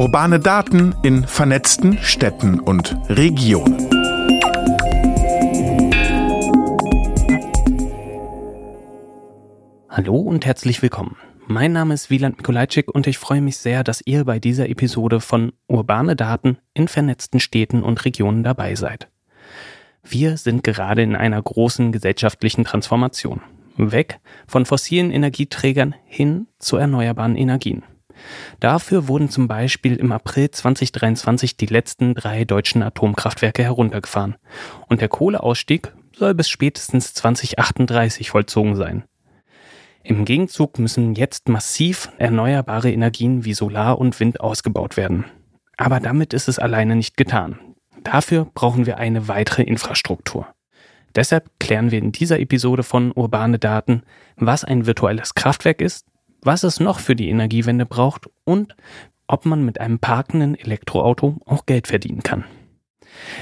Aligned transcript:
Urbane 0.00 0.40
Daten 0.40 0.94
in 1.02 1.26
vernetzten 1.26 1.98
Städten 1.98 2.58
und 2.58 2.96
Regionen. 3.10 3.76
Hallo 9.90 10.16
und 10.16 10.46
herzlich 10.46 10.80
willkommen. 10.80 11.18
Mein 11.48 11.74
Name 11.74 11.92
ist 11.92 12.08
Wieland 12.08 12.38
Mikulajczyk 12.38 12.88
und 12.88 13.08
ich 13.08 13.18
freue 13.18 13.42
mich 13.42 13.58
sehr, 13.58 13.84
dass 13.84 14.00
ihr 14.06 14.24
bei 14.24 14.38
dieser 14.38 14.70
Episode 14.70 15.20
von 15.20 15.52
Urbane 15.66 16.16
Daten 16.16 16.56
in 16.72 16.88
vernetzten 16.88 17.38
Städten 17.38 17.82
und 17.82 18.02
Regionen 18.06 18.42
dabei 18.42 18.76
seid. 18.76 19.10
Wir 20.02 20.38
sind 20.38 20.64
gerade 20.64 21.02
in 21.02 21.14
einer 21.14 21.42
großen 21.42 21.92
gesellschaftlichen 21.92 22.64
Transformation. 22.64 23.42
Weg 23.76 24.18
von 24.46 24.64
fossilen 24.64 25.10
Energieträgern 25.10 25.94
hin 26.06 26.46
zu 26.58 26.78
erneuerbaren 26.78 27.36
Energien. 27.36 27.82
Dafür 28.60 29.08
wurden 29.08 29.28
zum 29.28 29.48
Beispiel 29.48 29.96
im 29.96 30.12
April 30.12 30.50
2023 30.50 31.56
die 31.56 31.66
letzten 31.66 32.14
drei 32.14 32.44
deutschen 32.44 32.82
Atomkraftwerke 32.82 33.62
heruntergefahren 33.62 34.36
und 34.88 35.00
der 35.00 35.08
Kohleausstieg 35.08 35.92
soll 36.16 36.34
bis 36.34 36.48
spätestens 36.48 37.14
2038 37.14 38.30
vollzogen 38.30 38.76
sein. 38.76 39.04
Im 40.02 40.24
Gegenzug 40.24 40.78
müssen 40.78 41.14
jetzt 41.14 41.48
massiv 41.48 42.10
erneuerbare 42.18 42.90
Energien 42.90 43.44
wie 43.44 43.54
Solar 43.54 43.98
und 43.98 44.18
Wind 44.18 44.40
ausgebaut 44.40 44.96
werden. 44.96 45.24
Aber 45.76 46.00
damit 46.00 46.32
ist 46.32 46.48
es 46.48 46.58
alleine 46.58 46.96
nicht 46.96 47.16
getan. 47.16 47.58
Dafür 48.02 48.46
brauchen 48.54 48.86
wir 48.86 48.98
eine 48.98 49.28
weitere 49.28 49.62
Infrastruktur. 49.62 50.46
Deshalb 51.14 51.50
klären 51.58 51.90
wir 51.90 51.98
in 51.98 52.12
dieser 52.12 52.38
Episode 52.38 52.82
von 52.82 53.12
Urbane 53.12 53.58
Daten, 53.58 54.02
was 54.36 54.64
ein 54.64 54.86
virtuelles 54.86 55.34
Kraftwerk 55.34 55.80
ist, 55.80 56.06
was 56.42 56.62
es 56.62 56.80
noch 56.80 56.98
für 56.98 57.16
die 57.16 57.28
Energiewende 57.28 57.86
braucht 57.86 58.28
und 58.44 58.74
ob 59.26 59.46
man 59.46 59.64
mit 59.64 59.80
einem 59.80 59.98
parkenden 59.98 60.54
Elektroauto 60.54 61.38
auch 61.46 61.66
Geld 61.66 61.86
verdienen 61.86 62.22
kann. 62.22 62.44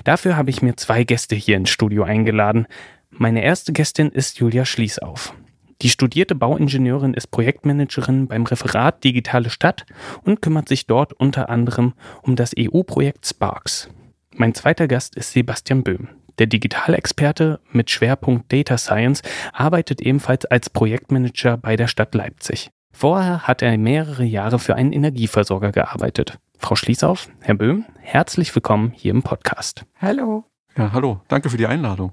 Dafür 0.05 0.37
habe 0.37 0.51
ich 0.51 0.63
mir 0.63 0.77
zwei 0.77 1.05
Gäste 1.05 1.35
hier 1.35 1.57
ins 1.57 1.71
Studio 1.71 2.05
eingeladen. 2.05 2.67
Meine 3.11 3.43
erste 3.43 3.73
Gästin 3.73 4.11
ist 4.11 4.39
Julia 4.39 4.65
Schließauf. 4.65 5.35
Die 5.81 5.91
studierte 5.91 6.35
Bauingenieurin 6.35 7.15
ist 7.15 7.29
Projektmanagerin 7.29 8.27
beim 8.27 8.45
Referat 8.45 9.05
Digitale 9.05 9.49
Stadt 9.49 9.87
und 10.25 10.43
kümmert 10.43 10.69
sich 10.69 10.87
dort 10.87 11.13
unter 11.13 11.49
anderem 11.49 11.95
um 12.23 12.35
das 12.35 12.53
EU-Projekt 12.59 13.27
Sparks. 13.27 13.89
Mein 14.35 14.55
zweiter 14.55 14.89
Gast 14.89 15.15
ist 15.17 15.33
Sebastian 15.33 15.85
Böhm. 15.85 16.09
Der 16.39 16.47
Digitalexperte 16.47 17.61
mit 17.71 17.91
Schwerpunkt 17.91 18.53
Data 18.53 18.79
Science 18.79 19.23
arbeitet 19.53 20.01
ebenfalls 20.01 20.45
als 20.47 20.71
Projektmanager 20.71 21.57
bei 21.57 21.77
der 21.77 21.89
Stadt 21.89 22.15
Leipzig. 22.15 22.71
Vorher 22.99 23.47
hat 23.47 23.63
er 23.63 23.79
mehrere 23.79 24.25
Jahre 24.25 24.59
für 24.59 24.75
einen 24.75 24.93
Energieversorger 24.93 25.71
gearbeitet. 25.71 26.41
Frau 26.59 26.75
Schließauf, 26.75 27.29
Herr 27.39 27.55
Böhm, 27.55 27.85
herzlich 28.01 28.53
willkommen 28.53 28.91
hier 28.93 29.13
im 29.13 29.23
Podcast. 29.23 29.85
Hallo. 30.01 30.43
Ja, 30.77 30.91
hallo. 30.91 31.21
Danke 31.29 31.49
für 31.49 31.57
die 31.57 31.69
Einladung. 31.69 32.11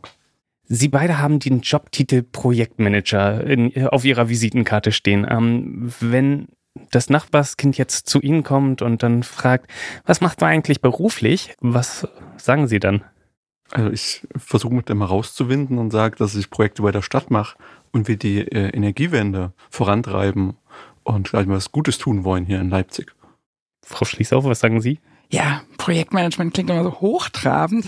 Sie 0.65 0.87
beide 0.87 1.17
haben 1.17 1.39
den 1.39 1.61
Jobtitel 1.61 2.21
Projektmanager 2.21 3.43
in, 3.45 3.87
auf 3.87 4.05
Ihrer 4.05 4.29
Visitenkarte 4.29 4.91
stehen. 4.91 5.25
Ähm, 5.27 5.91
wenn 6.01 6.49
das 6.91 7.09
Nachbarskind 7.09 7.79
jetzt 7.79 8.07
zu 8.07 8.21
Ihnen 8.21 8.43
kommt 8.43 8.83
und 8.83 9.01
dann 9.01 9.23
fragt, 9.23 9.71
was 10.05 10.21
macht 10.21 10.39
man 10.41 10.51
eigentlich 10.51 10.81
beruflich? 10.81 11.55
Was 11.61 12.07
sagen 12.37 12.67
Sie 12.67 12.79
dann? 12.79 13.03
Also 13.71 13.89
ich 13.89 14.27
versuche 14.35 14.75
mit 14.75 14.89
dem 14.89 14.99
herauszuwinden 14.99 15.79
und 15.79 15.89
sage, 15.89 16.15
dass 16.15 16.35
ich 16.35 16.51
Projekte 16.51 16.83
bei 16.83 16.91
der 16.91 17.01
Stadt 17.01 17.31
mache 17.31 17.57
und 17.91 18.07
wir 18.07 18.17
die 18.17 18.41
äh, 18.41 18.69
Energiewende 18.69 19.53
vorantreiben 19.71 20.57
und 21.05 21.29
gleich 21.29 21.45
mal 21.45 21.55
was 21.55 21.71
Gutes 21.71 21.97
tun 21.97 22.25
wollen 22.25 22.45
hier 22.45 22.59
in 22.59 22.69
Leipzig. 22.69 23.15
Frau 23.81 24.03
Schließauf, 24.03 24.43
was 24.43 24.59
sagen 24.59 24.81
Sie? 24.81 24.99
Ja, 25.31 25.61
Projektmanagement 25.77 26.53
klingt 26.53 26.69
immer 26.69 26.83
so 26.83 26.99
hochtrabend. 26.99 27.85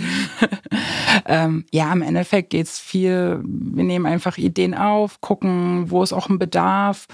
ähm, 1.25 1.65
ja, 1.71 1.91
im 1.91 2.01
Endeffekt 2.01 2.51
geht 2.51 2.65
es 2.65 2.79
viel, 2.79 3.41
wir 3.43 3.83
nehmen 3.83 4.05
einfach 4.05 4.37
Ideen 4.37 4.73
auf, 4.73 5.21
gucken, 5.21 5.91
wo 5.91 6.01
ist 6.01 6.13
auch 6.13 6.29
ein 6.29 6.39
Bedarf 6.39 7.07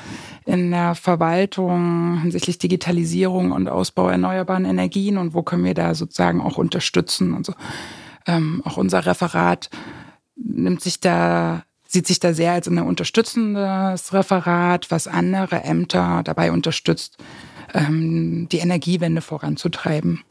in 0.46 0.72
der 0.72 0.96
Verwaltung 0.96 2.22
hinsichtlich 2.22 2.58
Digitalisierung 2.58 3.52
und 3.52 3.68
Ausbau 3.68 4.10
erneuerbaren 4.10 4.66
Energien 4.66 5.18
und 5.18 5.34
wo 5.34 5.44
können 5.44 5.66
wir 5.66 5.74
da 5.74 5.94
sozusagen 5.94 6.42
auch 6.42 6.58
unterstützen 6.58 7.34
und 7.34 7.46
so 7.46 7.54
ähm, 8.28 8.62
auch 8.66 8.78
unser 8.78 9.06
Referat 9.06 9.70
nimmt 10.36 10.82
sich 10.82 11.00
da, 11.00 11.64
sieht 11.94 12.08
sich 12.08 12.20
da 12.20 12.34
sehr 12.34 12.52
als 12.52 12.68
ein 12.68 12.80
unterstützendes 12.80 14.14
Referat, 14.14 14.92
was 14.92 15.08
andere 15.08 15.64
Ämter 15.64 16.22
dabei 16.24 16.52
unterstützt, 16.52 17.18
ähm, 17.74 18.48
die 18.52 18.58
Energiewende 18.58 19.22
voranzutreiben. 19.22 20.22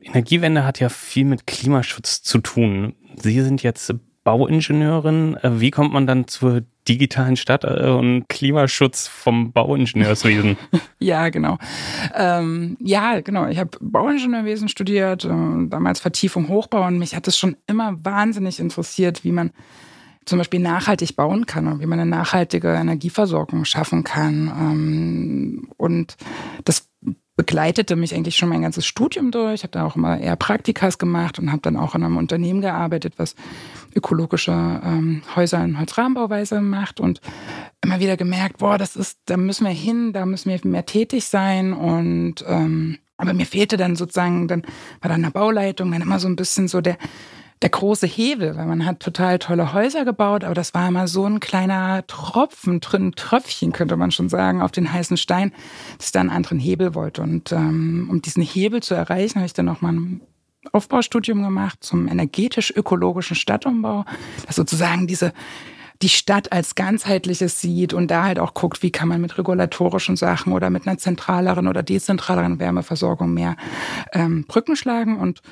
Energiewende 0.00 0.64
hat 0.64 0.80
ja 0.80 0.88
viel 0.88 1.26
mit 1.26 1.46
Klimaschutz 1.46 2.22
zu 2.22 2.38
tun. 2.38 2.94
Sie 3.16 3.40
sind 3.42 3.62
jetzt 3.62 3.94
Bauingenieurin. 4.24 5.36
Wie 5.42 5.70
kommt 5.70 5.92
man 5.92 6.06
dann 6.06 6.26
zur 6.26 6.62
digitalen 6.88 7.36
Stadt 7.36 7.64
äh, 7.64 7.90
und 7.90 8.28
Klimaschutz 8.28 9.06
vom 9.08 9.52
Bauingenieurswesen? 9.52 10.56
ja, 10.98 11.28
genau. 11.28 11.58
Ähm, 12.14 12.76
ja, 12.80 13.20
genau. 13.20 13.46
Ich 13.48 13.58
habe 13.58 13.70
Bauingenieurwesen 13.80 14.68
studiert, 14.68 15.24
äh, 15.24 15.28
damals 15.28 16.00
Vertiefung 16.00 16.48
Hochbau 16.48 16.86
und 16.86 16.98
mich 16.98 17.14
hat 17.14 17.28
es 17.28 17.36
schon 17.36 17.56
immer 17.66 18.04
wahnsinnig 18.04 18.58
interessiert, 18.58 19.24
wie 19.24 19.32
man 19.32 19.50
zum 20.24 20.38
Beispiel 20.38 20.60
nachhaltig 20.60 21.16
bauen 21.16 21.46
kann 21.46 21.66
und 21.66 21.80
wie 21.80 21.86
man 21.86 21.98
eine 21.98 22.10
nachhaltige 22.10 22.68
Energieversorgung 22.68 23.64
schaffen 23.64 24.04
kann. 24.04 24.48
Ähm, 24.48 25.68
und 25.76 26.16
das 26.64 26.88
begleitete 27.36 27.96
mich 27.96 28.14
eigentlich 28.14 28.36
schon 28.36 28.50
mein 28.50 28.62
ganzes 28.62 28.86
Studium 28.86 29.30
durch. 29.30 29.54
Ich 29.54 29.62
habe 29.62 29.72
da 29.72 29.86
auch 29.86 29.96
immer 29.96 30.18
eher 30.18 30.36
Praktikas 30.36 30.98
gemacht 30.98 31.38
und 31.38 31.50
habe 31.50 31.62
dann 31.62 31.76
auch 31.76 31.94
in 31.94 32.04
einem 32.04 32.18
Unternehmen 32.18 32.60
gearbeitet, 32.60 33.14
was 33.16 33.34
ökologische 33.94 34.52
ähm, 34.52 35.22
Häuser 35.34 35.64
in 35.64 35.78
Holzrahmenbauweise 35.78 36.60
macht 36.60 37.00
und 37.00 37.20
immer 37.82 38.00
wieder 38.00 38.16
gemerkt, 38.16 38.58
boah, 38.58 38.76
das 38.76 38.96
ist, 38.96 39.18
da 39.26 39.36
müssen 39.36 39.64
wir 39.64 39.72
hin, 39.72 40.12
da 40.12 40.26
müssen 40.26 40.50
wir 40.50 40.60
mehr 40.64 40.86
tätig 40.86 41.24
sein 41.24 41.72
und 41.72 42.44
ähm, 42.46 42.98
aber 43.16 43.34
mir 43.34 43.46
fehlte 43.46 43.76
dann 43.76 43.96
sozusagen, 43.96 44.48
dann 44.48 44.62
war 45.00 45.08
da 45.08 45.14
eine 45.14 45.30
Bauleitung, 45.30 45.92
dann 45.92 46.02
immer 46.02 46.18
so 46.18 46.28
ein 46.28 46.36
bisschen 46.36 46.68
so 46.68 46.80
der 46.80 46.98
der 47.62 47.70
große 47.70 48.06
Hebel, 48.06 48.56
weil 48.56 48.66
man 48.66 48.84
hat 48.84 49.00
total 49.00 49.38
tolle 49.38 49.72
Häuser 49.72 50.04
gebaut, 50.04 50.44
aber 50.44 50.54
das 50.54 50.74
war 50.74 50.88
immer 50.88 51.06
so 51.06 51.24
ein 51.24 51.40
kleiner 51.40 52.04
Tropfen, 52.06 52.80
drin 52.80 53.12
Tröpfchen 53.14 53.72
könnte 53.72 53.96
man 53.96 54.10
schon 54.10 54.28
sagen, 54.28 54.60
auf 54.60 54.72
den 54.72 54.92
heißen 54.92 55.16
Stein, 55.16 55.52
dass 55.98 56.12
da 56.12 56.20
einen 56.20 56.30
anderen 56.30 56.58
Hebel 56.58 56.94
wollte. 56.94 57.22
Und 57.22 57.52
ähm, 57.52 58.08
um 58.10 58.20
diesen 58.20 58.42
Hebel 58.42 58.82
zu 58.82 58.94
erreichen, 58.94 59.36
habe 59.36 59.46
ich 59.46 59.52
dann 59.52 59.66
noch 59.66 59.80
mal 59.80 59.92
ein 59.92 60.20
Aufbaustudium 60.72 61.42
gemacht 61.42 61.78
zum 61.80 62.08
energetisch-ökologischen 62.08 63.36
Stadtumbau, 63.36 64.04
das 64.46 64.56
sozusagen 64.56 65.06
diese 65.06 65.32
die 66.02 66.08
Stadt 66.08 66.50
als 66.50 66.74
ganzheitliches 66.74 67.60
sieht 67.60 67.94
und 67.94 68.10
da 68.10 68.24
halt 68.24 68.40
auch 68.40 68.54
guckt, 68.54 68.82
wie 68.82 68.90
kann 68.90 69.08
man 69.08 69.20
mit 69.20 69.38
regulatorischen 69.38 70.16
Sachen 70.16 70.52
oder 70.52 70.68
mit 70.68 70.86
einer 70.86 70.98
zentraleren 70.98 71.68
oder 71.68 71.84
dezentraleren 71.84 72.58
Wärmeversorgung 72.58 73.32
mehr 73.32 73.56
ähm, 74.12 74.44
Brücken 74.48 74.74
schlagen. 74.74 75.16
Und 75.16 75.42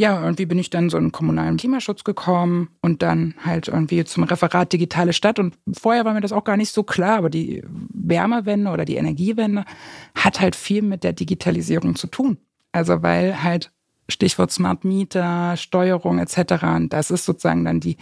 ja, 0.00 0.18
irgendwie 0.18 0.46
bin 0.46 0.58
ich 0.58 0.70
dann 0.70 0.88
so 0.88 0.96
in 0.96 1.12
kommunalen 1.12 1.58
Klimaschutz 1.58 2.04
gekommen 2.04 2.70
und 2.80 3.02
dann 3.02 3.34
halt 3.44 3.68
irgendwie 3.68 4.02
zum 4.04 4.22
Referat 4.22 4.72
Digitale 4.72 5.12
Stadt. 5.12 5.38
Und 5.38 5.58
vorher 5.70 6.06
war 6.06 6.14
mir 6.14 6.22
das 6.22 6.32
auch 6.32 6.44
gar 6.44 6.56
nicht 6.56 6.72
so 6.72 6.84
klar, 6.84 7.18
aber 7.18 7.28
die 7.28 7.62
Wärmewende 7.92 8.70
oder 8.70 8.86
die 8.86 8.96
Energiewende 8.96 9.66
hat 10.14 10.40
halt 10.40 10.56
viel 10.56 10.80
mit 10.80 11.04
der 11.04 11.12
Digitalisierung 11.12 11.96
zu 11.96 12.06
tun. 12.06 12.38
Also 12.72 13.02
weil 13.02 13.42
halt 13.42 13.72
Stichwort 14.08 14.50
Smart 14.50 14.86
Meter, 14.86 15.58
Steuerung 15.58 16.18
etc. 16.18 16.64
Und 16.76 16.94
das 16.94 17.10
ist 17.10 17.26
sozusagen 17.26 17.66
dann 17.66 17.80
die, 17.80 17.98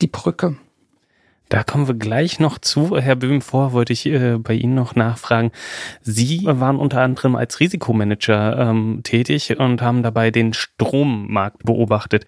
die 0.00 0.06
Brücke. 0.06 0.56
Da 1.50 1.64
kommen 1.64 1.88
wir 1.88 1.94
gleich 1.94 2.38
noch 2.38 2.58
zu. 2.58 2.96
Herr 2.96 3.16
Böhm, 3.16 3.42
vor 3.42 3.72
wollte 3.72 3.92
ich 3.92 4.06
äh, 4.06 4.38
bei 4.38 4.54
Ihnen 4.54 4.76
noch 4.76 4.94
nachfragen. 4.94 5.50
Sie 6.00 6.44
waren 6.44 6.76
unter 6.76 7.02
anderem 7.02 7.34
als 7.34 7.58
Risikomanager 7.58 8.56
ähm, 8.56 9.00
tätig 9.02 9.58
und 9.58 9.82
haben 9.82 10.04
dabei 10.04 10.30
den 10.30 10.52
Strommarkt 10.52 11.64
beobachtet. 11.64 12.24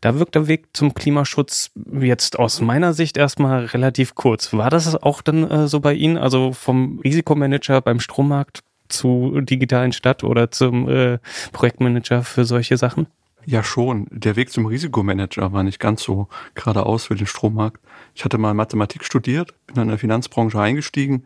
Da 0.00 0.18
wirkt 0.18 0.34
der 0.34 0.48
Weg 0.48 0.68
zum 0.72 0.94
Klimaschutz 0.94 1.72
jetzt 1.92 2.38
aus 2.38 2.62
meiner 2.62 2.94
Sicht 2.94 3.18
erstmal 3.18 3.66
relativ 3.66 4.14
kurz. 4.14 4.54
War 4.54 4.70
das 4.70 4.96
auch 4.96 5.20
dann 5.20 5.50
äh, 5.50 5.68
so 5.68 5.80
bei 5.80 5.92
Ihnen? 5.92 6.16
Also 6.16 6.54
vom 6.54 7.00
Risikomanager 7.00 7.82
beim 7.82 8.00
Strommarkt 8.00 8.60
zu 8.88 9.42
digitalen 9.42 9.92
Stadt 9.92 10.24
oder 10.24 10.50
zum 10.50 10.88
äh, 10.88 11.18
Projektmanager 11.52 12.22
für 12.22 12.46
solche 12.46 12.78
Sachen? 12.78 13.08
Ja, 13.46 13.62
schon. 13.62 14.06
Der 14.10 14.36
Weg 14.36 14.50
zum 14.50 14.66
Risikomanager 14.66 15.52
war 15.52 15.62
nicht 15.62 15.78
ganz 15.78 16.02
so 16.02 16.28
geradeaus 16.54 17.06
für 17.06 17.14
den 17.14 17.26
Strommarkt. 17.26 17.80
Ich 18.14 18.24
hatte 18.24 18.38
mal 18.38 18.54
Mathematik 18.54 19.04
studiert, 19.04 19.54
bin 19.66 19.76
dann 19.76 19.84
in 19.84 19.90
der 19.90 19.98
Finanzbranche 19.98 20.58
eingestiegen 20.58 21.24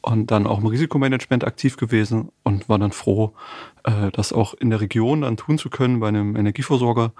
und 0.00 0.30
dann 0.30 0.46
auch 0.46 0.60
im 0.60 0.66
Risikomanagement 0.66 1.44
aktiv 1.44 1.76
gewesen 1.76 2.30
und 2.42 2.68
war 2.68 2.78
dann 2.78 2.92
froh, 2.92 3.34
äh, 3.84 4.10
das 4.12 4.32
auch 4.32 4.54
in 4.54 4.70
der 4.70 4.80
Region 4.80 5.22
dann 5.22 5.36
tun 5.36 5.58
zu 5.58 5.68
können 5.68 6.00
bei 6.00 6.08
einem 6.08 6.36
Energieversorger. 6.36 7.12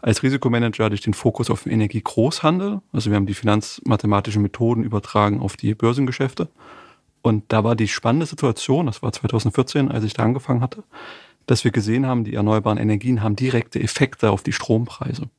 Als 0.00 0.22
Risikomanager 0.22 0.84
hatte 0.84 0.94
ich 0.94 1.00
den 1.00 1.14
Fokus 1.14 1.50
auf 1.50 1.64
den 1.64 1.72
Energiegroßhandel. 1.72 2.80
Also 2.92 3.10
wir 3.10 3.16
haben 3.16 3.26
die 3.26 3.34
finanzmathematischen 3.34 4.42
Methoden 4.42 4.84
übertragen 4.84 5.40
auf 5.40 5.56
die 5.56 5.74
Börsengeschäfte. 5.74 6.48
Und 7.20 7.44
da 7.48 7.64
war 7.64 7.74
die 7.74 7.88
spannende 7.88 8.26
Situation, 8.26 8.86
das 8.86 9.02
war 9.02 9.12
2014, 9.12 9.90
als 9.90 10.04
ich 10.04 10.14
da 10.14 10.22
angefangen 10.22 10.60
hatte, 10.60 10.84
dass 11.48 11.64
wir 11.64 11.70
gesehen 11.70 12.06
haben, 12.06 12.24
die 12.24 12.34
erneuerbaren 12.34 12.78
Energien 12.78 13.22
haben 13.22 13.34
direkte 13.34 13.80
Effekte 13.80 14.30
auf 14.30 14.42
die 14.42 14.52
Strompreise. 14.52 15.30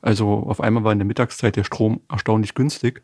Also 0.00 0.28
auf 0.28 0.60
einmal 0.60 0.82
war 0.82 0.92
in 0.92 0.98
der 0.98 1.06
Mittagszeit 1.06 1.56
der 1.56 1.64
Strom 1.64 2.00
erstaunlich 2.08 2.54
günstig 2.54 3.02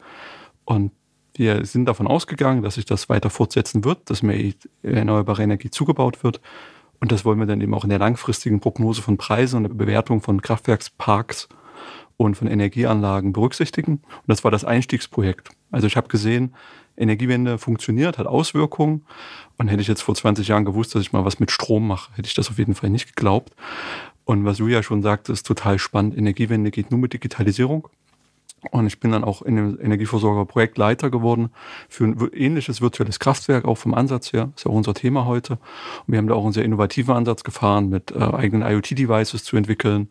und 0.65 0.91
wir 1.35 1.65
sind 1.65 1.85
davon 1.85 2.09
ausgegangen, 2.09 2.63
dass 2.63 2.75
sich 2.75 2.87
das 2.87 3.09
weiter 3.09 3.31
fortsetzen 3.31 3.85
wird, 3.85 4.11
dass 4.11 4.23
mehr 4.23 4.53
erneuerbare 4.83 5.43
Energie 5.43 5.71
zugebaut 5.71 6.25
wird. 6.25 6.41
Und 7.01 7.13
das 7.13 7.25
wollen 7.25 7.39
wir 7.39 7.47
dann 7.47 7.61
eben 7.61 7.75
auch 7.75 7.85
in 7.85 7.91
der 7.91 8.01
langfristigen 8.01 8.59
Prognose 8.59 9.03
von 9.03 9.19
Preisen 9.19 9.59
und 9.59 9.63
der 9.65 9.75
Bewertung 9.75 10.21
von 10.21 10.43
Kraftwerksparks 10.43 11.49
und 12.17 12.35
von 12.35 12.49
Energieanlagen 12.49 13.33
berücksichtigen. 13.33 13.99
Und 13.99 14.27
das 14.27 14.43
war 14.43 14.51
das 14.51 14.65
Einstiegsprojekt. 14.65 15.51
Also 15.71 15.87
ich 15.87 15.97
habe 15.97 16.09
gesehen, 16.09 16.55
Energiewende 16.99 17.59
funktioniert, 17.59 18.19
hat 18.19 18.27
Auswirkungen. 18.27 19.05
Und 19.57 19.69
hätte 19.69 19.83
ich 19.83 19.89
jetzt 19.89 20.03
vor 20.03 20.15
20 20.15 20.49
Jahren 20.49 20.65
gewusst, 20.65 20.95
dass 20.95 21.03
ich 21.03 21.13
mal 21.13 21.25
was 21.25 21.41
mit 21.41 21.51
Strom 21.51 21.87
mache, 21.87 22.13
hätte 22.15 22.29
ich 22.29 22.35
das 22.35 22.49
auf 22.49 22.59
jeden 22.59 22.75
Fall 22.75 22.91
nicht 22.91 23.17
geglaubt. 23.17 23.53
Und 24.25 24.45
was 24.45 24.59
Julia 24.59 24.83
schon 24.83 25.03
sagte, 25.03 25.33
ist 25.33 25.47
total 25.47 25.79
spannend. 25.79 26.17
Energiewende 26.17 26.71
geht 26.71 26.91
nur 26.91 27.01
mit 27.01 27.13
Digitalisierung. 27.13 27.89
Und 28.71 28.87
ich 28.87 28.99
bin 28.99 29.13
dann 29.13 29.25
auch 29.25 29.43
in 29.43 29.57
dem 29.57 29.81
Energieversorger 29.81 30.45
Projektleiter 30.45 31.11
geworden 31.11 31.51
für 31.89 32.05
ein 32.05 32.31
ähnliches 32.33 32.81
virtuelles 32.81 33.21
Kraftwerk, 33.21 33.65
auch 33.65 33.77
vom 33.77 33.95
Ansatz 33.95 34.33
her. 34.33 34.51
Ist 34.57 34.65
ja 34.65 34.71
auch 34.71 34.75
unser 34.75 34.95
Thema 34.95 35.27
heute. 35.27 35.55
Und 35.55 36.13
wir 36.13 36.19
haben 36.19 36.27
da 36.27 36.35
auch 36.35 36.45
einen 36.45 36.53
sehr 36.53 36.65
innovativen 36.65 37.15
Ansatz 37.15 37.45
gefahren, 37.45 37.89
mit 37.89 38.11
äh, 38.11 38.19
eigenen 38.19 38.69
IoT-Devices 38.69 39.45
zu 39.45 39.57
entwickeln. 39.57 40.09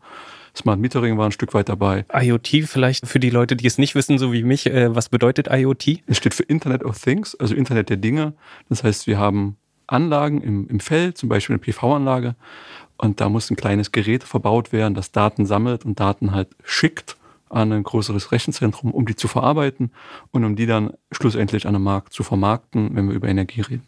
Smart 0.58 0.80
Metering 0.80 1.18
war 1.18 1.26
ein 1.26 1.32
Stück 1.32 1.54
weit 1.54 1.70
dabei. 1.70 2.06
IoT 2.12 2.66
vielleicht 2.66 3.08
für 3.08 3.20
die 3.20 3.30
Leute, 3.30 3.56
die 3.56 3.68
es 3.68 3.78
nicht 3.78 3.94
wissen, 3.94 4.18
so 4.18 4.34
wie 4.34 4.44
mich, 4.44 4.66
äh, 4.66 4.94
was 4.96 5.10
bedeutet 5.10 5.48
IoT? 5.52 6.02
Es 6.08 6.18
steht 6.18 6.34
für 6.34 6.44
Internet 6.44 6.84
of 6.84 7.00
Things, 7.00 7.36
also 7.36 7.54
Internet 7.56 7.90
der 7.90 7.98
Dinge. 7.98 8.34
Das 8.68 8.84
heißt, 8.84 9.06
wir 9.06 9.20
haben 9.20 9.58
Anlagen 9.86 10.42
im, 10.42 10.68
im 10.68 10.80
Feld, 10.80 11.18
zum 11.18 11.30
Beispiel 11.30 11.54
eine 11.54 11.62
PV-Anlage, 11.62 12.36
und 12.98 13.22
da 13.22 13.30
muss 13.30 13.52
ein 13.52 13.56
kleines 13.56 13.92
Gerät 13.92 14.24
verbaut 14.24 14.72
werden, 14.72 14.96
das 14.96 15.12
Daten 15.12 15.46
sammelt 15.46 15.86
und 15.86 16.00
Daten 16.00 16.32
halt 16.32 16.50
schickt 16.64 17.16
an 17.50 17.72
ein 17.72 17.84
größeres 17.84 18.32
Rechenzentrum, 18.32 18.92
um 18.92 19.06
die 19.06 19.16
zu 19.16 19.28
verarbeiten 19.28 19.92
und 20.32 20.44
um 20.44 20.56
die 20.56 20.66
dann 20.66 20.94
schlussendlich 21.12 21.68
an 21.68 21.74
den 21.74 21.84
Markt 21.84 22.12
zu 22.12 22.24
vermarkten, 22.24 22.96
wenn 22.96 23.08
wir 23.08 23.16
über 23.16 23.28
Energie 23.28 23.62
reden. 23.62 23.88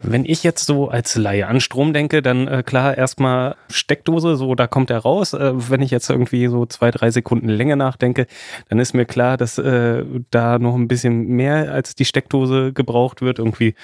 Wenn 0.00 0.24
ich 0.24 0.44
jetzt 0.44 0.64
so 0.66 0.88
als 0.88 1.16
Laie 1.16 1.48
an 1.48 1.60
Strom 1.60 1.92
denke, 1.92 2.22
dann 2.22 2.46
äh, 2.46 2.62
klar 2.62 2.96
erstmal 2.96 3.56
Steckdose, 3.68 4.36
so 4.36 4.54
da 4.54 4.68
kommt 4.68 4.90
er 4.90 4.98
raus. 4.98 5.32
Äh, 5.32 5.52
wenn 5.70 5.82
ich 5.82 5.90
jetzt 5.90 6.08
irgendwie 6.08 6.46
so 6.46 6.66
zwei, 6.66 6.92
drei 6.92 7.10
Sekunden 7.10 7.48
länger 7.48 7.74
nachdenke, 7.74 8.26
dann 8.68 8.78
ist 8.78 8.94
mir 8.94 9.06
klar, 9.06 9.36
dass 9.36 9.58
äh, 9.58 10.04
da 10.30 10.60
noch 10.60 10.76
ein 10.76 10.86
bisschen 10.86 11.26
mehr 11.26 11.72
als 11.72 11.96
die 11.96 12.04
Steckdose 12.04 12.72
gebraucht 12.72 13.22
wird. 13.22 13.40
Irgendwie 13.40 13.74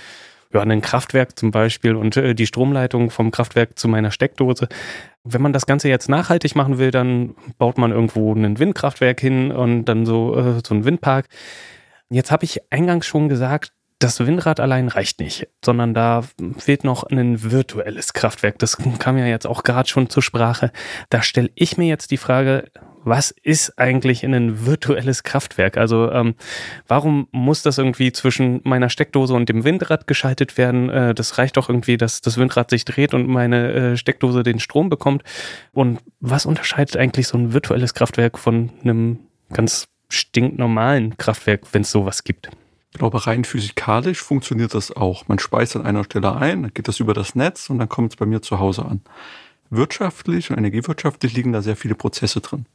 ja, 0.55 0.63
ein 0.63 0.81
Kraftwerk 0.81 1.37
zum 1.37 1.51
Beispiel 1.51 1.97
und 1.97 2.17
äh, 2.17 2.35
die 2.35 2.47
Stromleitung 2.47 3.11
vom 3.11 3.33
Kraftwerk 3.33 3.77
zu 3.77 3.89
meiner 3.89 4.13
Steckdose. 4.13 4.69
Wenn 5.25 5.43
man 5.43 5.53
das 5.53 5.67
Ganze 5.67 5.89
jetzt 5.89 6.09
nachhaltig 6.09 6.55
machen 6.55 6.79
will, 6.79 6.93
dann 6.93 7.35
baut 7.59 7.77
man 7.77 7.91
irgendwo 7.91 8.33
ein 8.33 8.59
Windkraftwerk 8.59 9.21
hin 9.21 9.51
und 9.51 9.87
dann 9.87 10.07
so, 10.07 10.37
äh, 10.37 10.61
so 10.65 10.75
ein 10.75 10.85
Windpark. 10.85 11.27
Jetzt 12.09 12.31
habe 12.31 12.45
ich 12.45 12.61
eingangs 12.71 13.05
schon 13.07 13.29
gesagt, 13.29 13.73
das 13.99 14.21
Windrad 14.21 14.61
allein 14.61 14.89
reicht 14.89 15.21
nicht, 15.21 15.49
sondern 15.65 15.95
da 15.95 16.25
fehlt 16.59 16.85
noch 16.85 17.05
ein 17.05 17.43
virtuelles 17.43 18.13
Kraftwerk. 18.13 18.59
Das 18.59 18.77
kam 18.99 19.17
ja 19.19 19.27
jetzt 19.27 19.47
auch 19.47 19.63
gerade 19.63 19.89
schon 19.89 20.11
zur 20.11 20.23
Sprache. 20.23 20.73
Da 21.11 21.23
stelle 21.23 21.51
ich 21.55 21.79
mir 21.79 21.87
jetzt 21.87 22.11
die 22.11 22.17
Frage, 22.17 22.71
was 23.05 23.31
ist 23.31 23.79
eigentlich 23.79 24.25
ein 24.25 24.67
virtuelles 24.67 25.23
Kraftwerk? 25.23 25.77
Also 25.77 26.11
ähm, 26.11 26.35
warum 26.89 27.29
muss 27.33 27.63
das 27.63 27.79
irgendwie 27.79 28.13
zwischen 28.13 28.61
meiner 28.65 28.89
Steckdose 28.89 29.35
und 29.35 29.49
dem 29.49 29.63
Windrad 29.63 30.07
geschaltet 30.07 30.57
werden? 30.57 30.89
Äh, 30.89 31.15
das 31.15 31.39
reicht 31.39 31.57
doch 31.57 31.69
irgendwie, 31.69 31.97
dass 31.97 32.23
das 32.23 32.39
Windrad 32.39 32.71
sich 32.71 32.85
dreht 32.85 33.15
und 33.15 33.29
meine 33.29 33.73
äh, 33.73 33.97
Steckdose 33.97 34.43
den 34.43 34.59
Strom 34.59 34.89
bekommt. 34.89 35.23
Und 35.73 36.01
was 36.21 36.47
unterscheidet 36.47 36.97
eigentlich 36.97 37.29
so 37.29 37.39
ein 37.39 37.53
virtuelles 37.53 37.95
Kraftwerk 37.95 38.39
von 38.39 38.71
einem 38.83 39.21
ganz 39.53 39.87
stinknormalen 40.09 41.17
Kraftwerk, 41.19 41.63
wenn 41.73 41.83
es 41.83 41.91
sowas 41.91 42.25
gibt? 42.25 42.51
Ich 42.95 43.01
glaube, 43.01 43.27
rein 43.27 43.43
physikalisch 43.43 44.23
funktioniert 44.23 44.73
das 44.73 44.93
auch. 44.93 45.27
Man 45.27 45.41
speist 45.41 45.75
an 45.75 45.85
einer 45.85 46.05
Stelle 46.05 46.37
ein, 46.37 46.63
dann 46.63 46.75
geht 46.75 46.87
das 46.87 47.01
über 47.01 47.13
das 47.13 47.35
Netz 47.35 47.69
und 47.69 47.81
dann 47.81 47.89
kommt 47.89 48.13
es 48.13 48.17
bei 48.17 48.25
mir 48.25 48.41
zu 48.41 48.61
Hause 48.61 48.85
an. 48.85 49.01
Wirtschaftlich 49.69 50.51
und 50.51 50.59
energiewirtschaftlich 50.59 51.35
liegen 51.35 51.53
da 51.53 51.61
sehr 51.61 51.75
viele 51.75 51.97
Prozesse 51.97 52.41
drin. 52.41 52.67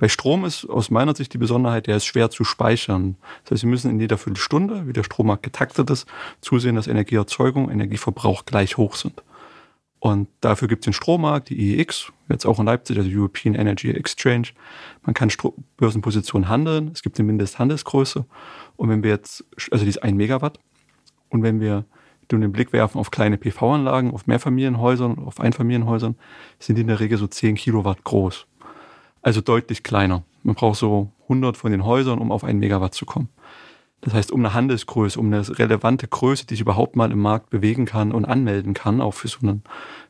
Bei 0.00 0.08
Strom 0.08 0.44
ist 0.44 0.68
aus 0.68 0.90
meiner 0.90 1.14
Sicht 1.14 1.32
die 1.32 1.38
Besonderheit, 1.38 1.86
der 1.86 1.98
ist 1.98 2.06
schwer 2.06 2.28
zu 2.28 2.42
speichern. 2.42 3.14
Das 3.44 3.52
heißt, 3.52 3.60
Sie 3.60 3.66
müssen 3.68 3.88
in 3.88 4.00
jeder 4.00 4.18
Viertelstunde, 4.18 4.88
wie 4.88 4.92
der 4.92 5.04
Strommarkt 5.04 5.44
getaktet 5.44 5.90
ist, 5.90 6.08
zusehen, 6.40 6.74
dass 6.74 6.88
Energieerzeugung, 6.88 7.66
und 7.66 7.72
Energieverbrauch 7.72 8.46
gleich 8.46 8.76
hoch 8.76 8.96
sind. 8.96 9.22
Und 9.98 10.28
dafür 10.40 10.68
gibt 10.68 10.82
es 10.82 10.84
den 10.84 10.92
Strommarkt, 10.92 11.48
die 11.48 11.76
EEX, 11.76 12.12
jetzt 12.28 12.44
auch 12.46 12.58
in 12.58 12.66
Leipzig, 12.66 12.98
also 12.98 13.10
European 13.10 13.54
Energy 13.54 13.90
Exchange. 13.90 14.48
Man 15.02 15.14
kann 15.14 15.30
Stro 15.30 15.54
Börsenpositionen 15.76 16.48
handeln. 16.48 16.90
Es 16.92 17.02
gibt 17.02 17.18
eine 17.18 17.26
Mindesthandelsgröße. 17.26 18.24
Und 18.76 18.88
wenn 18.88 19.02
wir 19.02 19.10
jetzt, 19.10 19.44
also 19.70 19.84
die 19.84 19.90
ist 19.90 20.02
ein 20.02 20.16
Megawatt. 20.16 20.60
Und 21.30 21.42
wenn 21.42 21.60
wir 21.60 21.84
den 22.30 22.52
Blick 22.52 22.72
werfen 22.72 22.98
auf 22.98 23.10
kleine 23.10 23.38
PV-Anlagen, 23.38 24.12
auf 24.12 24.26
Mehrfamilienhäusern, 24.26 25.18
auf 25.18 25.40
Einfamilienhäusern, 25.40 26.16
sind 26.58 26.76
die 26.76 26.82
in 26.82 26.88
der 26.88 27.00
Regel 27.00 27.18
so 27.18 27.26
10 27.26 27.54
Kilowatt 27.54 28.04
groß 28.04 28.46
also 29.26 29.40
deutlich 29.40 29.82
kleiner. 29.82 30.22
Man 30.44 30.54
braucht 30.54 30.78
so 30.78 31.10
100 31.24 31.56
von 31.56 31.72
den 31.72 31.84
Häusern, 31.84 32.20
um 32.20 32.30
auf 32.30 32.44
einen 32.44 32.60
Megawatt 32.60 32.94
zu 32.94 33.06
kommen. 33.06 33.28
Das 34.02 34.14
heißt, 34.14 34.30
um 34.30 34.40
eine 34.40 34.54
Handelsgröße, 34.54 35.18
um 35.18 35.26
eine 35.26 35.46
relevante 35.58 36.06
Größe, 36.06 36.46
die 36.46 36.54
ich 36.54 36.60
überhaupt 36.60 36.96
mal 36.96 37.10
im 37.10 37.18
Markt 37.18 37.50
bewegen 37.50 37.86
kann 37.86 38.12
und 38.12 38.24
anmelden 38.24 38.74
kann, 38.74 39.00
auch 39.00 39.14
für 39.14 39.28
so 39.28 39.38
eine, 39.42 39.60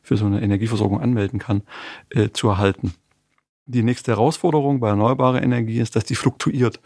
für 0.03 0.17
so 0.17 0.25
eine 0.25 0.41
Energieversorgung 0.41 0.99
anmelden 0.99 1.39
kann, 1.39 1.63
äh, 2.09 2.29
zu 2.29 2.49
erhalten. 2.49 2.93
Die 3.65 3.83
nächste 3.83 4.11
Herausforderung 4.11 4.79
bei 4.79 4.89
erneuerbarer 4.89 5.41
Energie 5.41 5.79
ist, 5.79 5.95
dass 5.95 6.03
die 6.03 6.15
fluktuiert. 6.15 6.79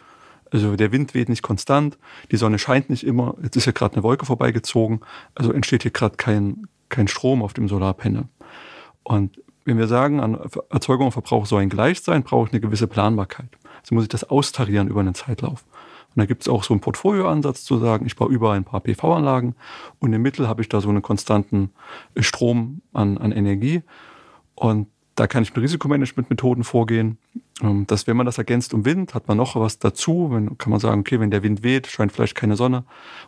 Also 0.52 0.76
der 0.76 0.92
Wind 0.92 1.14
weht 1.14 1.30
nicht 1.30 1.44
konstant, 1.44 1.98
die 2.32 2.38
Sonne 2.38 2.60
scheint 2.60 2.90
nicht 2.90 3.06
immer, 3.06 3.36
jetzt 3.42 3.56
ist 3.56 3.66
ja 3.66 3.72
gerade 3.72 3.96
eine 3.96 4.04
Wolke 4.04 4.26
vorbeigezogen, 4.26 5.00
also 5.34 5.54
entsteht 5.54 5.84
hier 5.84 5.92
gerade 5.92 6.18
kein, 6.18 6.68
kein 6.90 7.08
Strom 7.08 7.42
auf 7.42 7.54
dem 7.54 7.70
Solarpanel. 7.70 8.26
Und 9.04 9.42
wenn 9.64 9.78
wir 9.78 9.88
sagen, 9.88 10.20
Erzeugung 10.70 11.08
und 11.08 11.12
Verbrauch 11.14 11.46
sollen 11.46 11.70
gleich 11.70 12.02
sein, 12.02 12.24
brauche 12.24 12.48
ich 12.48 12.54
eine 12.54 12.62
gewisse 12.62 12.88
Planbarkeit. 12.88 13.50
Also 13.82 13.96
muss 13.96 14.04
ich 14.04 14.10
das 14.10 14.24
austarieren 14.24 14.88
über 14.88 15.00
einen 15.00 15.16
Zeitlauf. 15.16 15.64
Und 16.14 16.20
da 16.20 16.26
gibt 16.26 16.42
es 16.42 16.50
auch 16.50 16.64
so 16.64 16.74
einen 16.74 16.82
Portfolioansatz 16.82 17.64
zu 17.64 17.78
sagen, 17.78 18.06
ich 18.06 18.16
baue 18.16 18.32
überall 18.32 18.58
ein 18.58 18.66
paar 18.66 18.82
PV-Anlagen 18.82 19.56
und 20.00 20.12
im 20.12 20.22
Mittel 20.22 20.48
habe 20.48 20.62
ich 20.62 20.70
da 20.70 20.82
so 20.82 20.90
einen 20.90 21.02
konstanten 21.02 21.72
Strom 22.18 22.82
an, 22.92 23.18
an 23.18 23.32
Energie. 23.32 23.82
Und 24.56 24.88
da 25.16 25.28
kann 25.28 25.44
ich 25.44 25.54
mit 25.54 25.64
Risikomanagementmethoden 25.64 26.64
vorgehen. 26.64 27.18
Ähm, 27.62 27.86
dass 27.88 28.08
wenn 28.08 28.18
man 28.18 28.26
das 28.26 28.38
ergänzt 28.38 28.74
um 28.74 28.86
Wind, 28.86 29.14
hat 29.14 29.28
man 29.28 29.38
noch 29.38 29.56
was 29.56 29.80
dazu. 29.80 30.30
Wenn, 30.32 30.58
kann 30.58 30.72
man 30.72 30.80
sagen, 30.80 31.02
okay, 31.02 31.20
wenn 31.20 31.32
der 31.32 31.44
Wind 31.44 31.64
weht, 31.64 31.88
scheint 31.88 32.12
vielleicht 32.12 32.36
keine 32.36 32.56
Sonne. 32.56 32.84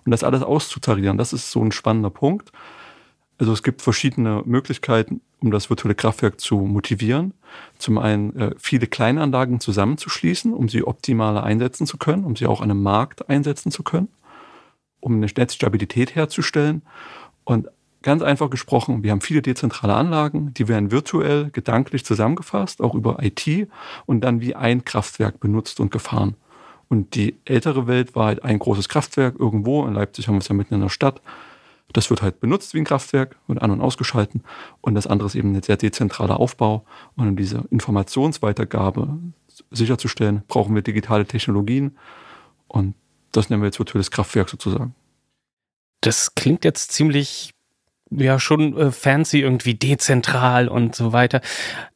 Und 0.06 0.12
das 0.12 0.24
alles 0.24 0.44
auszutarieren, 0.44 1.18
das 1.18 1.34
ist 1.34 1.52
so 1.52 1.63
ein 1.63 1.72
spannender 1.72 2.10
Punkt. 2.10 2.52
Also 3.38 3.52
es 3.52 3.63
gibt 3.63 3.82
verschiedene 3.82 4.44
Möglichkeiten, 4.46 5.22
um 5.42 5.52
das 5.52 5.70
virtuelle 5.70 5.96
Kraftwerk 5.96 6.40
zu 6.40 6.58
motivieren. 6.58 7.34
Zum 7.78 7.98
einen 7.98 8.36
äh, 8.38 8.56
viele 8.58 8.88
Kleinanlagen 8.88 9.60
zusammenzuschließen, 9.60 10.54
um 10.54 10.70
sie 10.70 10.86
optimaler 10.86 11.44
einsetzen 11.44 11.88
zu 11.88 11.98
können, 11.98 12.24
um 12.24 12.36
sie 12.36 12.46
auch 12.46 12.62
an 12.62 12.72
einem 12.72 12.84
Markt 12.84 13.30
einsetzen 13.30 13.72
zu 13.72 13.84
können, 13.84 14.08
um 15.00 15.16
eine 15.16 15.25
Netzstabilität 15.25 16.16
herzustellen. 16.16 16.84
Und 17.44 17.68
ganz 18.04 18.22
einfach 18.22 18.50
gesprochen, 18.50 19.04
wir 19.04 19.12
haben 19.12 19.22
viele 19.22 19.42
dezentrale 19.42 19.96
Anlagen, 19.96 20.54
die 20.54 20.68
werden 20.68 20.92
virtuell, 20.92 21.50
gedanklich 21.52 22.06
zusammengefasst, 22.06 22.82
auch 22.82 22.94
über 22.94 23.18
IT 23.22 23.68
und 24.06 24.22
dann 24.22 24.42
wie 24.42 24.56
ein 24.56 24.86
Kraftwerk 24.86 25.40
benutzt 25.40 25.80
und 25.80 25.92
gefahren. 25.92 26.36
Und 26.88 27.16
die 27.16 27.38
ältere 27.46 27.88
Welt 27.88 28.16
war 28.16 28.28
halt 28.28 28.44
ein 28.44 28.60
großes 28.60 28.88
Kraftwerk 28.88 29.40
irgendwo. 29.40 29.86
In 29.88 29.96
Leipzig 29.96 30.28
haben 30.28 30.36
wir 30.36 30.42
es 30.42 30.48
ja 30.48 30.56
mitten 30.56 30.75
in 30.75 30.82
der 30.82 30.90
Stadt 30.90 31.22
das 31.94 32.10
wird 32.10 32.22
halt 32.22 32.40
benutzt 32.40 32.74
wie 32.74 32.80
ein 32.80 32.86
Kraftwerk, 32.86 33.38
wird 33.48 33.62
an- 33.62 33.72
und 33.72 33.82
ausgeschalten. 33.82 34.44
Und 34.82 34.96
das 34.96 35.08
andere 35.08 35.28
ist 35.28 35.36
eben 35.36 35.56
ein 35.56 35.64
sehr 35.64 35.78
dezentraler 35.78 36.40
Aufbau. 36.40 36.86
Und 37.16 37.28
um 37.30 37.36
diese 37.36 37.64
Informationsweitergabe 37.70 39.20
sicherzustellen, 39.72 40.44
brauchen 40.48 40.76
wir 40.76 40.82
digitale 40.82 41.26
Technologien. 41.26 41.98
Und 42.68 42.96
das 43.32 43.50
nennen 43.50 43.62
wir 43.62 43.68
jetzt 43.68 43.80
virtuelles 43.80 44.12
Kraftwerk 44.12 44.50
sozusagen. 44.50 44.96
Das 46.02 46.36
klingt 46.36 46.66
jetzt 46.66 46.92
ziemlich 46.92 47.54
ja 48.10 48.40
schon 48.40 48.78
äh, 48.78 48.92
fancy, 48.92 49.40
irgendwie 49.40 49.76
dezentral 49.76 50.68
und 50.68 50.96
so 50.96 51.14
weiter. 51.14 51.42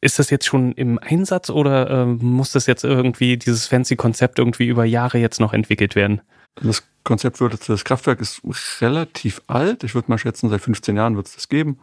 Ist 0.02 0.20
das 0.20 0.30
jetzt 0.30 0.46
schon 0.46 0.72
im 0.74 1.00
Einsatz 1.00 1.50
oder 1.50 1.90
äh, 1.90 2.06
muss 2.06 2.52
das 2.52 2.66
jetzt 2.66 2.84
irgendwie, 2.84 3.38
dieses 3.38 3.68
fancy 3.68 3.96
Konzept 3.96 4.40
irgendwie 4.40 4.68
über 4.68 4.86
Jahre 4.86 5.18
jetzt 5.20 5.40
noch 5.40 5.54
entwickelt 5.54 5.96
werden? 5.96 6.22
Das 6.62 6.84
Konzept 7.04 7.40
wird 7.40 7.70
das 7.70 7.86
Kraftwerk 7.86 8.20
ist 8.20 8.42
relativ 8.82 9.42
alt. 9.48 9.84
Ich 9.84 9.96
würde 9.96 10.12
mal 10.12 10.18
schätzen, 10.18 10.50
seit 10.50 10.62
15 10.62 10.96
Jahren 10.96 11.16
wird 11.16 11.28
es 11.28 11.36
das 11.36 11.50
geben. 11.50 11.80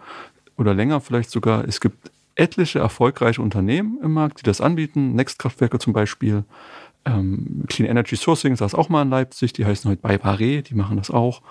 Oder 0.56 0.74
länger 0.74 1.00
vielleicht 1.00 1.30
sogar. 1.30 1.66
Es 1.66 1.80
gibt 1.80 2.10
etliche 2.36 2.80
erfolgreiche 2.80 3.40
Unternehmen 3.40 3.98
im 4.02 4.12
Markt, 4.12 4.40
die 4.40 4.44
das 4.44 4.60
anbieten. 4.60 5.14
Next-Kraftwerke 5.14 5.78
zum 5.78 5.92
Beispiel. 5.92 6.44
Ähm, 7.04 7.64
Clean 7.68 7.88
Energy 7.88 8.16
Sourcing 8.16 8.56
saß 8.56 8.74
auch 8.74 8.88
mal 8.88 9.02
in 9.02 9.10
Leipzig. 9.10 9.52
Die 9.52 9.64
heißen 9.64 9.90
heute 9.90 10.02
bei 10.02 10.18
Barre, 10.18 10.62
die 10.62 10.74
machen 10.74 10.96
das 10.96 11.10
auch. 11.10 11.42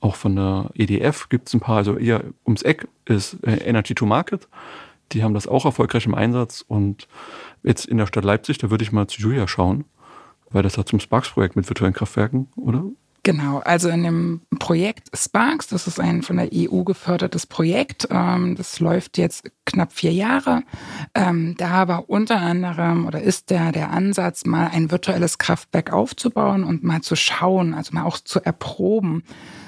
Auch 0.00 0.16
von 0.16 0.36
der 0.36 0.70
EDF 0.74 1.28
gibt 1.28 1.48
es 1.48 1.54
ein 1.54 1.60
paar, 1.60 1.76
also 1.76 1.96
eher 1.96 2.24
ums 2.46 2.62
Eck 2.62 2.88
ist 3.04 3.36
äh, 3.44 3.56
Energy 3.56 3.94
to 3.94 4.06
Market. 4.06 4.48
Die 5.12 5.22
haben 5.22 5.34
das 5.34 5.46
auch 5.46 5.64
erfolgreich 5.64 6.06
im 6.06 6.14
Einsatz. 6.14 6.64
Und 6.66 7.08
jetzt 7.62 7.86
in 7.86 7.98
der 7.98 8.06
Stadt 8.06 8.24
Leipzig, 8.24 8.58
da 8.58 8.70
würde 8.70 8.84
ich 8.84 8.92
mal 8.92 9.08
zu 9.08 9.20
Julia 9.20 9.46
schauen, 9.46 9.84
weil 10.50 10.62
das 10.62 10.78
hat 10.78 10.88
zum 10.88 11.00
Sparks-Projekt 11.00 11.56
mit 11.56 11.68
virtuellen 11.68 11.94
Kraftwerken, 11.94 12.48
oder? 12.56 12.84
Genau, 13.22 13.58
also 13.58 13.90
in 13.90 14.02
dem 14.02 14.40
Projekt 14.58 15.10
Sparks, 15.14 15.66
das 15.66 15.86
ist 15.86 16.00
ein 16.00 16.22
von 16.22 16.38
der 16.38 16.48
EU 16.54 16.84
gefördertes 16.84 17.46
Projekt, 17.46 18.08
ähm, 18.10 18.56
das 18.56 18.80
läuft 18.80 19.18
jetzt 19.18 19.50
knapp 19.66 19.92
vier 19.92 20.12
Jahre. 20.12 20.62
Ähm, 21.14 21.54
da 21.58 21.86
war 21.86 22.08
unter 22.08 22.38
anderem 22.38 23.06
oder 23.06 23.20
ist 23.20 23.50
der, 23.50 23.72
der 23.72 23.90
Ansatz, 23.90 24.46
mal 24.46 24.68
ein 24.68 24.90
virtuelles 24.90 25.36
Kraftwerk 25.36 25.92
aufzubauen 25.92 26.64
und 26.64 26.82
mal 26.82 27.02
zu 27.02 27.14
schauen, 27.14 27.74
also 27.74 27.92
mal 27.92 28.04
auch 28.04 28.18
zu 28.18 28.40
erproben, 28.40 29.22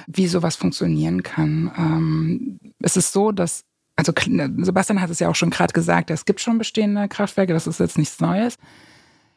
wie 0.06 0.28
sowas 0.28 0.56
funktionieren 0.56 1.22
kann. 1.22 1.70
Ähm, 1.76 2.58
es 2.80 2.96
ist 2.96 3.12
so, 3.12 3.32
dass 3.32 3.64
also 3.96 4.12
Sebastian 4.16 5.02
hat 5.02 5.10
es 5.10 5.18
ja 5.18 5.28
auch 5.28 5.34
schon 5.34 5.50
gerade 5.50 5.74
gesagt, 5.74 6.10
es 6.10 6.24
gibt 6.24 6.40
schon 6.40 6.56
bestehende 6.56 7.06
Kraftwerke, 7.08 7.52
das 7.52 7.66
ist 7.66 7.80
jetzt 7.80 7.98
nichts 7.98 8.18
Neues. 8.20 8.56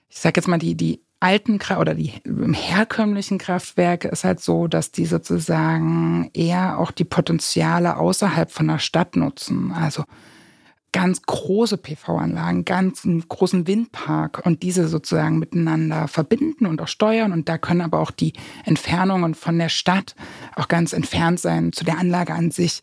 Ich 0.08 0.20
sage 0.20 0.40
jetzt 0.40 0.48
mal, 0.48 0.58
die, 0.58 0.76
die 0.76 1.05
alten 1.20 1.60
oder 1.80 1.96
die 1.96 2.14
herkömmlichen 2.54 3.38
Kraftwerke 3.38 4.10
ist 4.10 4.24
halt 4.24 4.40
so, 4.40 4.68
dass 4.68 4.92
die 4.92 5.06
sozusagen 5.06 6.30
eher 6.34 6.78
auch 6.80 6.92
die 6.92 7.04
Potenziale 7.04 7.98
außerhalb 7.98 8.52
von 8.52 8.68
der 8.68 8.80
Stadt 8.80 9.16
nutzen. 9.16 9.72
Also 9.72 10.04
ganz 10.96 11.24
große 11.24 11.76
PV-Anlagen, 11.76 12.64
ganz 12.64 13.04
einen 13.04 13.28
großen 13.28 13.68
Windpark 13.68 14.46
und 14.46 14.64
diese 14.64 14.88
sozusagen 14.88 15.40
miteinander 15.40 16.08
verbinden 16.08 16.66
und 16.66 16.82
auch 16.82 16.88
steuern. 16.88 17.34
Und 17.34 17.50
da 17.50 17.58
können 17.58 17.82
aber 17.82 18.00
auch 18.00 18.12
die 18.12 18.32
Entfernungen 18.64 19.36
von 19.36 19.60
der 19.60 19.68
Stadt 19.68 20.16
auch 20.56 20.70
ganz 20.70 20.94
entfernt 20.94 21.42
sein 21.42 21.74
zu 21.74 21.84
der 21.84 21.98
Anlage 21.98 22.34
an 22.34 22.50
sich. 22.50 22.82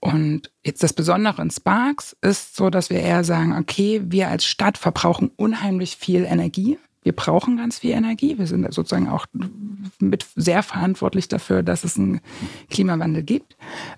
Und 0.00 0.50
jetzt 0.64 0.82
das 0.82 0.94
Besondere 0.94 1.42
in 1.42 1.50
Sparks 1.50 2.16
ist 2.22 2.56
so, 2.56 2.70
dass 2.70 2.88
wir 2.88 3.00
eher 3.00 3.22
sagen, 3.22 3.54
okay, 3.54 4.00
wir 4.06 4.28
als 4.28 4.46
Stadt 4.46 4.78
verbrauchen 4.78 5.30
unheimlich 5.36 5.96
viel 5.96 6.24
Energie. 6.24 6.78
Wir 7.02 7.12
brauchen 7.12 7.56
ganz 7.56 7.80
viel 7.80 7.90
Energie. 7.90 8.38
Wir 8.38 8.46
sind 8.46 8.72
sozusagen 8.72 9.08
auch 9.08 9.26
mit 9.98 10.26
sehr 10.36 10.62
verantwortlich 10.62 11.28
dafür, 11.28 11.62
dass 11.62 11.84
es 11.84 11.98
einen 11.98 12.20
Klimawandel 12.70 13.22
gibt. 13.22 13.56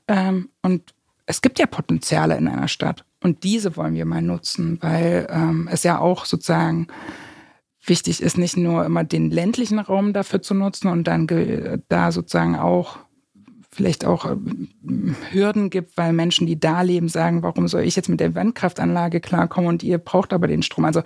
Ähm, 0.08 0.48
und 0.62 0.94
es 1.26 1.42
gibt 1.42 1.58
ja 1.58 1.66
Potenziale 1.66 2.36
in 2.36 2.48
einer 2.48 2.68
Stadt. 2.68 3.04
Und 3.22 3.44
diese 3.44 3.76
wollen 3.76 3.94
wir 3.94 4.04
mal 4.04 4.22
nutzen, 4.22 4.78
weil 4.80 5.26
ähm, 5.30 5.68
es 5.70 5.82
ja 5.82 5.98
auch 5.98 6.24
sozusagen 6.24 6.88
wichtig 7.86 8.22
ist, 8.22 8.38
nicht 8.38 8.56
nur 8.56 8.84
immer 8.84 9.04
den 9.04 9.30
ländlichen 9.30 9.78
Raum 9.78 10.12
dafür 10.12 10.42
zu 10.42 10.54
nutzen 10.54 10.88
und 10.88 11.04
dann 11.04 11.26
da 11.88 12.12
sozusagen 12.12 12.56
auch 12.56 12.98
vielleicht 13.70 14.04
auch 14.04 14.24
ähm, 14.26 15.16
Hürden 15.30 15.68
gibt, 15.68 15.96
weil 15.96 16.12
Menschen, 16.12 16.46
die 16.46 16.58
da 16.58 16.82
leben, 16.82 17.08
sagen, 17.08 17.42
warum 17.42 17.68
soll 17.68 17.82
ich 17.82 17.96
jetzt 17.96 18.08
mit 18.08 18.20
der 18.20 18.34
Windkraftanlage 18.34 19.20
klarkommen 19.20 19.68
und 19.68 19.82
ihr 19.82 19.98
braucht 19.98 20.32
aber 20.32 20.46
den 20.46 20.62
Strom. 20.62 20.84
Also 20.84 21.02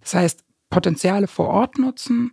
das 0.00 0.14
heißt, 0.14 0.44
Potenziale 0.70 1.26
vor 1.26 1.48
Ort 1.48 1.78
nutzen 1.78 2.32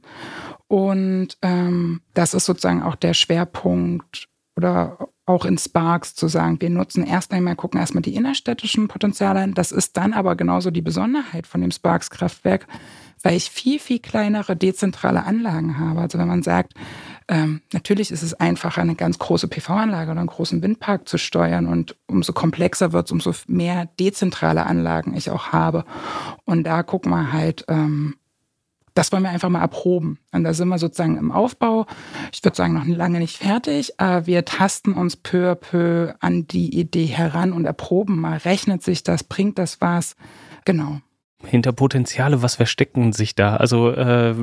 und 0.68 1.38
ähm, 1.42 2.02
das 2.14 2.34
ist 2.34 2.46
sozusagen 2.46 2.84
auch 2.84 2.96
der 2.96 3.14
Schwerpunkt 3.14 4.28
oder 4.56 4.98
auch 5.26 5.46
in 5.46 5.58
Sparks 5.58 6.14
zu 6.14 6.28
sagen, 6.28 6.62
wir 6.62 6.70
nutzen 6.70 7.04
erst 7.04 7.32
einmal, 7.32 7.56
gucken 7.56 7.80
erstmal 7.80 8.04
die 8.04 8.16
innerstädtischen 8.16 8.88
Potenziale 8.88 9.40
an. 9.40 9.54
Das 9.54 9.72
ist 9.72 9.98
dann 9.98 10.14
aber 10.14 10.36
genauso 10.36 10.70
die 10.70 10.84
Besonderheit 10.84 11.48
von 11.48 11.62
dem 11.62 11.72
Sparks-Kraftwerk, 11.72 12.68
weil 13.24 13.36
ich 13.36 13.50
viel, 13.50 13.80
viel 13.80 14.00
kleinere 14.00 14.56
dezentrale 14.56 15.24
Anlagen 15.24 15.80
habe. 15.80 16.02
Also 16.02 16.20
wenn 16.20 16.28
man 16.28 16.44
sagt, 16.44 16.74
ähm, 17.28 17.62
natürlich 17.74 18.12
ist 18.12 18.22
es 18.22 18.36
einfacher, 18.36 18.82
eine 18.82 18.94
ganz 18.94 19.18
große 19.18 19.48
PV-Anlage 19.48 20.12
oder 20.12 20.20
einen 20.20 20.30
großen 20.30 20.62
Windpark 20.62 21.10
zu 21.10 21.18
steuern 21.18 21.66
und 21.66 21.96
umso 22.06 22.32
komplexer 22.34 22.94
wird 22.94 23.08
es, 23.08 23.12
umso 23.12 23.34
mehr 23.48 23.88
dezentrale 24.00 24.68
Anlagen 24.68 25.16
ich 25.16 25.32
auch 25.32 25.48
habe. 25.48 25.86
Und 26.46 26.66
da 26.66 26.84
gucken 26.84 27.12
wir 27.12 27.34
halt, 27.34 27.66
ähm, 27.68 28.16
das 28.96 29.12
wollen 29.12 29.24
wir 29.24 29.30
einfach 29.30 29.50
mal 29.50 29.62
erproben. 29.62 30.18
Und 30.32 30.44
da 30.44 30.54
sind 30.54 30.70
wir 30.70 30.80
sozusagen 30.80 31.18
im 31.18 31.32
Aufbau. 31.32 31.86
Ich 32.34 32.44
würde 32.44 32.58
sagen, 32.58 32.74
noch 32.74 32.86
lange 32.86 33.20
nicht 33.20 33.38
fertig, 33.38 34.00
aber 34.00 34.26
wir 34.26 34.46
tasten 34.46 34.94
uns 34.94 35.16
peu 35.16 35.52
à 35.52 35.56
peu 35.56 36.14
an 36.22 36.48
die 36.48 36.80
Idee 36.80 37.06
heran 37.06 37.54
und 37.54 37.66
erproben 37.66 38.20
mal, 38.20 38.38
rechnet 38.38 38.82
sich 38.82 39.04
das, 39.04 39.24
bringt 39.24 39.60
das 39.60 39.82
was? 39.82 40.16
Genau 40.64 41.02
hinter 41.46 41.74
Potenziale, 41.74 42.42
was 42.42 42.56
verstecken 42.56 43.14
sich 43.14 43.36
da? 43.36 43.58
Also 43.58 43.92
äh, 43.92 44.36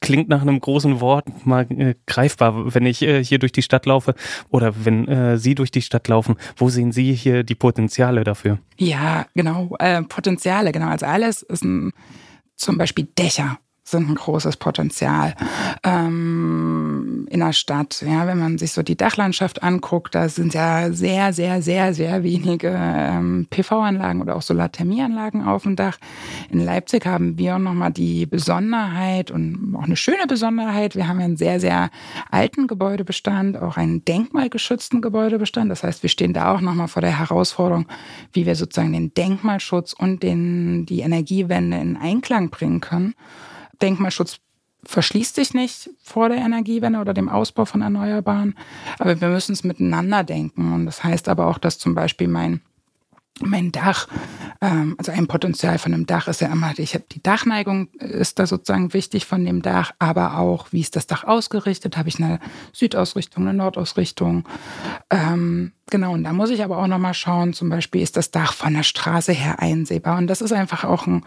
klingt 0.00 0.28
nach 0.28 0.42
einem 0.42 0.60
großen 0.60 1.00
Wort 1.00 1.46
mal 1.46 1.66
äh, 1.70 1.94
greifbar, 2.06 2.74
wenn 2.74 2.86
ich 2.86 3.02
äh, 3.02 3.22
hier 3.24 3.38
durch 3.38 3.52
die 3.52 3.62
Stadt 3.62 3.86
laufe 3.86 4.14
oder 4.50 4.84
wenn 4.84 5.08
äh, 5.08 5.38
Sie 5.38 5.54
durch 5.54 5.70
die 5.70 5.82
Stadt 5.82 6.08
laufen. 6.08 6.36
Wo 6.56 6.68
sehen 6.68 6.92
Sie 6.92 7.14
hier 7.14 7.44
die 7.44 7.54
Potenziale 7.54 8.24
dafür? 8.24 8.58
Ja, 8.76 9.26
genau, 9.34 9.76
äh, 9.78 10.02
Potenziale, 10.02 10.72
genau. 10.72 10.88
Also 10.88 11.06
alles 11.06 11.42
ist 11.42 11.64
ein, 11.64 11.92
zum 12.56 12.78
Beispiel 12.78 13.06
Dächer 13.18 13.58
sind 13.88 14.10
ein 14.10 14.16
großes 14.16 14.56
Potenzial 14.56 15.34
ähm, 15.84 17.28
in 17.30 17.38
der 17.40 17.52
Stadt. 17.52 18.02
Ja, 18.06 18.26
wenn 18.26 18.38
man 18.38 18.58
sich 18.58 18.72
so 18.72 18.82
die 18.82 18.96
Dachlandschaft 18.96 19.62
anguckt, 19.62 20.14
da 20.16 20.28
sind 20.28 20.54
ja 20.54 20.92
sehr, 20.92 21.32
sehr, 21.32 21.62
sehr, 21.62 21.94
sehr 21.94 22.24
wenige 22.24 22.74
ähm, 22.76 23.46
PV-Anlagen 23.48 24.20
oder 24.20 24.34
auch 24.34 24.42
Solarthermieanlagen 24.42 25.44
auf 25.44 25.62
dem 25.62 25.76
Dach. 25.76 25.98
In 26.50 26.64
Leipzig 26.64 27.06
haben 27.06 27.38
wir 27.38 27.58
nochmal 27.60 27.92
die 27.92 28.26
Besonderheit 28.26 29.30
und 29.30 29.76
auch 29.76 29.84
eine 29.84 29.96
schöne 29.96 30.26
Besonderheit. 30.26 30.96
Wir 30.96 31.06
haben 31.06 31.20
ja 31.20 31.26
einen 31.26 31.36
sehr, 31.36 31.60
sehr 31.60 31.90
alten 32.30 32.66
Gebäudebestand, 32.66 33.56
auch 33.56 33.76
einen 33.76 34.04
denkmalgeschützten 34.04 35.00
Gebäudebestand. 35.00 35.70
Das 35.70 35.84
heißt, 35.84 36.02
wir 36.02 36.10
stehen 36.10 36.32
da 36.32 36.52
auch 36.52 36.60
nochmal 36.60 36.88
vor 36.88 37.02
der 37.02 37.16
Herausforderung, 37.16 37.86
wie 38.32 38.46
wir 38.46 38.56
sozusagen 38.56 38.92
den 38.92 39.14
Denkmalschutz 39.14 39.92
und 39.92 40.24
den, 40.24 40.86
die 40.86 41.00
Energiewende 41.00 41.78
in 41.78 41.96
Einklang 41.96 42.50
bringen 42.50 42.80
können. 42.80 43.14
Denkmalschutz 43.82 44.38
verschließt 44.84 45.34
sich 45.34 45.54
nicht 45.54 45.90
vor 46.02 46.28
der 46.28 46.38
Energiewende 46.38 47.00
oder 47.00 47.12
dem 47.12 47.28
Ausbau 47.28 47.64
von 47.64 47.82
Erneuerbaren, 47.82 48.56
aber 48.98 49.20
wir 49.20 49.28
müssen 49.28 49.52
es 49.52 49.64
miteinander 49.64 50.22
denken. 50.22 50.72
Und 50.72 50.86
das 50.86 51.02
heißt 51.02 51.28
aber 51.28 51.46
auch, 51.46 51.58
dass 51.58 51.78
zum 51.78 51.94
Beispiel 51.94 52.28
mein 52.28 52.60
mein 53.40 53.70
Dach, 53.70 54.08
ähm, 54.60 54.94
also 54.98 55.12
ein 55.12 55.26
Potenzial 55.26 55.78
von 55.78 55.92
einem 55.92 56.06
Dach 56.06 56.26
ist 56.28 56.40
ja 56.40 56.48
immer, 56.48 56.72
ich 56.78 56.94
habe 56.94 57.04
die 57.12 57.22
Dachneigung 57.22 57.88
ist 57.98 58.38
da 58.38 58.46
sozusagen 58.46 58.94
wichtig 58.94 59.26
von 59.26 59.44
dem 59.44 59.62
Dach, 59.62 59.92
aber 59.98 60.38
auch, 60.38 60.68
wie 60.72 60.80
ist 60.80 60.96
das 60.96 61.06
Dach 61.06 61.24
ausgerichtet? 61.24 61.96
Habe 61.96 62.08
ich 62.08 62.18
eine 62.18 62.40
Südausrichtung, 62.72 63.46
eine 63.46 63.56
Nordausrichtung? 63.56 64.48
Ähm, 65.10 65.72
genau, 65.90 66.12
und 66.12 66.24
da 66.24 66.32
muss 66.32 66.50
ich 66.50 66.64
aber 66.64 66.78
auch 66.78 66.86
nochmal 66.86 67.14
schauen, 67.14 67.52
zum 67.52 67.68
Beispiel 67.68 68.00
ist 68.00 68.16
das 68.16 68.30
Dach 68.30 68.54
von 68.54 68.72
der 68.72 68.84
Straße 68.84 69.32
her 69.32 69.60
einsehbar. 69.60 70.16
Und 70.18 70.28
das 70.28 70.40
ist 70.40 70.52
einfach 70.52 70.84
auch 70.84 71.06
ein 71.06 71.24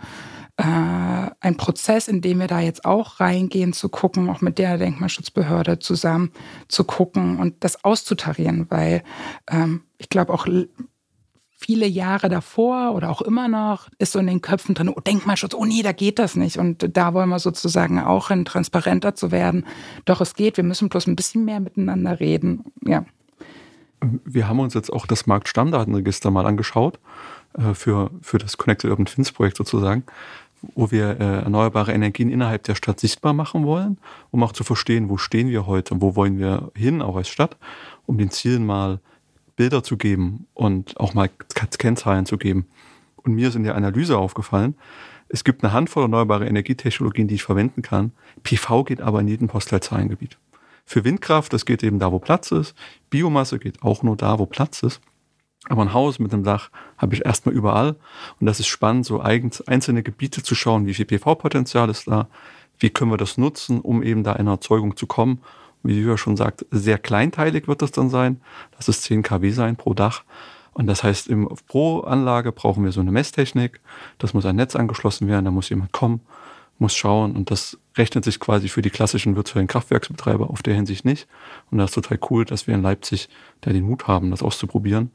ein 0.62 1.56
Prozess, 1.58 2.08
in 2.10 2.22
dem 2.22 2.40
wir 2.40 2.48
da 2.48 2.60
jetzt 2.60 2.84
auch 2.84 3.20
reingehen, 3.20 3.72
zu 3.72 3.88
gucken, 3.88 4.30
auch 4.30 4.42
mit 4.42 4.58
der 4.58 4.78
Denkmalschutzbehörde 4.78 5.80
zusammen 5.80 6.32
zu 6.68 6.84
gucken 6.84 7.38
und 7.40 7.64
das 7.64 7.84
auszutarieren, 7.86 8.66
weil 8.70 9.04
ähm, 9.50 9.84
ich 9.98 10.10
glaube 10.10 10.34
auch 10.34 10.48
viele 11.60 11.88
Jahre 11.88 12.30
davor 12.30 12.94
oder 12.94 13.10
auch 13.10 13.22
immer 13.22 13.48
noch 13.48 13.90
ist 14.00 14.14
so 14.14 14.20
in 14.20 14.28
den 14.28 14.42
Köpfen 14.42 14.76
drin, 14.76 14.90
oh, 14.90 15.00
Denkmalschutz, 15.00 15.54
oh 15.54 15.66
nee, 15.66 15.82
da 15.82 15.92
geht 15.92 16.20
das 16.20 16.36
nicht. 16.36 16.58
Und 16.58 16.98
da 16.98 17.14
wollen 17.14 17.30
wir 17.30 17.40
sozusagen 17.40 18.00
auch 18.00 18.30
hin, 18.30 18.46
transparenter 18.46 19.14
zu 19.16 19.32
werden. 19.32 19.66
Doch 20.06 20.22
es 20.22 20.36
geht, 20.36 20.58
wir 20.58 20.64
müssen 20.64 20.90
bloß 20.90 21.08
ein 21.08 21.16
bisschen 21.16 21.46
mehr 21.46 21.60
miteinander 21.60 22.20
reden. 22.20 22.66
Ja. 22.86 23.06
Wir 24.02 24.48
haben 24.48 24.60
uns 24.60 24.74
jetzt 24.74 24.92
auch 24.92 25.06
das 25.06 25.26
Marktstammdatenregister 25.28 26.32
mal 26.32 26.46
angeschaut 26.46 27.00
äh, 27.58 27.74
für, 27.74 28.10
für 28.22 28.38
das 28.38 28.58
Connected 28.58 28.90
Urban 28.90 29.06
Twins 29.06 29.34
Projekt 29.34 29.58
sozusagen 29.58 30.04
wo 30.76 30.92
wir 30.92 31.20
äh, 31.20 31.42
erneuerbare 31.44 31.94
Energien 31.94 32.30
innerhalb 32.30 32.64
der 32.64 32.76
Stadt 32.76 33.00
sichtbar 33.00 33.34
machen 33.34 33.66
wollen, 33.66 33.98
um 34.32 34.44
auch 34.44 34.52
zu 34.52 34.64
verstehen, 34.64 35.10
wo 35.10 35.18
stehen 35.18 35.50
wir 35.50 35.68
heute, 35.68 36.02
wo 36.02 36.16
wollen 36.16 36.38
wir 36.38 36.72
hin, 36.76 37.02
auch 37.02 37.16
als 37.16 37.30
Stadt, 37.30 37.58
um 38.06 38.18
den 38.18 38.32
Zielen 38.32 38.66
mal 38.66 39.00
Bilder 39.56 39.84
zu 39.84 39.98
geben 39.98 40.48
und 40.54 41.00
auch 41.00 41.14
mal 41.14 41.30
Kennzahlen 41.54 42.26
zu 42.26 42.38
geben. 42.38 42.66
Und 43.18 43.34
mir 43.34 43.50
ist 43.50 43.56
in 43.56 43.64
der 43.64 43.76
Analyse 43.76 44.18
aufgefallen, 44.18 44.76
es 45.28 45.44
gibt 45.44 45.64
eine 45.64 45.74
Handvoll 45.74 46.04
erneuerbare 46.04 46.48
Energietechnologien, 46.48 47.28
die 47.28 47.36
ich 47.36 47.44
verwenden 47.44 47.82
kann. 47.84 48.12
PV 48.44 48.84
geht 48.84 49.02
aber 49.02 49.20
in 49.20 49.28
jedem 49.28 49.48
Postleitzahlengebiet. 49.48 50.38
Für 50.86 51.04
Windkraft, 51.04 51.54
das 51.54 51.66
geht 51.66 51.84
eben 51.84 52.00
da, 52.00 52.12
wo 52.12 52.18
Platz 52.18 52.52
ist. 52.52 52.74
Biomasse 53.12 53.60
geht 53.60 53.84
auch 53.84 54.02
nur 54.02 54.18
da, 54.18 54.40
wo 54.40 54.48
Platz 54.48 54.82
ist. 54.82 55.02
Aber 55.68 55.82
ein 55.82 55.94
Haus 55.94 56.20
mit 56.20 56.34
einem 56.34 56.44
Dach 56.44 56.70
habe 56.98 57.16
ich 57.16 57.26
erstmal 57.26 57.54
überall. 57.54 57.98
Und 58.40 58.46
das 58.46 58.60
ist 58.60 58.68
spannend, 58.68 59.06
so 59.06 59.20
einzelne 59.20 60.04
Gebiete 60.04 60.42
zu 60.42 60.56
schauen, 60.56 60.86
wie 60.86 60.94
viel 60.94 61.06
PV-Potenzial 61.06 61.90
ist 61.90 62.08
da, 62.08 62.28
wie 62.80 62.90
können 62.90 63.12
wir 63.12 63.18
das 63.18 63.38
nutzen, 63.38 63.82
um 63.82 64.02
eben 64.02 64.24
da 64.24 64.34
eine 64.34 64.52
Erzeugung 64.52 64.96
zu 64.96 65.06
kommen. 65.06 65.42
Wie 65.84 66.00
Julia 66.00 66.18
schon 66.18 66.38
sagt, 66.38 66.66
sehr 66.72 66.98
kleinteilig 66.98 67.68
wird 67.68 67.82
das 67.82 67.92
dann 67.92 68.10
sein. 68.10 68.42
Das 68.78 68.88
ist 68.88 69.04
10 69.04 69.24
kW 69.24 69.52
sein 69.52 69.76
pro 69.76 69.94
Dach. 69.94 70.24
Und 70.74 70.88
das 70.88 71.04
heißt, 71.04 71.28
im, 71.28 71.50
pro 71.68 72.02
Anlage 72.02 72.52
brauchen 72.52 72.84
wir 72.86 72.92
so 72.92 73.02
eine 73.02 73.12
Messtechnik. 73.12 73.82
Das 74.18 74.34
muss 74.34 74.46
ein 74.46 74.56
Netz 74.56 74.76
angeschlossen 74.76 75.28
werden, 75.28 75.46
da 75.46 75.52
muss 75.52 75.70
jemand 75.70 75.92
kommen, 75.92 76.22
muss 76.80 76.96
schauen 76.96 77.36
und 77.36 77.52
das 77.52 77.78
rechnet 77.98 78.24
sich 78.24 78.40
quasi 78.40 78.70
für 78.70 78.82
die 78.82 78.90
klassischen 78.90 79.36
virtuellen 79.36 79.68
Kraftwerksbetreiber 79.68 80.50
auf 80.50 80.64
der 80.64 80.74
Hinsicht 80.74 81.06
nicht. 81.06 81.28
Und 81.70 81.78
das 81.78 81.92
ist 81.92 81.96
total 81.96 82.20
cool, 82.30 82.46
dass 82.46 82.68
wir 82.68 82.74
in 82.74 82.82
Leipzig 82.82 83.30
da 83.62 83.72
den 83.72 83.86
Mut 83.86 84.08
haben, 84.08 84.32
das 84.32 84.42
auszuprobieren, 84.42 85.12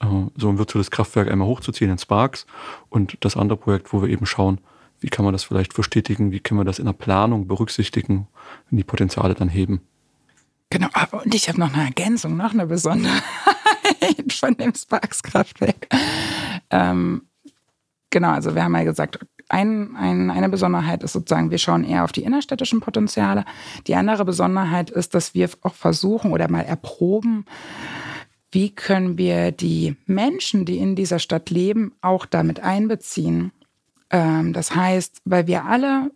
äh, 0.00 0.06
so 0.36 0.48
ein 0.48 0.58
virtuelles 0.58 0.90
Kraftwerk 0.90 1.30
einmal 1.30 1.48
hochzuziehen 1.48 1.90
in 1.90 1.98
Sparks 1.98 2.46
und 2.90 3.16
das 3.20 3.36
andere 3.36 3.58
Projekt, 3.58 3.92
wo 3.92 4.02
wir 4.02 4.08
eben 4.08 4.26
schauen, 4.26 4.60
wie 5.00 5.08
kann 5.08 5.24
man 5.24 5.32
das 5.32 5.44
vielleicht 5.44 5.74
verstetigen, 5.74 6.32
wie 6.32 6.40
können 6.40 6.60
wir 6.60 6.64
das 6.64 6.78
in 6.78 6.86
der 6.86 6.92
Planung 6.92 7.46
berücksichtigen 7.46 8.28
und 8.70 8.76
die 8.76 8.84
Potenziale 8.84 9.34
dann 9.34 9.48
heben. 9.48 9.80
Genau, 10.70 10.88
und 11.12 11.34
ich 11.34 11.48
habe 11.48 11.60
noch 11.60 11.72
eine 11.72 11.84
Ergänzung, 11.84 12.36
noch 12.36 12.52
eine 12.52 12.66
Besonderheit 12.66 13.22
von 14.32 14.56
dem 14.56 14.74
Sparks-Kraftwerk. 14.74 15.86
Ähm, 16.70 17.22
genau, 18.10 18.30
also 18.30 18.54
wir 18.54 18.64
haben 18.64 18.74
ja 18.74 18.84
gesagt, 18.84 19.20
ein, 19.48 19.96
ein, 19.96 20.30
eine 20.30 20.48
Besonderheit 20.48 21.02
ist 21.02 21.12
sozusagen, 21.12 21.50
wir 21.50 21.58
schauen 21.58 21.84
eher 21.84 22.04
auf 22.04 22.12
die 22.12 22.24
innerstädtischen 22.24 22.80
Potenziale. 22.80 23.44
Die 23.86 23.94
andere 23.94 24.24
Besonderheit 24.24 24.90
ist, 24.90 25.14
dass 25.14 25.34
wir 25.34 25.48
auch 25.62 25.74
versuchen 25.74 26.32
oder 26.32 26.50
mal 26.50 26.62
erproben, 26.62 27.44
wie 28.50 28.70
können 28.70 29.18
wir 29.18 29.52
die 29.52 29.96
Menschen, 30.06 30.64
die 30.64 30.78
in 30.78 30.96
dieser 30.96 31.18
Stadt 31.18 31.50
leben, 31.50 31.92
auch 32.00 32.26
damit 32.26 32.60
einbeziehen. 32.60 33.52
Ähm, 34.10 34.52
das 34.52 34.74
heißt, 34.74 35.20
weil 35.24 35.46
wir 35.46 35.64
alle 35.64 36.10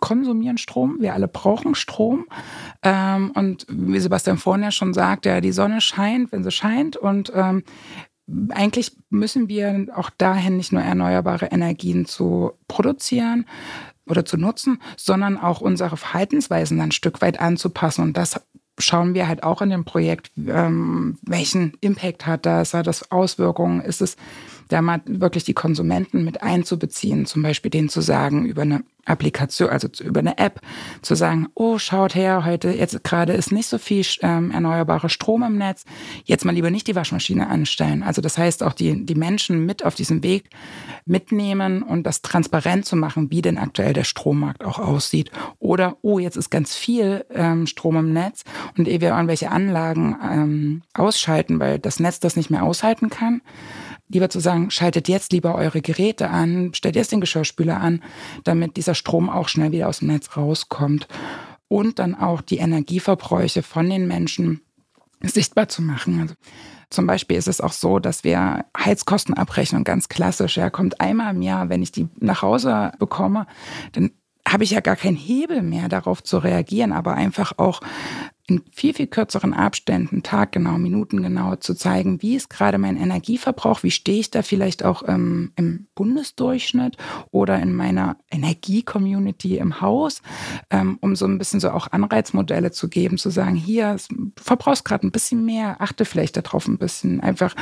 konsumieren 0.00 0.58
Strom, 0.58 0.96
wir 1.00 1.14
alle 1.14 1.28
brauchen 1.28 1.74
Strom. 1.74 2.26
Ähm, 2.82 3.30
und 3.32 3.66
wie 3.68 3.98
Sebastian 3.98 4.38
vorhin 4.38 4.64
ja 4.64 4.70
schon 4.70 4.94
sagt, 4.94 5.26
ja, 5.26 5.40
die 5.40 5.52
Sonne 5.52 5.80
scheint, 5.80 6.32
wenn 6.32 6.44
sie 6.44 6.50
scheint. 6.50 6.96
Und 6.96 7.32
ähm, 7.34 7.62
eigentlich 8.50 8.96
müssen 9.10 9.48
wir 9.48 9.86
auch 9.94 10.10
dahin 10.10 10.56
nicht 10.56 10.72
nur 10.72 10.82
erneuerbare 10.82 11.46
Energien 11.46 12.06
zu 12.06 12.52
produzieren 12.68 13.46
oder 14.06 14.24
zu 14.24 14.36
nutzen, 14.36 14.80
sondern 14.96 15.36
auch 15.36 15.60
unsere 15.60 15.96
Verhaltensweisen 15.96 16.80
ein 16.80 16.92
Stück 16.92 17.22
weit 17.22 17.40
anzupassen. 17.40 18.02
Und 18.02 18.16
das 18.16 18.40
schauen 18.78 19.14
wir 19.14 19.28
halt 19.28 19.42
auch 19.42 19.62
in 19.62 19.70
dem 19.70 19.84
Projekt, 19.84 20.32
ähm, 20.36 21.18
welchen 21.22 21.74
Impact 21.80 22.26
hat 22.26 22.46
das, 22.46 22.74
hat 22.74 22.86
das 22.86 23.10
Auswirkungen, 23.10 23.80
ist 23.80 24.02
es 24.02 24.16
da 24.68 24.82
mal 24.82 25.00
wirklich 25.06 25.44
die 25.44 25.54
Konsumenten 25.54 26.24
mit 26.24 26.42
einzubeziehen, 26.42 27.26
zum 27.26 27.42
Beispiel 27.42 27.70
denen 27.70 27.88
zu 27.88 28.00
sagen, 28.00 28.46
über 28.46 28.62
eine 28.62 28.84
Applikation, 29.06 29.70
also 29.70 29.88
über 30.02 30.20
eine 30.20 30.36
App, 30.38 30.60
zu 31.00 31.14
sagen, 31.14 31.48
oh, 31.54 31.78
schaut 31.78 32.14
her, 32.14 32.44
heute, 32.44 32.70
jetzt 32.70 33.02
gerade 33.04 33.32
ist 33.32 33.52
nicht 33.52 33.68
so 33.68 33.78
viel 33.78 34.04
ähm, 34.20 34.50
erneuerbarer 34.50 35.08
Strom 35.08 35.42
im 35.44 35.56
Netz, 35.56 35.84
jetzt 36.24 36.44
mal 36.44 36.52
lieber 36.52 36.70
nicht 36.70 36.88
die 36.88 36.96
Waschmaschine 36.96 37.48
anstellen. 37.48 38.02
Also 38.02 38.20
das 38.20 38.36
heißt 38.36 38.62
auch 38.62 38.72
die, 38.72 39.06
die 39.06 39.14
Menschen 39.14 39.64
mit 39.64 39.84
auf 39.84 39.94
diesem 39.94 40.22
Weg 40.22 40.50
mitnehmen 41.04 41.82
und 41.82 42.02
das 42.04 42.20
transparent 42.22 42.84
zu 42.84 42.96
machen, 42.96 43.30
wie 43.30 43.42
denn 43.42 43.58
aktuell 43.58 43.92
der 43.92 44.04
Strommarkt 44.04 44.64
auch 44.64 44.80
aussieht. 44.80 45.30
Oder, 45.60 45.96
oh, 46.02 46.18
jetzt 46.18 46.36
ist 46.36 46.50
ganz 46.50 46.74
viel 46.74 47.24
ähm, 47.30 47.66
Strom 47.66 47.96
im 47.96 48.12
Netz 48.12 48.42
und 48.76 48.88
ehe 48.88 49.00
wir 49.00 49.10
irgendwelche 49.10 49.52
Anlagen 49.52 50.16
ähm, 50.22 50.82
ausschalten, 50.94 51.60
weil 51.60 51.78
das 51.78 52.00
Netz 52.00 52.18
das 52.18 52.34
nicht 52.34 52.50
mehr 52.50 52.64
aushalten 52.64 53.08
kann, 53.08 53.40
lieber 54.08 54.30
zu 54.30 54.40
sagen, 54.40 54.70
schaltet 54.70 55.08
jetzt 55.08 55.32
lieber 55.32 55.54
eure 55.54 55.80
Geräte 55.82 56.30
an, 56.30 56.72
stellt 56.74 56.96
jetzt 56.96 57.12
den 57.12 57.20
Geschirrspüler 57.20 57.80
an, 57.80 58.02
damit 58.44 58.76
dieser 58.76 58.94
Strom 58.94 59.28
auch 59.28 59.48
schnell 59.48 59.72
wieder 59.72 59.88
aus 59.88 59.98
dem 59.98 60.08
Netz 60.08 60.36
rauskommt. 60.36 61.08
Und 61.68 61.98
dann 61.98 62.14
auch 62.14 62.42
die 62.42 62.58
Energieverbräuche 62.58 63.62
von 63.64 63.90
den 63.90 64.06
Menschen 64.06 64.60
sichtbar 65.20 65.68
zu 65.68 65.82
machen. 65.82 66.20
Also 66.20 66.34
zum 66.90 67.06
Beispiel 67.06 67.36
ist 67.36 67.48
es 67.48 67.60
auch 67.60 67.72
so, 67.72 67.98
dass 67.98 68.22
wir 68.22 68.64
Heizkostenabrechnung 68.78 69.82
ganz 69.82 70.08
klassisch, 70.08 70.56
ja, 70.56 70.70
kommt 70.70 71.00
einmal 71.00 71.34
im 71.34 71.42
Jahr, 71.42 71.68
wenn 71.68 71.82
ich 71.82 71.90
die 71.90 72.08
nach 72.20 72.42
Hause 72.42 72.92
bekomme, 72.98 73.46
dann 73.92 74.12
habe 74.46 74.62
ich 74.62 74.70
ja 74.70 74.80
gar 74.80 74.94
keinen 74.94 75.16
Hebel 75.16 75.62
mehr 75.62 75.88
darauf 75.88 76.22
zu 76.22 76.38
reagieren, 76.38 76.92
aber 76.92 77.14
einfach 77.14 77.54
auch 77.56 77.80
in 78.48 78.62
viel, 78.72 78.94
viel 78.94 79.08
kürzeren 79.08 79.52
Abständen, 79.54 80.22
taggenau, 80.22 80.78
minutengenau 80.78 81.56
zu 81.56 81.74
zeigen, 81.74 82.22
wie 82.22 82.36
ist 82.36 82.48
gerade 82.48 82.78
mein 82.78 82.96
Energieverbrauch, 82.96 83.82
wie 83.82 83.90
stehe 83.90 84.20
ich 84.20 84.30
da 84.30 84.42
vielleicht 84.42 84.84
auch 84.84 85.02
ähm, 85.08 85.52
im 85.56 85.88
Bundesdurchschnitt 85.96 86.96
oder 87.32 87.58
in 87.58 87.74
meiner 87.74 88.16
Energie-Community 88.30 89.58
im 89.58 89.80
Haus, 89.80 90.22
ähm, 90.70 90.98
um 91.00 91.16
so 91.16 91.26
ein 91.26 91.38
bisschen 91.38 91.58
so 91.58 91.70
auch 91.70 91.90
Anreizmodelle 91.90 92.70
zu 92.70 92.88
geben, 92.88 93.18
zu 93.18 93.30
sagen, 93.30 93.56
hier, 93.56 93.96
du 94.08 94.30
verbrauchst 94.36 94.84
gerade 94.84 95.06
ein 95.06 95.12
bisschen 95.12 95.44
mehr, 95.44 95.80
achte 95.80 96.04
vielleicht 96.04 96.36
darauf 96.36 96.68
ein 96.68 96.78
bisschen, 96.78 97.20
einfach 97.20 97.54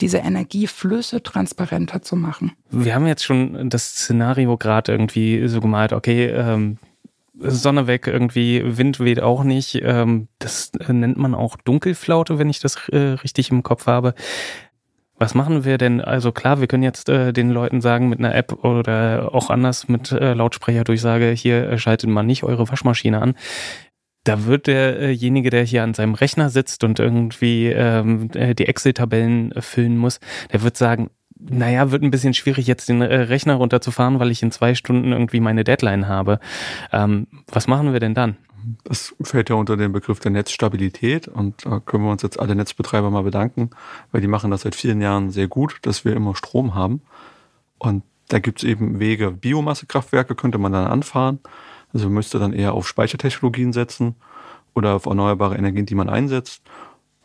diese 0.00 0.18
Energieflüsse 0.18 1.22
transparenter 1.22 2.00
zu 2.00 2.16
machen. 2.16 2.52
Wir 2.70 2.94
haben 2.94 3.06
jetzt 3.06 3.24
schon 3.24 3.68
das 3.68 3.90
Szenario 3.90 4.56
gerade 4.56 4.90
irgendwie 4.90 5.46
so 5.48 5.60
gemalt, 5.60 5.92
okay, 5.92 6.26
ähm 6.28 6.78
Sonne 7.40 7.86
weg, 7.86 8.06
irgendwie 8.06 8.62
Wind 8.64 9.00
weht 9.00 9.20
auch 9.20 9.44
nicht. 9.44 9.80
Ähm, 9.82 10.28
das 10.38 10.72
nennt 10.88 11.16
man 11.16 11.34
auch 11.34 11.56
Dunkelflaute, 11.56 12.38
wenn 12.38 12.50
ich 12.50 12.60
das 12.60 12.88
äh, 12.88 12.98
richtig 12.98 13.50
im 13.50 13.62
Kopf 13.62 13.86
habe. 13.86 14.14
Was 15.18 15.34
machen 15.34 15.64
wir 15.64 15.76
denn? 15.76 16.00
Also 16.00 16.32
klar, 16.32 16.60
wir 16.60 16.66
können 16.66 16.82
jetzt 16.82 17.10
äh, 17.10 17.32
den 17.32 17.50
Leuten 17.50 17.82
sagen 17.82 18.08
mit 18.08 18.18
einer 18.18 18.34
App 18.34 18.64
oder 18.64 19.34
auch 19.34 19.50
anders 19.50 19.86
mit 19.86 20.12
äh, 20.12 20.32
Lautsprecherdurchsage, 20.32 21.30
hier 21.32 21.68
äh, 21.68 21.78
schaltet 21.78 22.08
mal 22.08 22.22
nicht 22.22 22.42
eure 22.42 22.68
Waschmaschine 22.70 23.20
an. 23.20 23.34
Da 24.24 24.46
wird 24.46 24.66
derjenige, 24.66 25.50
der 25.50 25.64
hier 25.64 25.82
an 25.82 25.92
seinem 25.92 26.14
Rechner 26.14 26.48
sitzt 26.48 26.84
und 26.84 27.00
irgendwie 27.00 27.66
ähm, 27.66 28.30
äh, 28.34 28.54
die 28.54 28.66
Excel-Tabellen 28.66 29.52
füllen 29.60 29.98
muss, 29.98 30.20
der 30.52 30.62
wird 30.62 30.78
sagen, 30.78 31.10
naja, 31.48 31.90
wird 31.90 32.02
ein 32.02 32.10
bisschen 32.10 32.34
schwierig, 32.34 32.66
jetzt 32.66 32.88
den 32.88 33.02
äh, 33.02 33.14
Rechner 33.14 33.54
runterzufahren, 33.54 34.18
weil 34.18 34.30
ich 34.30 34.42
in 34.42 34.50
zwei 34.50 34.74
Stunden 34.74 35.12
irgendwie 35.12 35.40
meine 35.40 35.64
Deadline 35.64 36.08
habe. 36.08 36.40
Ähm, 36.92 37.26
was 37.48 37.66
machen 37.66 37.92
wir 37.92 38.00
denn 38.00 38.14
dann? 38.14 38.36
Das 38.84 39.14
fällt 39.22 39.48
ja 39.48 39.56
unter 39.56 39.76
den 39.76 39.92
Begriff 39.92 40.20
der 40.20 40.30
Netzstabilität 40.32 41.28
und 41.28 41.64
da 41.64 41.80
können 41.80 42.04
wir 42.04 42.10
uns 42.10 42.22
jetzt 42.22 42.38
alle 42.38 42.54
Netzbetreiber 42.54 43.10
mal 43.10 43.22
bedanken, 43.22 43.70
weil 44.12 44.20
die 44.20 44.26
machen 44.26 44.50
das 44.50 44.62
seit 44.62 44.74
vielen 44.74 45.00
Jahren 45.00 45.30
sehr 45.30 45.48
gut, 45.48 45.78
dass 45.82 46.04
wir 46.04 46.14
immer 46.14 46.36
Strom 46.36 46.74
haben. 46.74 47.00
Und 47.78 48.02
da 48.28 48.38
gibt 48.38 48.58
es 48.58 48.64
eben 48.64 49.00
Wege. 49.00 49.30
Biomassekraftwerke 49.30 50.34
könnte 50.34 50.58
man 50.58 50.72
dann 50.72 50.86
anfahren. 50.86 51.40
Also 51.92 52.06
man 52.06 52.14
müsste 52.14 52.38
dann 52.38 52.52
eher 52.52 52.74
auf 52.74 52.86
Speichertechnologien 52.86 53.72
setzen 53.72 54.14
oder 54.74 54.94
auf 54.94 55.06
erneuerbare 55.06 55.56
Energien, 55.56 55.86
die 55.86 55.94
man 55.94 56.08
einsetzt. 56.08 56.62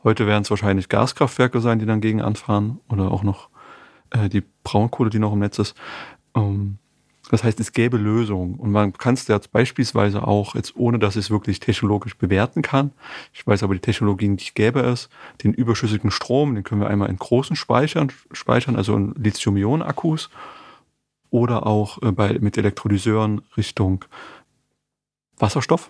Heute 0.03 0.27
werden 0.27 0.43
es 0.43 0.49
wahrscheinlich 0.49 0.89
Gaskraftwerke 0.89 1.61
sein, 1.61 1.79
die 1.79 1.85
dann 1.85 2.01
gegen 2.01 2.21
anfahren 2.21 2.79
oder 2.89 3.11
auch 3.11 3.23
noch 3.23 3.49
äh, 4.15 4.29
die 4.29 4.43
Braunkohle, 4.63 5.09
die 5.09 5.19
noch 5.19 5.33
im 5.33 5.39
Netz 5.39 5.59
ist. 5.59 5.75
Ähm, 6.35 6.77
das 7.31 7.43
heißt, 7.43 7.59
es 7.59 7.71
gäbe 7.71 7.97
Lösungen. 7.97 8.55
Und 8.55 8.71
man 8.71 8.93
kann 8.93 9.15
es 9.15 9.27
jetzt 9.27 9.51
beispielsweise 9.51 10.27
auch, 10.27 10.53
jetzt 10.53 10.75
ohne 10.75 10.99
dass 10.99 11.15
es 11.15 11.31
wirklich 11.31 11.59
technologisch 11.59 12.15
bewerten 12.17 12.61
kann, 12.61 12.91
ich 13.33 13.45
weiß 13.45 13.63
aber 13.63 13.73
die 13.73 13.79
Technologien, 13.79 14.37
die 14.37 14.53
gäbe 14.53 14.81
es, 14.81 15.09
den 15.43 15.53
überschüssigen 15.53 16.11
Strom, 16.11 16.53
den 16.53 16.63
können 16.63 16.81
wir 16.81 16.89
einmal 16.89 17.09
in 17.09 17.17
großen 17.17 17.55
Speichern 17.55 18.11
speichern, 18.31 18.75
also 18.75 18.95
in 18.95 19.15
Lithium-Ionen-Akkus 19.15 20.29
oder 21.31 21.65
auch 21.65 22.01
äh, 22.03 22.11
bei, 22.11 22.37
mit 22.39 22.57
Elektrolyseuren 22.57 23.41
Richtung 23.57 24.05
Wasserstoff. 25.37 25.89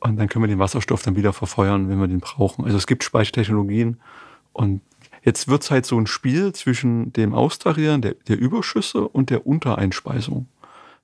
Und 0.00 0.16
dann 0.16 0.28
können 0.28 0.44
wir 0.44 0.48
den 0.48 0.60
Wasserstoff 0.60 1.02
dann 1.02 1.16
wieder 1.16 1.32
verfeuern, 1.32 1.88
wenn 1.88 1.98
wir 1.98 2.06
den 2.06 2.20
brauchen. 2.20 2.64
Also 2.64 2.76
es 2.76 2.86
gibt 2.86 3.02
Speichertechnologien 3.02 4.00
und 4.52 4.80
Jetzt 5.28 5.46
wird 5.46 5.62
es 5.62 5.70
halt 5.70 5.84
so 5.84 6.00
ein 6.00 6.06
Spiel 6.06 6.54
zwischen 6.54 7.12
dem 7.12 7.34
Austarieren 7.34 8.00
der, 8.00 8.14
der 8.28 8.38
Überschüsse 8.38 9.06
und 9.06 9.28
der 9.28 9.46
Untereinspeisung. 9.46 10.46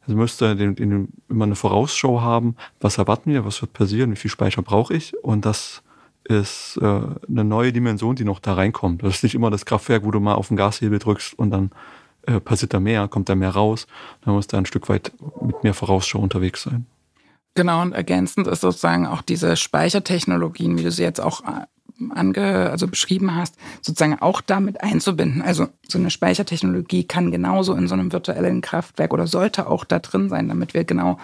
Also 0.01 0.17
müsste 0.17 0.57
den, 0.57 0.75
den, 0.77 1.09
immer 1.29 1.45
eine 1.45 1.57
Vorausschau 1.57 2.23
haben, 2.23 2.57
was 2.81 2.97
erwarten 2.97 3.31
wir, 3.31 3.45
was 3.45 3.61
wird 3.61 3.75
passieren, 3.75 4.13
wie 4.13 4.17
viel 4.17 4.31
Speicher 4.31 4.63
brauche 4.63 4.95
ich. 4.95 5.13
Und 5.23 5.45
das 5.45 5.83
ist 6.25 6.79
äh, 6.81 6.87
eine 6.87 7.45
neue 7.45 7.71
Dimension, 7.71 8.17
die 8.17 8.25
noch 8.25 8.41
da 8.41 8.55
reinkommt. 8.55 9.03
Das 9.03 9.17
ist 9.17 9.25
nicht 9.25 9.35
immer 9.35 9.51
das 9.51 9.67
Kraftwerk, 9.67 10.05
wo 10.05 10.11
du 10.11 10.21
mal 10.21 10.37
auf 10.37 10.49
den 10.49 10.57
Gashebel 10.57 11.01
drückst 11.01 11.39
und 11.39 11.51
dann 11.51 11.71
äh, 12.27 12.41
passiert 12.41 12.73
da 12.73 12.81
mehr, 12.81 13.09
kommt 13.09 13.29
da 13.29 13.35
mehr 13.35 13.51
raus. 13.51 13.87
Man 14.25 14.37
muss 14.37 14.47
da 14.47 14.57
ein 14.57 14.65
Stück 14.65 14.89
weit 14.89 15.13
mit 15.43 15.63
mehr 15.65 15.75
Vorausschau 15.75 16.19
unterwegs 16.19 16.63
sein. 16.63 16.87
Genau, 17.55 17.83
und 17.83 17.93
ergänzend 17.93 18.47
ist 18.47 18.63
sozusagen 18.63 19.07
auch 19.07 19.21
diese 19.21 19.55
Speichertechnologien, 19.59 20.79
wie 20.79 20.83
du 20.83 20.91
sie 20.91 21.03
jetzt 21.03 21.21
auch 21.21 21.43
ange, 22.11 22.71
also 22.71 22.89
beschrieben 22.89 23.35
hast, 23.35 23.57
sozusagen 23.81 24.19
auch 24.21 24.41
damit 24.41 24.83
einzubinden. 24.83 25.43
Also 25.43 25.69
so 25.87 25.99
eine 25.99 26.11
Speichertechnologie 26.11 27.05
kann 27.05 27.31
genauso 27.31 27.75
in 27.75 27.87
so 27.87 27.95
einem 27.95 28.13
virtuellen 28.13 28.61
Kraftwerk 28.61 29.13
oder 29.13 29.27
sollte 29.27 29.69
auch 29.69 29.85
da 29.85 29.99
drin 29.99 30.29
sein, 30.29 30.49
damit 30.49 30.75
wir 30.75 30.85
genau 30.85 31.19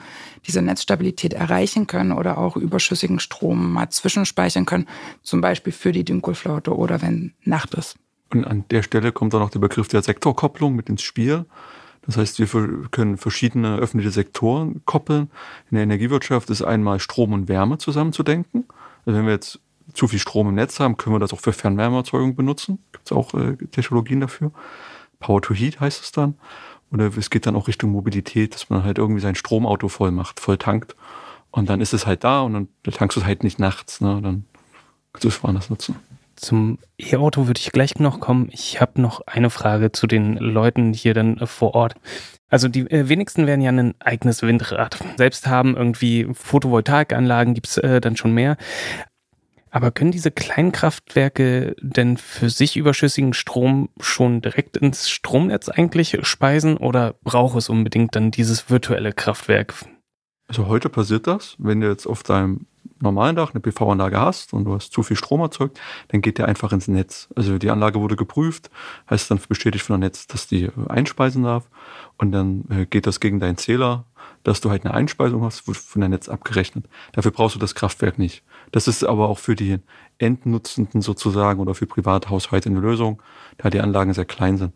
diese 0.46 0.62
Netzstabilität 0.62 1.32
erreichen 1.32 1.86
können 1.86 2.12
oder 2.12 2.38
auch 2.38 2.56
überschüssigen 2.56 3.20
Strom 3.20 3.72
mal 3.72 3.90
zwischenspeichern 3.90 4.66
können, 4.66 4.86
zum 5.22 5.40
Beispiel 5.40 5.72
für 5.72 5.92
die 5.92 6.04
Dunkelflaute 6.04 6.76
oder 6.76 7.02
wenn 7.02 7.32
Nacht 7.44 7.74
ist. 7.74 7.96
Und 8.32 8.44
an 8.44 8.64
der 8.70 8.82
Stelle 8.82 9.10
kommt 9.12 9.34
dann 9.34 9.40
noch 9.40 9.50
der 9.50 9.58
Begriff 9.58 9.88
der 9.88 10.02
Sektorkopplung 10.02 10.74
mit 10.74 10.88
ins 10.88 11.02
Spiel. 11.02 11.46
Das 12.02 12.16
heißt, 12.16 12.38
wir 12.38 12.88
können 12.90 13.16
verschiedene 13.18 13.76
öffentliche 13.76 14.12
Sektoren 14.12 14.82
koppeln. 14.84 15.30
In 15.70 15.74
der 15.74 15.82
Energiewirtschaft 15.82 16.48
ist 16.48 16.62
einmal 16.62 17.00
Strom 17.00 17.32
und 17.32 17.48
Wärme 17.48 17.78
zusammenzudenken. 17.78 18.66
Also 19.04 19.18
wenn 19.18 19.26
wir 19.26 19.32
jetzt 19.32 19.60
zu 19.92 20.08
viel 20.08 20.18
Strom 20.18 20.48
im 20.48 20.54
Netz 20.54 20.80
haben, 20.80 20.96
können 20.96 21.14
wir 21.14 21.20
das 21.20 21.32
auch 21.32 21.40
für 21.40 21.52
Fernwärmeerzeugung 21.52 22.34
benutzen. 22.36 22.78
Gibt 22.92 23.06
es 23.06 23.12
auch 23.12 23.34
äh, 23.34 23.56
Technologien 23.70 24.20
dafür. 24.20 24.52
Power 25.18 25.42
to 25.42 25.54
Heat 25.54 25.80
heißt 25.80 26.02
es 26.02 26.12
dann. 26.12 26.34
Oder 26.92 27.16
es 27.16 27.30
geht 27.30 27.46
dann 27.46 27.56
auch 27.56 27.68
Richtung 27.68 27.90
Mobilität, 27.90 28.54
dass 28.54 28.68
man 28.68 28.82
halt 28.82 28.98
irgendwie 28.98 29.20
sein 29.20 29.34
Stromauto 29.34 29.88
voll 29.88 30.10
macht, 30.10 30.40
voll 30.40 30.58
tankt. 30.58 30.96
Und 31.50 31.68
dann 31.68 31.80
ist 31.80 31.92
es 31.92 32.06
halt 32.06 32.24
da 32.24 32.40
und 32.40 32.52
dann 32.52 32.68
tankst 32.92 33.16
du 33.16 33.20
es 33.20 33.26
halt 33.26 33.44
nicht 33.44 33.58
nachts. 33.58 34.00
Ne? 34.00 34.20
Dann 34.22 34.44
kannst 35.12 35.24
du 35.24 35.28
es 35.28 35.42
woanders 35.42 35.70
nutzen. 35.70 35.96
Zum 36.36 36.78
E-Auto 36.98 37.46
würde 37.46 37.60
ich 37.60 37.70
gleich 37.70 37.98
noch 37.98 38.18
kommen. 38.18 38.48
Ich 38.50 38.80
habe 38.80 39.00
noch 39.00 39.20
eine 39.26 39.50
Frage 39.50 39.92
zu 39.92 40.06
den 40.06 40.36
Leuten 40.36 40.94
hier 40.94 41.12
dann 41.12 41.36
äh, 41.36 41.46
vor 41.46 41.74
Ort. 41.74 41.94
Also 42.48 42.66
die 42.66 42.90
äh, 42.90 43.08
wenigsten 43.08 43.46
werden 43.46 43.60
ja 43.60 43.70
ein 43.70 43.94
eigenes 44.00 44.42
Windrad 44.42 44.98
selbst 45.16 45.46
haben. 45.46 45.76
Irgendwie 45.76 46.26
Photovoltaikanlagen 46.32 47.52
gibt 47.52 47.68
es 47.68 47.76
äh, 47.76 48.00
dann 48.00 48.16
schon 48.16 48.32
mehr. 48.32 48.56
Aber 49.70 49.90
können 49.90 50.10
diese 50.10 50.30
Kleinkraftwerke 50.30 51.76
denn 51.80 52.16
für 52.16 52.50
sich 52.50 52.76
überschüssigen 52.76 53.34
Strom 53.34 53.88
schon 54.00 54.42
direkt 54.42 54.76
ins 54.76 55.08
Stromnetz 55.08 55.68
eigentlich 55.68 56.18
speisen 56.22 56.76
oder 56.76 57.14
braucht 57.22 57.56
es 57.56 57.68
unbedingt 57.68 58.16
dann 58.16 58.30
dieses 58.30 58.68
virtuelle 58.68 59.12
Kraftwerk? 59.12 59.74
Also 60.48 60.66
heute 60.66 60.88
passiert 60.88 61.28
das, 61.28 61.54
wenn 61.58 61.80
du 61.80 61.88
jetzt 61.88 62.06
auf 62.06 62.24
deinem 62.24 62.66
normalen 63.00 63.36
Dach 63.36 63.54
eine 63.54 63.60
PV-Anlage 63.60 64.18
hast 64.18 64.52
und 64.52 64.64
du 64.64 64.74
hast 64.74 64.92
zu 64.92 65.02
viel 65.02 65.16
Strom 65.16 65.40
erzeugt, 65.40 65.80
dann 66.08 66.20
geht 66.20 66.38
der 66.38 66.48
einfach 66.48 66.72
ins 66.72 66.88
Netz. 66.88 67.28
Also 67.36 67.56
die 67.56 67.70
Anlage 67.70 68.00
wurde 68.00 68.16
geprüft, 68.16 68.70
heißt 69.08 69.30
dann 69.30 69.40
bestätigt 69.48 69.84
von 69.84 70.00
der 70.00 70.08
Netz, 70.08 70.26
dass 70.26 70.48
die 70.48 70.68
einspeisen 70.88 71.44
darf 71.44 71.70
und 72.18 72.32
dann 72.32 72.64
äh, 72.70 72.86
geht 72.86 73.06
das 73.06 73.20
gegen 73.20 73.40
deinen 73.40 73.56
Zähler 73.56 74.06
dass 74.42 74.60
du 74.60 74.70
halt 74.70 74.84
eine 74.84 74.94
Einspeisung 74.94 75.42
hast, 75.42 75.66
wird 75.66 75.76
von 75.76 76.00
der 76.00 76.08
Netz 76.08 76.28
abgerechnet. 76.28 76.86
Dafür 77.12 77.30
brauchst 77.30 77.54
du 77.54 77.58
das 77.58 77.74
Kraftwerk 77.74 78.18
nicht. 78.18 78.42
Das 78.72 78.88
ist 78.88 79.04
aber 79.04 79.28
auch 79.28 79.38
für 79.38 79.54
die 79.54 79.78
Endnutzenden 80.18 81.02
sozusagen 81.02 81.60
oder 81.60 81.74
für 81.74 81.86
Privathaushalte 81.86 82.68
eine 82.68 82.80
Lösung, 82.80 83.22
da 83.58 83.70
die 83.70 83.80
Anlagen 83.80 84.12
sehr 84.12 84.24
klein 84.24 84.58
sind. 84.58 84.72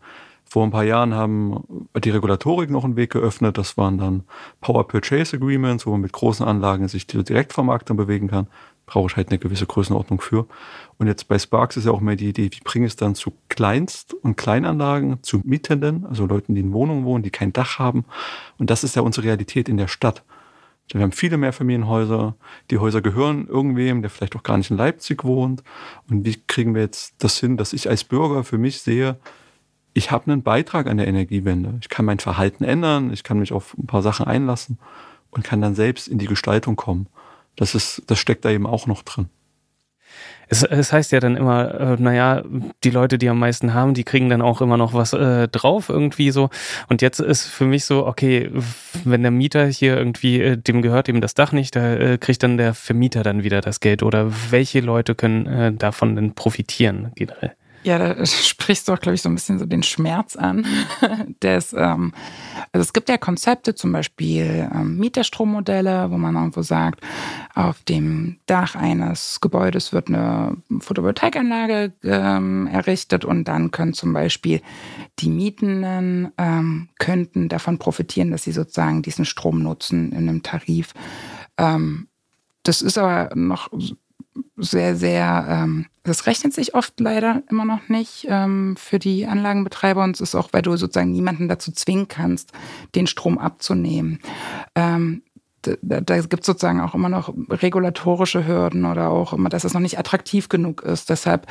Vor 0.46 0.64
ein 0.64 0.70
paar 0.70 0.84
Jahren 0.84 1.14
haben 1.14 1.88
die 1.96 2.10
Regulatorik 2.10 2.70
noch 2.70 2.84
einen 2.84 2.96
Weg 2.96 3.10
geöffnet. 3.10 3.58
Das 3.58 3.76
waren 3.76 3.98
dann 3.98 4.24
Power 4.60 4.86
Purchase 4.86 5.36
Agreements, 5.36 5.86
wo 5.86 5.90
man 5.90 6.02
mit 6.02 6.12
großen 6.12 6.46
Anlagen 6.46 6.86
sich 6.86 7.06
direkt 7.06 7.52
vom 7.52 7.66
Markt 7.66 7.90
dann 7.90 7.96
bewegen 7.96 8.28
kann 8.28 8.46
brauche 8.86 9.10
ich 9.10 9.16
halt 9.16 9.28
eine 9.28 9.38
gewisse 9.38 9.66
Größenordnung 9.66 10.20
für. 10.20 10.46
Und 10.98 11.06
jetzt 11.06 11.28
bei 11.28 11.38
Sparks 11.38 11.76
ist 11.76 11.86
ja 11.86 11.92
auch 11.92 12.00
mehr 12.00 12.16
die 12.16 12.28
Idee, 12.28 12.50
wie 12.52 12.60
bringe 12.62 12.86
ich 12.86 12.92
es 12.92 12.96
dann 12.96 13.14
zu 13.14 13.32
Kleinst- 13.48 14.14
und 14.14 14.36
Kleinanlagen, 14.36 15.22
zu 15.22 15.40
Mietenden, 15.44 16.06
also 16.06 16.26
Leuten, 16.26 16.54
die 16.54 16.60
in 16.60 16.72
Wohnungen 16.72 17.04
wohnen, 17.04 17.22
die 17.22 17.30
kein 17.30 17.52
Dach 17.52 17.78
haben. 17.78 18.04
Und 18.58 18.70
das 18.70 18.84
ist 18.84 18.96
ja 18.96 19.02
unsere 19.02 19.26
Realität 19.26 19.68
in 19.68 19.76
der 19.76 19.88
Stadt. 19.88 20.22
Wir 20.92 21.00
haben 21.00 21.12
viele 21.12 21.36
Mehrfamilienhäuser. 21.38 22.36
Die 22.70 22.78
Häuser 22.78 23.00
gehören 23.00 23.48
irgendwem, 23.48 24.02
der 24.02 24.10
vielleicht 24.10 24.36
auch 24.36 24.42
gar 24.42 24.58
nicht 24.58 24.70
in 24.70 24.76
Leipzig 24.76 25.24
wohnt. 25.24 25.62
Und 26.08 26.24
wie 26.24 26.36
kriegen 26.46 26.74
wir 26.74 26.82
jetzt 26.82 27.14
das 27.18 27.38
hin, 27.38 27.56
dass 27.56 27.72
ich 27.72 27.88
als 27.88 28.04
Bürger 28.04 28.44
für 28.44 28.58
mich 28.58 28.80
sehe, 28.80 29.18
ich 29.94 30.10
habe 30.10 30.30
einen 30.30 30.42
Beitrag 30.42 30.88
an 30.88 30.98
der 30.98 31.06
Energiewende. 31.06 31.78
Ich 31.80 31.88
kann 31.88 32.04
mein 32.04 32.18
Verhalten 32.18 32.64
ändern, 32.64 33.12
ich 33.12 33.22
kann 33.22 33.38
mich 33.38 33.52
auf 33.52 33.78
ein 33.78 33.86
paar 33.86 34.02
Sachen 34.02 34.26
einlassen 34.26 34.78
und 35.30 35.44
kann 35.44 35.60
dann 35.60 35.76
selbst 35.76 36.08
in 36.08 36.18
die 36.18 36.26
Gestaltung 36.26 36.74
kommen. 36.76 37.06
Das 37.56 37.74
ist, 37.76 38.02
das 38.08 38.18
steckt 38.18 38.44
da 38.44 38.50
eben 38.50 38.66
auch 38.66 38.86
noch 38.88 39.02
drin. 39.02 39.28
Es, 40.48 40.62
es 40.62 40.92
heißt 40.92 41.12
ja 41.12 41.20
dann 41.20 41.36
immer, 41.36 41.80
äh, 41.80 41.96
naja, 41.98 42.42
die 42.84 42.90
Leute, 42.90 43.18
die 43.18 43.28
am 43.28 43.38
meisten 43.38 43.72
haben, 43.72 43.94
die 43.94 44.04
kriegen 44.04 44.28
dann 44.28 44.42
auch 44.42 44.60
immer 44.60 44.76
noch 44.76 44.92
was 44.92 45.12
äh, 45.12 45.48
drauf 45.48 45.88
irgendwie 45.88 46.30
so. 46.30 46.50
Und 46.88 47.02
jetzt 47.02 47.20
ist 47.20 47.46
für 47.46 47.64
mich 47.64 47.84
so, 47.84 48.06
okay, 48.06 48.50
wenn 49.04 49.22
der 49.22 49.30
Mieter 49.30 49.66
hier 49.66 49.96
irgendwie, 49.96 50.40
äh, 50.40 50.56
dem 50.56 50.82
gehört 50.82 51.08
eben 51.08 51.20
das 51.20 51.34
Dach 51.34 51.52
nicht, 51.52 51.76
da 51.76 51.94
äh, 51.94 52.18
kriegt 52.18 52.42
dann 52.42 52.58
der 52.58 52.74
Vermieter 52.74 53.22
dann 53.22 53.42
wieder 53.42 53.60
das 53.60 53.80
Geld. 53.80 54.02
Oder 54.02 54.30
welche 54.50 54.80
Leute 54.80 55.14
können 55.14 55.46
äh, 55.46 55.72
davon 55.72 56.14
denn 56.14 56.34
profitieren 56.34 57.12
generell? 57.14 57.54
Ja, 57.84 57.98
da 57.98 58.26
sprichst 58.26 58.88
du 58.88 58.92
auch, 58.92 59.00
glaube 59.00 59.14
ich, 59.14 59.22
so 59.22 59.28
ein 59.28 59.34
bisschen 59.34 59.58
so 59.58 59.66
den 59.66 59.82
Schmerz 59.82 60.36
an. 60.36 60.66
des, 61.42 61.72
ähm, 61.74 62.12
also 62.72 62.82
es 62.82 62.92
gibt 62.92 63.08
ja 63.08 63.18
Konzepte, 63.18 63.74
zum 63.74 63.92
Beispiel 63.92 64.68
ähm, 64.74 64.96
Mieterstrommodelle, 64.98 66.10
wo 66.10 66.16
man 66.16 66.34
irgendwo 66.34 66.62
sagt, 66.62 67.00
auf 67.54 67.82
dem 67.82 68.38
Dach 68.46 68.74
eines 68.74 69.40
Gebäudes 69.40 69.92
wird 69.92 70.08
eine 70.08 70.56
Photovoltaikanlage 70.80 71.92
ähm, 72.02 72.66
errichtet 72.66 73.24
und 73.24 73.44
dann 73.44 73.70
können 73.70 73.92
zum 73.92 74.12
Beispiel 74.12 74.60
die 75.20 75.28
Mietenden 75.28 76.32
ähm, 76.38 76.88
könnten 76.98 77.48
davon 77.48 77.78
profitieren, 77.78 78.30
dass 78.30 78.44
sie 78.44 78.52
sozusagen 78.52 79.02
diesen 79.02 79.24
Strom 79.24 79.62
nutzen 79.62 80.12
in 80.12 80.28
einem 80.28 80.42
Tarif. 80.42 80.94
Ähm, 81.58 82.08
das 82.62 82.80
ist 82.80 82.96
aber 82.96 83.34
noch 83.36 83.70
sehr, 84.56 84.96
sehr, 84.96 85.46
ähm, 85.48 85.86
das 86.02 86.26
rechnet 86.26 86.52
sich 86.52 86.74
oft 86.74 86.98
leider 87.00 87.42
immer 87.50 87.64
noch 87.64 87.88
nicht 87.88 88.26
ähm, 88.28 88.76
für 88.76 88.98
die 88.98 89.26
Anlagenbetreiber 89.26 90.02
und 90.02 90.16
es 90.16 90.20
ist 90.20 90.34
auch, 90.34 90.48
weil 90.52 90.62
du 90.62 90.76
sozusagen 90.76 91.12
niemanden 91.12 91.48
dazu 91.48 91.72
zwingen 91.72 92.08
kannst, 92.08 92.52
den 92.94 93.06
Strom 93.06 93.38
abzunehmen. 93.38 94.20
Ähm, 94.74 95.22
da, 95.62 96.00
da 96.00 96.20
gibt 96.20 96.42
es 96.42 96.46
sozusagen 96.46 96.80
auch 96.80 96.94
immer 96.94 97.08
noch 97.08 97.32
regulatorische 97.48 98.46
Hürden 98.46 98.84
oder 98.84 99.08
auch 99.08 99.32
immer, 99.32 99.48
dass 99.48 99.64
es 99.64 99.72
noch 99.72 99.80
nicht 99.80 99.98
attraktiv 99.98 100.48
genug 100.48 100.82
ist. 100.82 101.08
Deshalb 101.08 101.46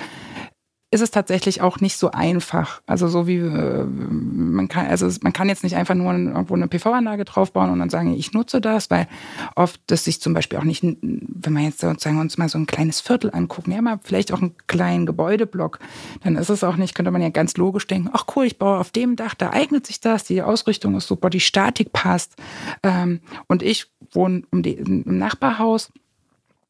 ist 0.93 1.01
es 1.01 1.10
tatsächlich 1.10 1.62
auch 1.62 1.79
nicht 1.79 1.97
so 1.97 2.12
einfach. 2.12 2.84
Also 2.86 3.08
so 3.08 3.25
wie 3.25 3.38
äh, 3.38 3.84
man 3.84 4.67
kann, 4.67 4.86
also 4.86 5.10
man 5.21 5.34
kann 5.34 5.49
jetzt 5.49 5.63
nicht 5.63 5.75
einfach 5.75 5.95
nur 5.95 6.13
irgendwo 6.13 6.53
eine 6.53 6.67
PV-Anlage 6.67 7.25
draufbauen 7.25 7.71
und 7.71 7.79
dann 7.79 7.89
sagen, 7.89 8.13
ich 8.13 8.32
nutze 8.34 8.62
das, 8.62 8.91
weil 8.91 9.08
oft 9.56 9.82
das 9.88 10.03
sich 10.03 10.21
zum 10.21 10.36
Beispiel 10.36 10.60
auch 10.60 10.63
nicht, 10.63 10.84
wenn 10.84 11.53
man 11.53 11.63
jetzt 11.63 11.79
sozusagen 11.79 12.19
uns 12.19 12.38
mal 12.38 12.47
so 12.47 12.60
ein 12.60 12.67
kleines 12.67 13.01
Viertel 13.01 13.32
angucken, 13.34 13.71
ja 13.71 13.82
mal 13.82 13.99
vielleicht 14.03 14.32
auch 14.32 14.41
einen 14.41 14.56
kleinen 14.67 15.08
Gebäudeblock, 15.08 15.79
dann 16.23 16.36
ist 16.36 16.49
es 16.49 16.63
auch 16.63 16.75
nicht, 16.75 16.93
könnte 16.93 17.10
man 17.10 17.23
ja 17.23 17.29
ganz 17.29 17.58
logisch 17.58 17.88
denken, 17.88 18.12
ach 18.13 18.25
cool, 18.36 18.45
ich 18.45 18.60
baue 18.60 18.77
auf 18.77 18.91
dem 18.91 19.15
Dach, 19.15 19.34
da 19.34 19.49
eignet 19.49 19.88
sich 19.88 19.99
das, 19.99 20.23
die 20.25 20.43
Ausrichtung 20.43 20.95
ist 20.95 21.08
super, 21.08 21.32
die 21.32 21.39
Statik 21.39 21.91
passt 21.91 22.36
ähm, 22.84 23.21
und 23.47 23.63
ich 23.63 23.88
wohne 24.12 24.43
um 24.51 24.62
die, 24.62 24.73
im 24.73 25.17
Nachbarhaus 25.17 25.91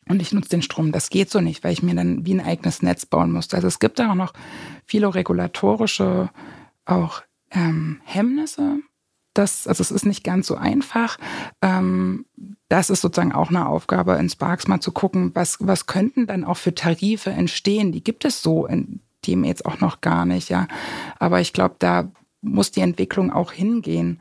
und 0.08 0.22
ich 0.22 0.34
nutze 0.34 0.50
den 0.50 0.62
Strom. 0.62 0.92
Das 0.92 1.10
geht 1.10 1.30
so 1.30 1.39
nicht, 1.39 1.63
weil 1.63 1.74
ich 1.74 1.84
mir 1.84 1.96
dann 1.96 2.26
wie 2.26 2.34
ein 2.34 2.46
eigenes 2.46 2.82
Netz 2.82 3.06
bauen 3.06 3.32
muss. 3.32 3.54
Also 3.54 3.68
es 3.68 3.80
gibt 3.80 4.00
da 4.00 4.12
auch 4.12 4.16
noch 4.16 4.34
viele 4.86 5.13
regulatorische 5.13 6.30
auch 6.86 7.22
ähm, 7.52 8.02
Hemmnisse. 8.04 8.80
Das, 9.34 9.68
also 9.68 9.82
es 9.82 9.92
ist 9.92 10.06
nicht 10.06 10.24
ganz 10.24 10.48
so 10.48 10.56
einfach. 10.56 11.18
Ähm, 11.62 12.26
das 12.70 12.89
ist 12.89 13.02
sozusagen 13.02 13.32
auch 13.32 13.50
eine 13.50 13.68
Aufgabe 13.68 14.13
in 14.13 14.30
Sparks 14.30 14.68
mal 14.68 14.80
zu 14.80 14.92
gucken, 14.92 15.32
was, 15.34 15.58
was 15.60 15.86
könnten 15.86 16.28
dann 16.28 16.44
auch 16.44 16.58
für 16.58 16.76
Tarife 16.76 17.32
entstehen. 17.32 17.92
Die 17.92 18.04
gibt 18.04 18.26
es 18.26 18.42
so 18.42 18.66
in 18.66 19.00
dem 19.26 19.44
jetzt 19.44 19.66
auch 19.66 19.80
noch 19.80 20.02
gar 20.02 20.26
nicht, 20.26 20.50
ja. 20.50 20.68
Aber 21.18 21.39
ich 21.39 21.54
glaube, 21.54 21.76
da 21.80 22.12
muss 22.42 22.72
die 22.72 22.82
Entwicklung 22.82 23.32
auch 23.32 23.52
hingehen, 23.52 24.20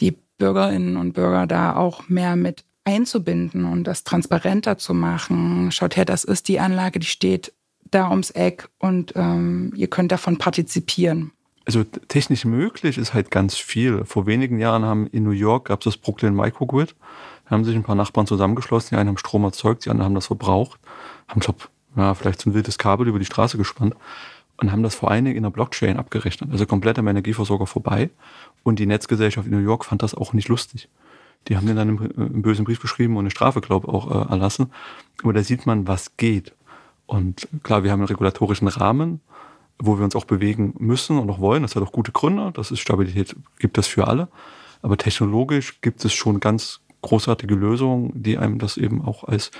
die 0.00 0.16
Bürgerinnen 0.38 0.96
und 0.96 1.12
Bürger 1.12 1.46
da 1.46 1.76
auch 1.76 2.08
mehr 2.08 2.34
mit 2.34 2.64
einzubinden 2.84 3.64
und 3.64 3.84
das 3.84 4.04
transparenter 4.04 4.78
zu 4.78 4.94
machen. 4.94 5.70
Schaut 5.72 5.96
her, 5.96 6.04
das 6.04 6.24
ist 6.24 6.48
die 6.48 6.60
Anlage, 6.60 6.98
die 6.98 7.06
steht 7.06 7.52
da 7.90 8.10
ums 8.10 8.30
Eck 8.30 8.68
und 8.78 9.12
ähm, 9.16 9.72
ihr 9.76 9.88
könnt 9.88 10.12
davon 10.12 10.38
partizipieren. 10.38 11.32
Also 11.66 11.84
technisch 11.84 12.44
möglich 12.44 12.98
ist 12.98 13.14
halt 13.14 13.30
ganz 13.30 13.56
viel. 13.56 14.04
Vor 14.04 14.26
wenigen 14.26 14.58
Jahren 14.58 14.84
haben 14.84 15.06
in 15.08 15.24
New 15.24 15.30
York 15.30 15.66
gab 15.66 15.80
es 15.80 15.84
das 15.84 15.96
Brooklyn 15.96 16.34
Microgrid. 16.34 16.94
Da 17.44 17.50
haben 17.50 17.64
sich 17.64 17.74
ein 17.74 17.82
paar 17.82 17.94
Nachbarn 17.96 18.26
zusammengeschlossen, 18.26 18.90
die 18.90 18.96
einen 18.96 19.08
haben 19.08 19.18
Strom 19.18 19.44
erzeugt, 19.44 19.84
die 19.84 19.90
anderen 19.90 20.06
haben 20.06 20.14
das 20.14 20.26
verbraucht, 20.26 20.80
haben 21.28 21.40
glaub, 21.40 21.68
ja, 21.96 22.14
vielleicht 22.14 22.40
so 22.40 22.50
ein 22.50 22.54
wildes 22.54 22.78
Kabel 22.78 23.08
über 23.08 23.18
die 23.18 23.24
Straße 23.24 23.58
gespannt 23.58 23.94
und 24.56 24.72
haben 24.72 24.82
das 24.82 24.94
vor 24.94 25.10
allen 25.10 25.24
Dingen 25.24 25.36
in 25.36 25.42
der 25.42 25.50
Blockchain 25.50 25.96
abgerechnet. 25.96 26.50
Also 26.52 26.66
komplett 26.66 26.98
am 26.98 27.08
Energieversorger 27.08 27.66
vorbei. 27.66 28.10
Und 28.62 28.78
die 28.78 28.86
Netzgesellschaft 28.86 29.46
in 29.46 29.52
New 29.52 29.64
York 29.64 29.84
fand 29.84 30.02
das 30.02 30.14
auch 30.14 30.32
nicht 30.32 30.48
lustig. 30.48 30.88
Die 31.48 31.56
haben 31.56 31.66
den 31.66 31.76
dann 31.76 31.88
im, 31.88 32.02
äh, 32.02 32.40
bösen 32.40 32.64
Brief 32.64 32.80
geschrieben 32.80 33.16
und 33.16 33.20
eine 33.20 33.30
Strafe, 33.30 33.60
glaube 33.60 33.88
ich, 33.88 33.94
auch 33.94 34.10
äh, 34.10 34.30
erlassen. 34.30 34.72
Aber 35.22 35.32
da 35.32 35.42
sieht 35.42 35.66
man, 35.66 35.88
was 35.88 36.16
geht. 36.16 36.54
Und 37.06 37.48
klar, 37.62 37.82
wir 37.82 37.90
haben 37.90 38.00
einen 38.00 38.08
regulatorischen 38.08 38.68
Rahmen, 38.68 39.20
wo 39.78 39.98
wir 39.98 40.04
uns 40.04 40.14
auch 40.14 40.26
bewegen 40.26 40.74
müssen 40.78 41.18
und 41.18 41.30
auch 41.30 41.40
wollen. 41.40 41.62
Das 41.62 41.74
hat 41.74 41.82
auch 41.82 41.92
gute 41.92 42.12
Gründe. 42.12 42.52
Das 42.54 42.70
ist 42.70 42.80
Stabilität, 42.80 43.34
gibt 43.58 43.78
das 43.78 43.86
für 43.86 44.06
alle. 44.06 44.28
Aber 44.82 44.96
technologisch 44.96 45.80
gibt 45.80 46.04
es 46.04 46.12
schon 46.12 46.40
ganz 46.40 46.80
großartige 47.02 47.54
Lösungen, 47.54 48.12
die 48.14 48.38
einem 48.38 48.58
das 48.58 48.76
eben 48.76 49.02
auch 49.02 49.24
als 49.24 49.50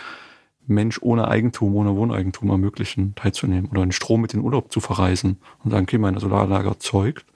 Mensch 0.67 0.99
ohne 1.03 1.29
Eigentum, 1.29 1.75
ohne 1.75 1.97
Wohneigentum 1.97 2.51
ermöglichen, 2.51 3.15
teilzunehmen 3.15 3.71
oder 3.71 3.83
einen 3.83 3.93
Strom 3.93 4.21
mit 4.21 4.35
in 4.35 4.41
den 4.41 4.47
Urlaub 4.47 4.73
zu 4.73 4.81
verreisen 4.81 5.39
und 5.65 5.71
sagen, 5.71 5.85
okay, 5.85 5.99
meine 5.99 6.21
Solaranlage 6.21 6.69
erzeugt, 6.69 7.27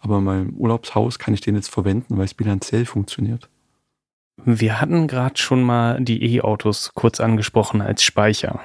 aber 0.00 0.18
in 0.18 0.24
meinem 0.24 0.50
Urlaubshaus 0.50 1.18
kann 1.18 1.34
ich 1.34 1.40
den 1.40 1.54
jetzt 1.54 1.70
verwenden, 1.70 2.18
weil 2.18 2.26
es 2.26 2.34
bilanziell 2.34 2.84
funktioniert. 2.84 3.48
Wir 4.36 4.80
hatten 4.80 5.06
gerade 5.06 5.38
schon 5.38 5.62
mal 5.62 6.00
die 6.00 6.36
E-Autos 6.36 6.92
kurz 6.94 7.20
angesprochen 7.20 7.80
als 7.80 8.02
Speicher. 8.02 8.60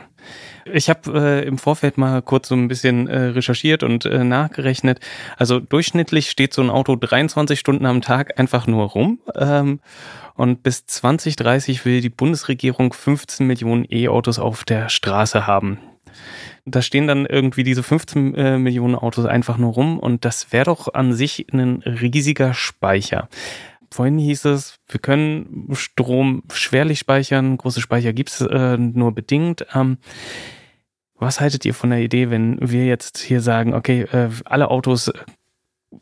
Ich 0.71 0.89
habe 0.89 1.11
äh, 1.13 1.47
im 1.47 1.57
Vorfeld 1.57 1.97
mal 1.97 2.21
kurz 2.21 2.49
so 2.49 2.55
ein 2.55 2.67
bisschen 2.67 3.07
äh, 3.07 3.19
recherchiert 3.19 3.83
und 3.83 4.05
äh, 4.05 4.23
nachgerechnet. 4.23 4.99
Also 5.37 5.59
durchschnittlich 5.59 6.29
steht 6.29 6.53
so 6.53 6.61
ein 6.61 6.69
Auto 6.69 6.95
23 6.95 7.59
Stunden 7.59 7.85
am 7.85 8.01
Tag 8.01 8.39
einfach 8.39 8.67
nur 8.67 8.85
rum. 8.87 9.19
Ähm, 9.35 9.79
und 10.35 10.63
bis 10.63 10.85
2030 10.85 11.85
will 11.85 12.01
die 12.01 12.09
Bundesregierung 12.09 12.93
15 12.93 13.45
Millionen 13.45 13.85
E-Autos 13.89 14.39
auf 14.39 14.63
der 14.63 14.89
Straße 14.89 15.47
haben. 15.47 15.79
Da 16.65 16.81
stehen 16.81 17.07
dann 17.07 17.25
irgendwie 17.25 17.63
diese 17.63 17.83
15 17.83 18.35
äh, 18.35 18.57
Millionen 18.57 18.95
Autos 18.95 19.25
einfach 19.25 19.57
nur 19.57 19.73
rum 19.73 19.99
und 19.99 20.25
das 20.25 20.51
wäre 20.51 20.65
doch 20.65 20.93
an 20.93 21.13
sich 21.13 21.47
ein 21.51 21.81
riesiger 21.83 22.53
Speicher. 22.53 23.29
Vorhin 23.91 24.17
hieß 24.17 24.45
es, 24.45 24.79
wir 24.87 24.99
können 24.99 25.69
Strom 25.73 26.43
schwerlich 26.51 26.99
speichern, 26.99 27.57
große 27.57 27.81
Speicher 27.81 28.13
gibt 28.13 28.29
es 28.29 28.41
äh, 28.41 28.77
nur 28.77 29.13
bedingt. 29.13 29.65
Ähm, 29.73 29.97
was 31.15 31.41
haltet 31.41 31.65
ihr 31.65 31.73
von 31.73 31.89
der 31.89 31.99
Idee, 31.99 32.29
wenn 32.29 32.57
wir 32.61 32.85
jetzt 32.85 33.17
hier 33.17 33.41
sagen, 33.41 33.73
okay, 33.73 34.03
äh, 34.03 34.29
alle 34.45 34.69
Autos 34.71 35.11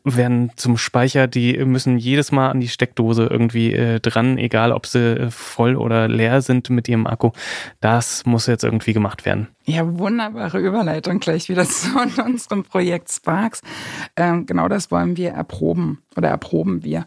werden 0.04 0.50
zum 0.56 0.76
Speicher, 0.76 1.26
die 1.26 1.64
müssen 1.64 1.98
jedes 1.98 2.30
Mal 2.30 2.50
an 2.50 2.60
die 2.60 2.68
Steckdose 2.68 3.26
irgendwie 3.26 3.72
äh, 3.72 4.00
dran, 4.00 4.36
egal 4.36 4.72
ob 4.72 4.86
sie 4.86 5.18
äh, 5.18 5.30
voll 5.30 5.76
oder 5.76 6.08
leer 6.08 6.42
sind 6.42 6.68
mit 6.68 6.88
ihrem 6.88 7.06
Akku. 7.06 7.30
Das 7.80 8.26
muss 8.26 8.46
jetzt 8.46 8.64
irgendwie 8.64 8.92
gemacht 8.92 9.24
werden. 9.24 9.48
Ja, 9.64 9.98
wunderbare 9.98 10.58
Überleitung 10.58 11.20
gleich 11.20 11.48
wieder 11.48 11.64
zu 11.68 11.88
unserem 12.22 12.64
Projekt 12.64 13.10
Sparks. 13.10 13.62
Ähm, 14.16 14.44
genau 14.44 14.68
das 14.68 14.90
wollen 14.90 15.16
wir 15.16 15.30
erproben 15.30 16.02
oder 16.16 16.28
erproben 16.28 16.84
wir. 16.84 17.06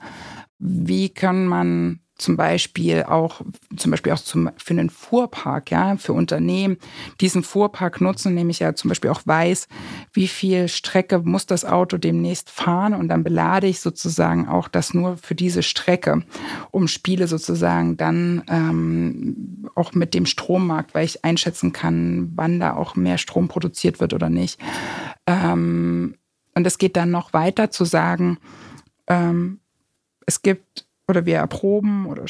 Wie 0.64 1.10
kann 1.10 1.48
man 1.48 2.02
zum 2.22 2.38
Beispiel 2.38 3.04
auch, 3.04 3.42
zum 3.76 3.90
Beispiel 3.90 4.14
auch 4.14 4.20
zum, 4.20 4.52
für 4.56 4.72
einen 4.72 4.92
Fuhrpark, 4.92 5.72
ja, 5.72 5.98
für 5.98 6.14
Unternehmen, 6.14 6.78
diesen 7.20 7.42
Fuhrpark 7.42 8.00
nutzen, 8.00 8.30
indem 8.30 8.52
ich 8.52 8.60
ja 8.60 8.76
zum 8.76 8.90
Beispiel 8.90 9.10
auch 9.10 9.22
weiß, 9.26 9.68
wie 10.14 10.28
viel 10.28 10.68
Strecke 10.68 11.20
muss 11.20 11.48
das 11.48 11.66
Auto 11.66 11.98
demnächst 11.98 12.52
fahren 12.52 12.94
und 12.94 13.08
dann 13.08 13.24
belade 13.24 13.66
ich 13.66 13.80
sozusagen 13.80 14.48
auch 14.48 14.68
das 14.68 14.94
nur 14.94 15.18
für 15.18 15.34
diese 15.34 15.64
Strecke, 15.64 16.24
um 16.70 16.88
Spiele 16.88 17.28
sozusagen 17.28 17.98
dann 17.98 18.44
ähm, 18.48 19.68
auch 19.74 19.94
mit 19.94 20.14
dem 20.14 20.28
Strommarkt, 20.28 20.94
weil 20.94 21.06
ich 21.06 21.26
einschätzen 21.26 21.74
kann, 21.74 22.32
wann 22.36 22.60
da 22.60 22.76
auch 22.76 22.96
mehr 22.96 23.18
Strom 23.18 23.48
produziert 23.48 24.00
wird 24.00 24.14
oder 24.14 24.30
nicht. 24.30 24.60
Ähm, 25.26 26.16
und 26.54 26.68
es 26.68 26.78
geht 26.78 26.98
dann 26.98 27.10
noch 27.10 27.34
weiter 27.34 27.72
zu 27.72 27.84
sagen, 27.84 28.38
ähm, 29.08 29.61
es 30.32 30.42
gibt 30.42 30.86
oder 31.10 31.26
wir 31.26 31.36
erproben 31.36 32.06
oder 32.06 32.24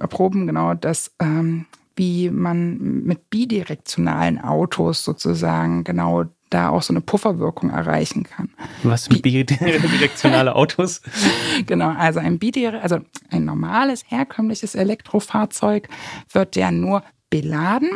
erproben 0.00 0.48
genau 0.48 0.74
das, 0.74 1.12
ähm, 1.20 1.66
wie 1.94 2.28
man 2.28 2.78
mit 2.78 3.30
bidirektionalen 3.30 4.40
Autos 4.40 5.04
sozusagen 5.04 5.84
genau 5.84 6.24
da 6.48 6.70
auch 6.70 6.82
so 6.82 6.92
eine 6.92 7.00
Pufferwirkung 7.00 7.70
erreichen 7.70 8.24
kann. 8.24 8.50
Was 8.82 9.04
sind 9.04 9.22
bidirektionale 9.22 10.56
Autos? 10.56 11.02
genau, 11.66 11.90
also 11.90 12.18
ein 12.18 12.40
Bidire 12.40 12.82
also 12.82 12.98
ein 13.30 13.44
normales, 13.44 14.02
herkömmliches 14.08 14.74
Elektrofahrzeug 14.74 15.88
wird 16.32 16.56
ja 16.56 16.72
nur 16.72 17.04
beladen 17.28 17.90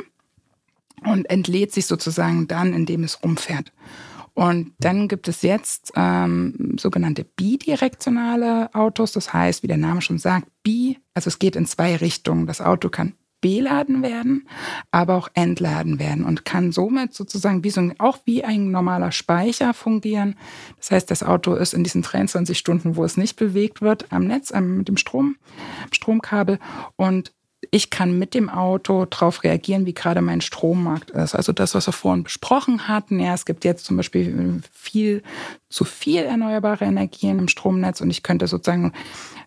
und 1.03 1.29
entlädt 1.29 1.73
sich 1.73 1.87
sozusagen 1.87 2.47
dann, 2.47 2.73
indem 2.73 3.03
es 3.03 3.21
rumfährt. 3.25 3.73
Und 4.35 4.73
dann 4.81 5.07
gibt 5.07 5.29
es 5.29 5.43
jetzt 5.43 5.93
ähm, 5.95 6.77
sogenannte 6.79 7.25
bidirektionale 7.25 8.75
Autos. 8.75 9.13
Das 9.13 9.33
heißt, 9.33 9.63
wie 9.63 9.69
der 9.69 9.77
Name 9.77 10.03
schon 10.03 10.19
sagt, 10.19 10.49
bi, 10.65 10.99
also 11.15 11.29
es 11.29 11.39
geht 11.39 11.55
in 11.55 11.67
zwei 11.67 11.97
Richtungen. 11.97 12.47
Das 12.47 12.61
Auto 12.61 12.89
kann 12.89 13.15
beladen 13.45 14.03
werden, 14.03 14.49
aber 14.91 15.17
auch 15.17 15.29
entladen 15.35 15.99
werden 15.99 16.25
und 16.25 16.47
kann 16.47 16.73
somit 16.73 17.13
sozusagen 17.13 17.63
wie 17.63 17.69
so 17.69 17.83
ein, 17.83 18.01
auch 18.01 18.17
wie 18.25 18.43
ein 18.43 18.71
normaler 18.71 19.13
Speicher 19.13 19.75
fungieren. 19.75 20.37
Das 20.79 20.91
heißt, 20.91 21.11
das 21.11 21.23
Auto 21.23 21.55
ist 21.55 21.75
in 21.75 21.85
diesen 21.85 22.01
23 22.01 22.57
Stunden, 22.57 22.97
wo 22.97 23.05
es 23.05 23.19
nicht 23.19 23.37
bewegt 23.37 23.83
wird, 23.83 24.11
am 24.11 24.25
Netz, 24.27 24.51
am, 24.51 24.79
mit 24.79 24.89
dem 24.89 24.97
Strom, 24.97 25.37
Stromkabel 25.93 26.59
und 26.97 27.35
ich 27.75 27.91
kann 27.91 28.17
mit 28.17 28.35
dem 28.35 28.49
Auto 28.49 29.05
darauf 29.05 29.43
reagieren, 29.43 29.85
wie 29.85 29.95
gerade 29.95 30.23
mein 30.23 30.41
Strommarkt 30.41 31.11
ist. 31.11 31.35
Also 31.35 31.53
das, 31.53 31.75
was 31.75 31.89
wir 31.89 31.93
vorhin 31.93 32.23
besprochen 32.23 32.87
hatten. 32.87 33.19
Ja, 33.19 33.35
es 33.35 33.47
gibt 33.47 33.65
jetzt 33.65 33.85
zum 33.85 33.97
Beispiel 33.97 34.63
viel 34.71 35.25
zu 35.71 35.85
viel 35.85 36.23
erneuerbare 36.23 36.85
Energien 36.85 37.41
im 37.41 37.49
Stromnetz 37.49 38.01
und 38.01 38.11
ich 38.11 38.23
könnte 38.23 38.47
sozusagen 38.47 38.93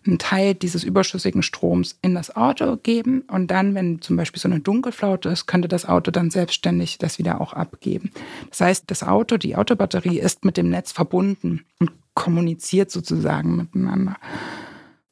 einen 0.06 0.18
Teil 0.18 0.54
dieses 0.54 0.84
überschüssigen 0.84 1.42
Stroms 1.42 1.98
in 2.02 2.14
das 2.14 2.36
Auto 2.36 2.76
geben 2.76 3.22
und 3.28 3.50
dann, 3.50 3.74
wenn 3.74 4.02
zum 4.02 4.18
Beispiel 4.18 4.42
so 4.42 4.48
eine 4.48 4.60
Dunkelflaute 4.60 5.30
ist, 5.30 5.46
könnte 5.46 5.68
das 5.68 5.88
Auto 5.88 6.10
dann 6.10 6.30
selbstständig 6.30 6.98
das 6.98 7.18
wieder 7.18 7.40
auch 7.40 7.54
abgeben. 7.54 8.10
Das 8.50 8.60
heißt, 8.60 8.84
das 8.88 9.02
Auto, 9.02 9.38
die 9.38 9.56
Autobatterie 9.56 10.18
ist 10.18 10.44
mit 10.44 10.58
dem 10.58 10.68
Netz 10.68 10.92
verbunden 10.92 11.64
und 11.80 11.92
kommuniziert 12.12 12.90
sozusagen 12.90 13.56
miteinander. 13.56 14.16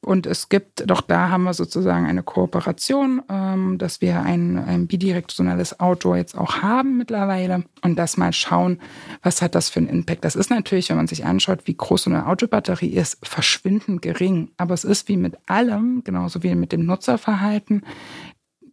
Und 0.07 0.25
es 0.25 0.47
gibt, 0.47 0.89
doch 0.89 1.01
da 1.01 1.31
haben 1.31 1.43
wir 1.43 1.53
sozusagen 1.53 2.05
eine 2.05 2.23
Kooperation, 2.23 3.21
ähm, 3.27 3.77
dass 3.77 3.99
wir 3.99 4.21
ein, 4.21 4.57
ein 4.57 4.87
bidirektionales 4.87 5.81
Auto 5.81 6.15
jetzt 6.15 6.37
auch 6.37 6.61
haben 6.61 6.95
mittlerweile 6.95 7.65
und 7.83 7.99
das 7.99 8.15
mal 8.15 8.31
schauen, 8.31 8.79
was 9.21 9.41
hat 9.41 9.53
das 9.53 9.67
für 9.67 9.81
einen 9.81 9.89
Impact. 9.89 10.23
Das 10.23 10.37
ist 10.37 10.49
natürlich, 10.49 10.87
wenn 10.89 10.95
man 10.95 11.07
sich 11.07 11.25
anschaut, 11.25 11.63
wie 11.65 11.75
groß 11.75 12.03
so 12.03 12.09
eine 12.09 12.25
Autobatterie 12.25 12.87
ist, 12.87 13.17
verschwindend 13.21 14.01
gering. 14.01 14.51
Aber 14.55 14.73
es 14.73 14.85
ist 14.85 15.09
wie 15.09 15.17
mit 15.17 15.37
allem, 15.45 16.05
genauso 16.05 16.41
wie 16.41 16.55
mit 16.55 16.71
dem 16.71 16.85
Nutzerverhalten. 16.85 17.83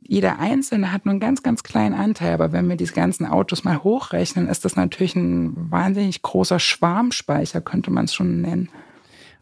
Jeder 0.02 0.38
Einzelne 0.38 0.92
hat 0.92 1.04
nur 1.04 1.14
einen 1.14 1.20
ganz, 1.20 1.42
ganz 1.42 1.64
kleinen 1.64 1.96
Anteil. 1.96 2.34
Aber 2.34 2.52
wenn 2.52 2.68
wir 2.68 2.76
diese 2.76 2.94
ganzen 2.94 3.26
Autos 3.26 3.64
mal 3.64 3.82
hochrechnen, 3.82 4.46
ist 4.46 4.64
das 4.64 4.76
natürlich 4.76 5.16
ein 5.16 5.72
wahnsinnig 5.72 6.22
großer 6.22 6.60
Schwarmspeicher, 6.60 7.60
könnte 7.60 7.90
man 7.90 8.04
es 8.04 8.14
schon 8.14 8.40
nennen. 8.40 8.68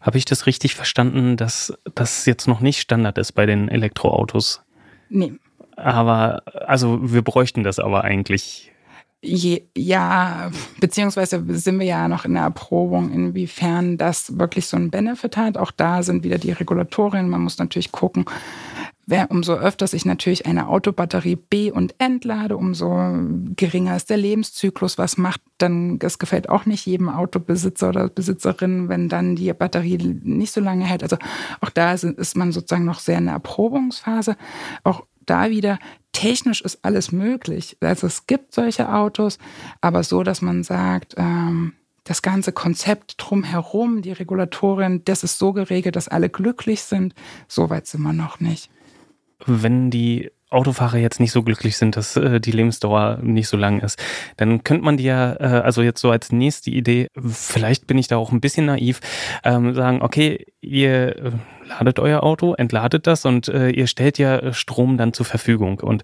Habe 0.02 0.18
ich 0.18 0.24
das 0.24 0.46
richtig 0.46 0.74
verstanden, 0.74 1.36
dass 1.36 1.72
das 1.94 2.26
jetzt 2.26 2.48
noch 2.48 2.60
nicht 2.60 2.80
Standard 2.80 3.18
ist 3.18 3.32
bei 3.32 3.46
den 3.46 3.68
Elektroautos? 3.68 4.62
Nee. 5.08 5.34
Aber, 5.76 6.42
also 6.66 7.12
wir 7.12 7.22
bräuchten 7.22 7.62
das 7.62 7.78
aber 7.78 8.04
eigentlich. 8.04 8.72
Je, 9.24 9.62
ja, 9.76 10.50
beziehungsweise 10.80 11.44
sind 11.56 11.78
wir 11.78 11.86
ja 11.86 12.08
noch 12.08 12.24
in 12.24 12.34
der 12.34 12.42
Erprobung, 12.42 13.12
inwiefern 13.12 13.96
das 13.96 14.36
wirklich 14.36 14.66
so 14.66 14.76
einen 14.76 14.90
Benefit 14.90 15.36
hat. 15.36 15.56
Auch 15.56 15.70
da 15.70 16.02
sind 16.02 16.24
wieder 16.24 16.38
die 16.38 16.50
Regulatorien. 16.50 17.28
Man 17.28 17.42
muss 17.42 17.58
natürlich 17.58 17.92
gucken, 17.92 18.24
umso 19.28 19.54
öfter 19.54 19.92
ich 19.92 20.04
natürlich 20.04 20.46
eine 20.46 20.68
Autobatterie 20.68 21.36
B- 21.36 21.72
und 21.72 21.94
entlade, 21.98 22.56
umso 22.56 22.88
geringer 23.56 23.96
ist 23.96 24.10
der 24.10 24.16
Lebenszyklus. 24.16 24.96
Was 24.96 25.18
macht 25.18 25.40
dann, 25.58 25.98
das 25.98 26.18
gefällt 26.18 26.48
auch 26.48 26.66
nicht 26.66 26.86
jedem 26.86 27.08
Autobesitzer 27.08 27.88
oder 27.88 28.08
Besitzerin, 28.08 28.88
wenn 28.88 29.08
dann 29.08 29.36
die 29.36 29.52
Batterie 29.52 29.98
nicht 30.22 30.52
so 30.52 30.60
lange 30.60 30.84
hält. 30.84 31.02
Also 31.02 31.16
auch 31.60 31.70
da 31.70 31.92
ist 31.92 32.36
man 32.36 32.52
sozusagen 32.52 32.84
noch 32.84 33.00
sehr 33.00 33.18
in 33.18 33.24
der 33.24 33.34
Erprobungsphase. 33.34 34.36
Auch 34.84 35.04
da 35.26 35.50
wieder, 35.50 35.78
technisch 36.12 36.60
ist 36.60 36.84
alles 36.84 37.12
möglich. 37.12 37.76
Also 37.80 38.06
es 38.06 38.26
gibt 38.26 38.54
solche 38.54 38.92
Autos, 38.92 39.38
aber 39.80 40.04
so, 40.04 40.22
dass 40.22 40.42
man 40.42 40.62
sagt, 40.62 41.14
ähm, 41.16 41.74
das 42.04 42.22
ganze 42.22 42.52
Konzept 42.52 43.14
drumherum, 43.18 44.02
die 44.02 44.12
Regulatorin, 44.12 45.02
das 45.04 45.22
ist 45.22 45.38
so 45.38 45.52
geregelt, 45.52 45.94
dass 45.94 46.08
alle 46.08 46.28
glücklich 46.28 46.82
sind. 46.82 47.14
So 47.46 47.70
weit 47.70 47.86
sind 47.86 48.02
wir 48.02 48.12
noch 48.12 48.40
nicht 48.40 48.70
wenn 49.46 49.90
die 49.90 50.30
Autofahrer 50.52 50.98
jetzt 50.98 51.18
nicht 51.18 51.32
so 51.32 51.42
glücklich 51.42 51.76
sind, 51.76 51.96
dass 51.96 52.16
äh, 52.16 52.40
die 52.40 52.52
Lebensdauer 52.52 53.18
nicht 53.22 53.48
so 53.48 53.56
lang 53.56 53.80
ist, 53.80 53.98
dann 54.36 54.62
könnte 54.64 54.84
man 54.84 54.96
die 54.96 55.04
ja, 55.04 55.34
äh, 55.34 55.62
also 55.62 55.82
jetzt 55.82 56.00
so 56.00 56.10
als 56.10 56.30
nächste 56.30 56.70
Idee, 56.70 57.08
vielleicht 57.16 57.86
bin 57.86 57.98
ich 57.98 58.08
da 58.08 58.18
auch 58.18 58.32
ein 58.32 58.40
bisschen 58.40 58.66
naiv, 58.66 59.00
ähm, 59.44 59.74
sagen, 59.74 60.02
okay, 60.02 60.46
ihr 60.60 61.16
äh, 61.16 61.32
ladet 61.64 61.98
euer 61.98 62.22
Auto, 62.22 62.54
entladet 62.54 63.06
das 63.06 63.24
und 63.24 63.48
äh, 63.48 63.70
ihr 63.70 63.86
stellt 63.86 64.18
ja 64.18 64.52
Strom 64.52 64.96
dann 64.96 65.12
zur 65.12 65.26
Verfügung. 65.26 65.80
Und 65.80 66.02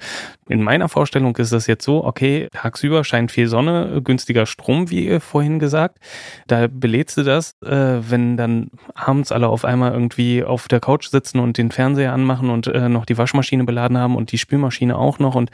in 0.49 0.63
meiner 0.63 0.89
Vorstellung 0.89 1.37
ist 1.37 1.53
das 1.53 1.67
jetzt 1.67 1.85
so, 1.85 2.05
okay, 2.05 2.49
tagsüber 2.53 3.05
scheint 3.05 3.33
viel 3.33 3.49
Sonne, 3.49 4.01
günstiger 4.03 4.47
Strom, 4.47 4.91
wie 4.91 5.07
ihr 5.07 5.21
vorhin 5.21 5.59
gesagt. 5.59 5.99
Da 6.47 6.67
belädst 6.71 7.17
du 7.17 7.23
das, 7.23 7.53
äh, 7.65 7.71
wenn 8.11 8.37
dann 8.37 8.71
abends 8.95 9.33
alle 9.33 9.49
auf 9.49 9.65
einmal 9.65 9.93
irgendwie 9.93 10.45
auf 10.45 10.69
der 10.69 10.81
Couch 10.81 11.09
sitzen 11.09 11.39
und 11.39 11.59
den 11.59 11.71
Fernseher 11.71 12.13
anmachen 12.13 12.51
und 12.51 12.67
äh, 12.67 12.89
noch 12.89 13.05
die 13.05 13.19
Waschmaschine 13.19 13.65
beladen 13.65 13.99
haben 13.99 14.17
und 14.17 14.33
die 14.33 14.39
Spülmaschine 14.39 14.97
auch 14.97 15.19
noch 15.19 15.35
und 15.35 15.51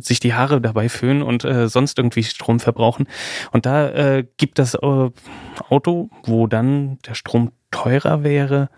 sich 0.00 0.20
die 0.20 0.34
Haare 0.34 0.60
dabei 0.60 0.88
föhnen 0.88 1.22
und 1.22 1.44
äh, 1.44 1.68
sonst 1.68 1.98
irgendwie 1.98 2.22
Strom 2.22 2.60
verbrauchen. 2.60 3.06
Und 3.52 3.66
da 3.66 3.88
äh, 3.88 4.26
gibt 4.36 4.58
das 4.58 4.74
äh, 4.74 5.10
Auto, 5.68 6.10
wo 6.24 6.46
dann 6.46 6.98
der 7.06 7.14
Strom 7.14 7.52
teurer 7.74 8.22
wäre, 8.22 8.70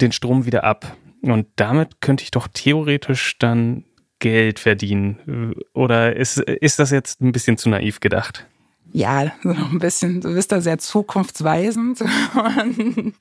den 0.00 0.12
Strom 0.12 0.46
wieder 0.46 0.64
ab. 0.64 0.96
Und 1.20 1.46
damit 1.56 2.00
könnte 2.00 2.24
ich 2.24 2.30
doch 2.30 2.48
theoretisch 2.48 3.36
dann 3.38 3.84
Geld 4.18 4.58
verdienen. 4.58 5.54
Oder 5.74 6.16
ist, 6.16 6.38
ist 6.38 6.78
das 6.78 6.90
jetzt 6.90 7.20
ein 7.20 7.32
bisschen 7.32 7.58
zu 7.58 7.68
naiv 7.68 8.00
gedacht? 8.00 8.46
Ja, 8.92 9.32
so 9.42 9.50
ein 9.50 9.78
bisschen, 9.78 10.20
du 10.20 10.34
bist 10.34 10.50
da 10.50 10.60
sehr 10.60 10.78
zukunftsweisend 10.78 12.00
und 12.34 13.14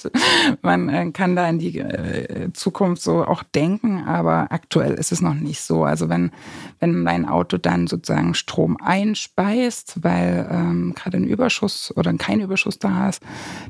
man 0.62 0.90
äh, 0.90 1.12
kann 1.12 1.36
da 1.36 1.48
in 1.48 1.60
die 1.60 1.80
äh, 1.80 2.52
Zukunft 2.54 3.02
so 3.02 3.24
auch 3.24 3.44
denken, 3.44 4.04
aber 4.06 4.52
aktuell 4.52 4.94
ist 4.94 5.12
es 5.12 5.22
noch 5.22 5.36
nicht 5.36 5.62
so. 5.62 5.84
Also 5.84 6.10
wenn, 6.10 6.32
wenn 6.80 7.06
dein 7.06 7.28
Auto 7.28 7.58
dann 7.58 7.88
sozusagen 7.88 8.34
Strom 8.34 8.78
einspeist, 8.82 10.04
weil 10.04 10.48
ähm, 10.52 10.94
gerade 10.96 11.18
ein 11.18 11.24
Überschuss 11.26 11.94
oder 11.96 12.12
kein 12.14 12.40
Überschuss 12.40 12.80
da 12.80 13.10
ist, 13.10 13.22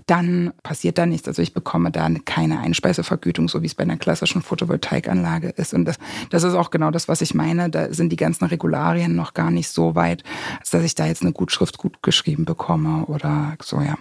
dann 0.06 0.54
passiert 0.64 0.98
da 0.98 1.06
nichts. 1.06 1.28
Also 1.28 1.42
ich 1.42 1.54
bekomme 1.54 1.92
da 1.92 2.10
keine 2.26 2.60
Einspeisevergütung, 2.60 3.50
so 3.50 3.62
wie 3.62 3.68
es 3.68 3.76
bei 3.76 3.84
einer 3.84 3.98
klassischen 3.98 4.42
Photovoltaikanlage 4.42 5.50
ist. 5.50 5.74
Und 5.74 5.86
das, 5.86 5.98
das 6.30 6.44
ist 6.44 6.54
auch 6.54 6.72
genau 6.72 6.92
das, 6.92 7.08
was 7.08 7.22
ich 7.22 7.34
meine. 7.34 7.70
Da 7.70 7.94
sind 7.94 8.10
die 8.10 8.16
ganzen 8.16 8.46
Regularien 8.46 9.16
noch 9.16 9.34
gar 9.34 9.52
nicht 9.52 9.70
so 9.70 9.96
weit, 9.96 10.24
dass 10.72 10.84
ich 10.84 10.96
da 10.96 11.06
jetzt 11.06 11.22
eine 11.22 11.34
Gutschrift 11.34 11.78
gut 11.78 11.89
gut 11.90 12.04
geschrieben 12.04 12.46
bekomme 12.46 13.06
oder 13.06 13.56
so, 13.62 13.82
ja. 13.82 13.98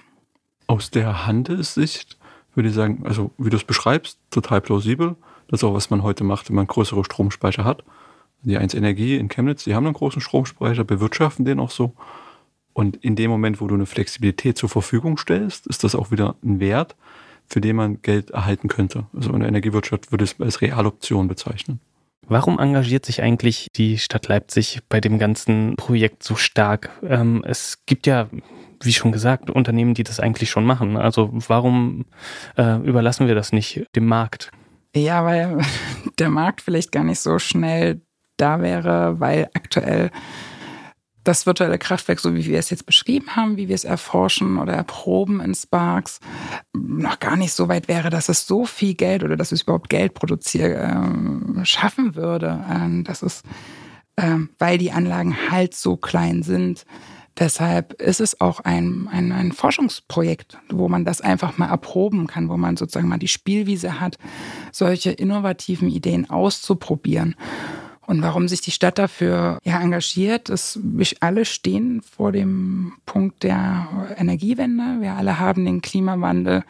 Aus 0.67 0.91
der 0.91 1.27
Handelssicht 1.27 2.19
würde 2.55 2.69
ich 2.69 2.75
sagen, 2.75 3.05
also 3.05 3.31
wie 3.39 3.51
du 3.51 3.57
es 3.57 3.65
beschreibst, 3.65 4.19
total 4.31 4.61
plausibel. 4.61 5.17
Das 5.49 5.61
ist 5.61 5.65
auch, 5.65 5.75
was 5.75 5.91
man 5.91 6.03
heute 6.03 6.25
macht, 6.25 6.49
wenn 6.49 6.57
man 6.57 6.67
größere 6.67 7.05
Stromspeicher 7.05 7.65
hat. 7.65 7.85
Die 8.43 8.59
1 8.59 8.75
Energie 8.75 9.17
in 9.17 9.29
Chemnitz, 9.29 9.65
die 9.65 9.75
haben 9.75 9.87
einen 9.87 9.95
großen 9.95 10.21
Stromspeicher, 10.21 10.85
bewirtschaften 10.85 11.45
den 11.45 11.61
auch 11.61 11.71
so. 11.71 11.95
Und 12.75 12.97
in 12.97 13.17
dem 13.17 13.31
Moment, 13.31 13.61
wo 13.61 13.67
du 13.67 13.75
eine 13.75 13.87
Flexibilität 13.87 14.59
zur 14.59 14.69
Verfügung 14.69 15.17
stellst, 15.17 15.67
ist 15.67 15.85
das 15.85 15.95
auch 15.95 16.11
wieder 16.11 16.37
ein 16.45 16.61
Wert, 16.61 16.97
für 17.47 17.61
den 17.61 17.77
man 17.77 18.03
Geld 18.03 18.31
erhalten 18.31 18.69
könnte. 18.69 19.07
Also 19.17 19.33
in 19.33 19.41
der 19.41 19.49
Energiewirtschaft 19.49 20.13
würde 20.13 20.25
es 20.25 20.39
als 20.41 20.61
Realoption 20.61 21.29
bezeichnen. 21.29 21.81
Warum 22.29 22.59
engagiert 22.59 23.07
sich 23.07 23.23
eigentlich 23.23 23.69
die 23.75 23.97
Stadt 23.97 24.29
Leipzig 24.29 24.81
bei 24.91 25.01
dem 25.01 25.19
ganzen 25.19 25.77
Projekt 25.77 26.23
so 26.23 26.37
stark? 26.37 26.91
Ähm, 27.03 27.43
es 27.47 27.85
gibt 27.87 28.07
ja, 28.07 28.29
wie 28.83 28.93
schon 28.93 29.13
gesagt, 29.13 29.51
Unternehmen, 29.51 29.95
die 29.95 30.05
das 30.05 30.21
eigentlich 30.21 30.51
schon 30.51 30.65
machen. 30.65 30.99
Also 30.99 31.31
warum 31.33 32.05
äh, 32.59 32.77
überlassen 32.83 33.29
wir 33.29 33.35
das 33.35 33.53
nicht 33.53 33.85
dem 33.97 34.07
Markt? 34.07 34.51
Ja, 34.95 35.25
weil 35.25 35.59
der 36.19 36.29
Markt 36.29 36.61
vielleicht 36.61 36.93
gar 36.93 37.05
nicht 37.05 37.21
so 37.21 37.39
schnell 37.39 38.03
da 38.37 38.61
wäre, 38.61 39.19
weil 39.21 39.49
aktuell 39.55 40.11
das 41.29 41.45
virtuelle 41.45 41.79
Kraftwerk, 41.79 42.21
so 42.21 42.35
wie 42.35 42.47
wir 42.47 42.59
es 42.59 42.71
jetzt 42.71 42.87
beschrieben 42.87 43.37
haben, 43.37 43.59
wie 43.59 43.69
wir 43.69 43.75
es 43.75 43.85
erforschen 43.85 44.57
oder 44.57 44.73
erproben 44.73 45.41
in 45.41 45.55
Sparks, 45.55 46.21
noch 46.73 47.19
gar 47.19 47.37
nicht 47.37 47.53
so 47.53 47.69
weit 47.69 47.87
wäre, 47.87 48.09
dass 48.09 48.31
es 48.31 48.47
so 48.47 48.65
viel 48.65 48.95
Geld 48.95 49.23
oder 49.23 49.37
dass 49.37 49.53
es 49.53 49.63
überhaupt 49.63 49.91
Geld 49.91 50.15
produzieren 50.15 51.59
äh, 51.61 51.67
schaffen 51.67 52.15
würde. 52.15 52.65
Ähm, 52.71 53.05
das 53.05 53.23
ist, 53.23 53.45
äh, 54.17 54.39
weil 54.59 54.79
die 54.79 54.91
Anlagen 54.91 55.51
halt 55.51 55.75
so 55.75 55.99
klein 55.99 56.43
sind. 56.43 56.87
Deshalb 57.39 58.01
ist 58.01 58.21
es 58.21 58.41
auch 58.41 58.61
ein, 58.61 59.07
ein, 59.13 59.31
ein 59.31 59.53
Forschungsprojekt, 59.53 60.59
wo 60.71 60.89
man 60.89 61.05
das 61.05 61.21
einfach 61.21 61.59
mal 61.59 61.69
erproben 61.69 62.27
kann, 62.27 62.49
wo 62.49 62.57
man 62.57 62.79
sozusagen 62.79 63.07
mal 63.07 63.19
die 63.19 63.29
Spielwiese 63.29 64.01
hat, 64.01 64.17
solche 64.73 65.11
innovativen 65.11 65.91
Ideen 65.91 66.31
auszuprobieren. 66.31 67.37
Und 68.09 68.23
warum 68.23 68.49
sich 68.49 68.63
die 68.63 68.71
Stadt 68.71 68.97
dafür 68.99 69.59
ja, 69.65 69.83
engagiert, 69.83 70.49
ist, 70.49 70.81
wir 70.83 71.07
alle 71.21 71.45
stehen 71.45 72.01
vor 72.01 72.33
dem 72.33 72.95
Punkt 73.05 73.43
der 73.43 74.15
Energiewende. 74.17 75.03
Wir 75.03 75.13
alle 75.13 75.39
haben 75.39 75.67
den 75.67 75.83
Klimawandel 75.83 76.65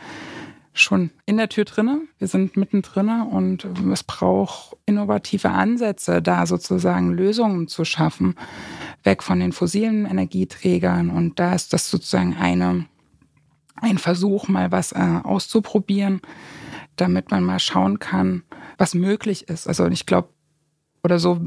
schon 0.73 1.11
in 1.27 1.37
der 1.37 1.49
Tür 1.49 1.65
drinne. 1.65 2.01
Wir 2.19 2.27
sind 2.27 2.57
mittendrin 2.57 3.23
und 3.23 3.69
es 3.93 4.03
braucht 4.03 4.77
innovative 4.85 5.51
Ansätze, 5.51 6.21
da 6.21 6.45
sozusagen 6.45 7.13
Lösungen 7.13 7.69
zu 7.69 7.85
schaffen, 7.85 8.35
weg 9.05 9.23
von 9.23 9.39
den 9.39 9.53
fossilen 9.53 10.07
Energieträgern. 10.07 11.09
Und 11.09 11.39
da 11.39 11.55
ist 11.55 11.73
das 11.73 11.89
sozusagen 11.89 12.37
eine, 12.37 12.87
ein 13.77 13.99
Versuch, 13.99 14.49
mal 14.49 14.73
was 14.73 14.91
äh, 14.91 15.21
auszuprobieren, 15.23 16.21
damit 16.97 17.31
man 17.31 17.45
mal 17.45 17.61
schauen 17.61 18.01
kann, 18.01 18.43
was 18.77 18.97
möglich 18.97 19.49
ist. 19.49 19.69
Also 19.69 19.87
ich 19.87 20.05
glaube, 20.05 20.31
oder 21.03 21.19
so 21.19 21.41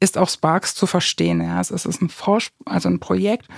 ist 0.00 0.18
auch 0.18 0.28
Sparks 0.28 0.74
zu 0.74 0.86
verstehen. 0.86 1.40
Ja. 1.40 1.60
Es 1.60 1.70
ist 1.70 2.00
ein, 2.00 2.08
Forsch 2.08 2.50
also 2.64 2.88
ein 2.88 3.00
Projekt 3.00 3.48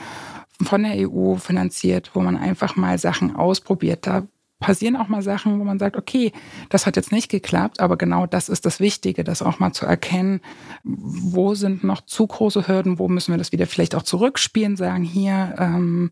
von 0.63 0.83
der 0.83 1.09
EU 1.11 1.37
finanziert, 1.37 2.11
wo 2.15 2.21
man 2.21 2.37
einfach 2.37 2.77
mal 2.77 2.99
Sachen 2.99 3.37
ausprobiert. 3.37 4.07
Da 4.07 4.27
passieren 4.59 4.97
auch 4.97 5.09
mal 5.09 5.23
Sachen, 5.23 5.61
wo 5.61 5.65
man 5.65 5.79
sagt, 5.79 5.97
okay, 5.97 6.33
das 6.71 6.87
hat 6.87 6.97
jetzt 6.97 7.13
nicht 7.13 7.31
geklappt, 7.31 7.81
aber 7.81 7.97
genau 7.97 8.27
das 8.27 8.49
ist 8.49 8.65
das 8.65 8.81
Wichtige, 8.81 9.23
das 9.23 9.43
auch 9.43 9.59
mal 9.59 9.73
zu 9.73 9.85
erkennen, 9.85 10.41
wo 10.83 11.55
sind 11.55 11.85
noch 11.85 12.01
zu 12.01 12.27
große 12.27 12.67
Hürden, 12.67 12.99
wo 12.99 13.09
müssen 13.09 13.33
wir 13.33 13.39
das 13.39 13.53
wieder 13.53 13.67
vielleicht 13.67 13.95
auch 13.95 14.03
zurückspielen, 14.03 14.77
sagen 14.77 15.05
hier, 15.05 15.55
ähm, 15.59 16.11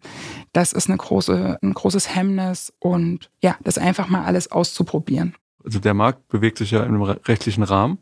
das 0.52 0.72
ist 0.72 0.88
eine 0.88 0.98
große, 0.98 1.58
ein 1.62 1.72
großes 1.72 2.14
Hemmnis 2.14 2.72
und 2.80 3.30
ja, 3.42 3.56
das 3.62 3.78
einfach 3.78 4.08
mal 4.08 4.24
alles 4.24 4.52
auszuprobieren. 4.52 5.34
Also 5.64 5.78
der 5.78 5.94
Markt 5.94 6.28
bewegt 6.28 6.58
sich 6.58 6.72
ja 6.72 6.82
in 6.82 6.94
einem 6.94 7.02
rechtlichen 7.02 7.62
Rahmen 7.62 7.98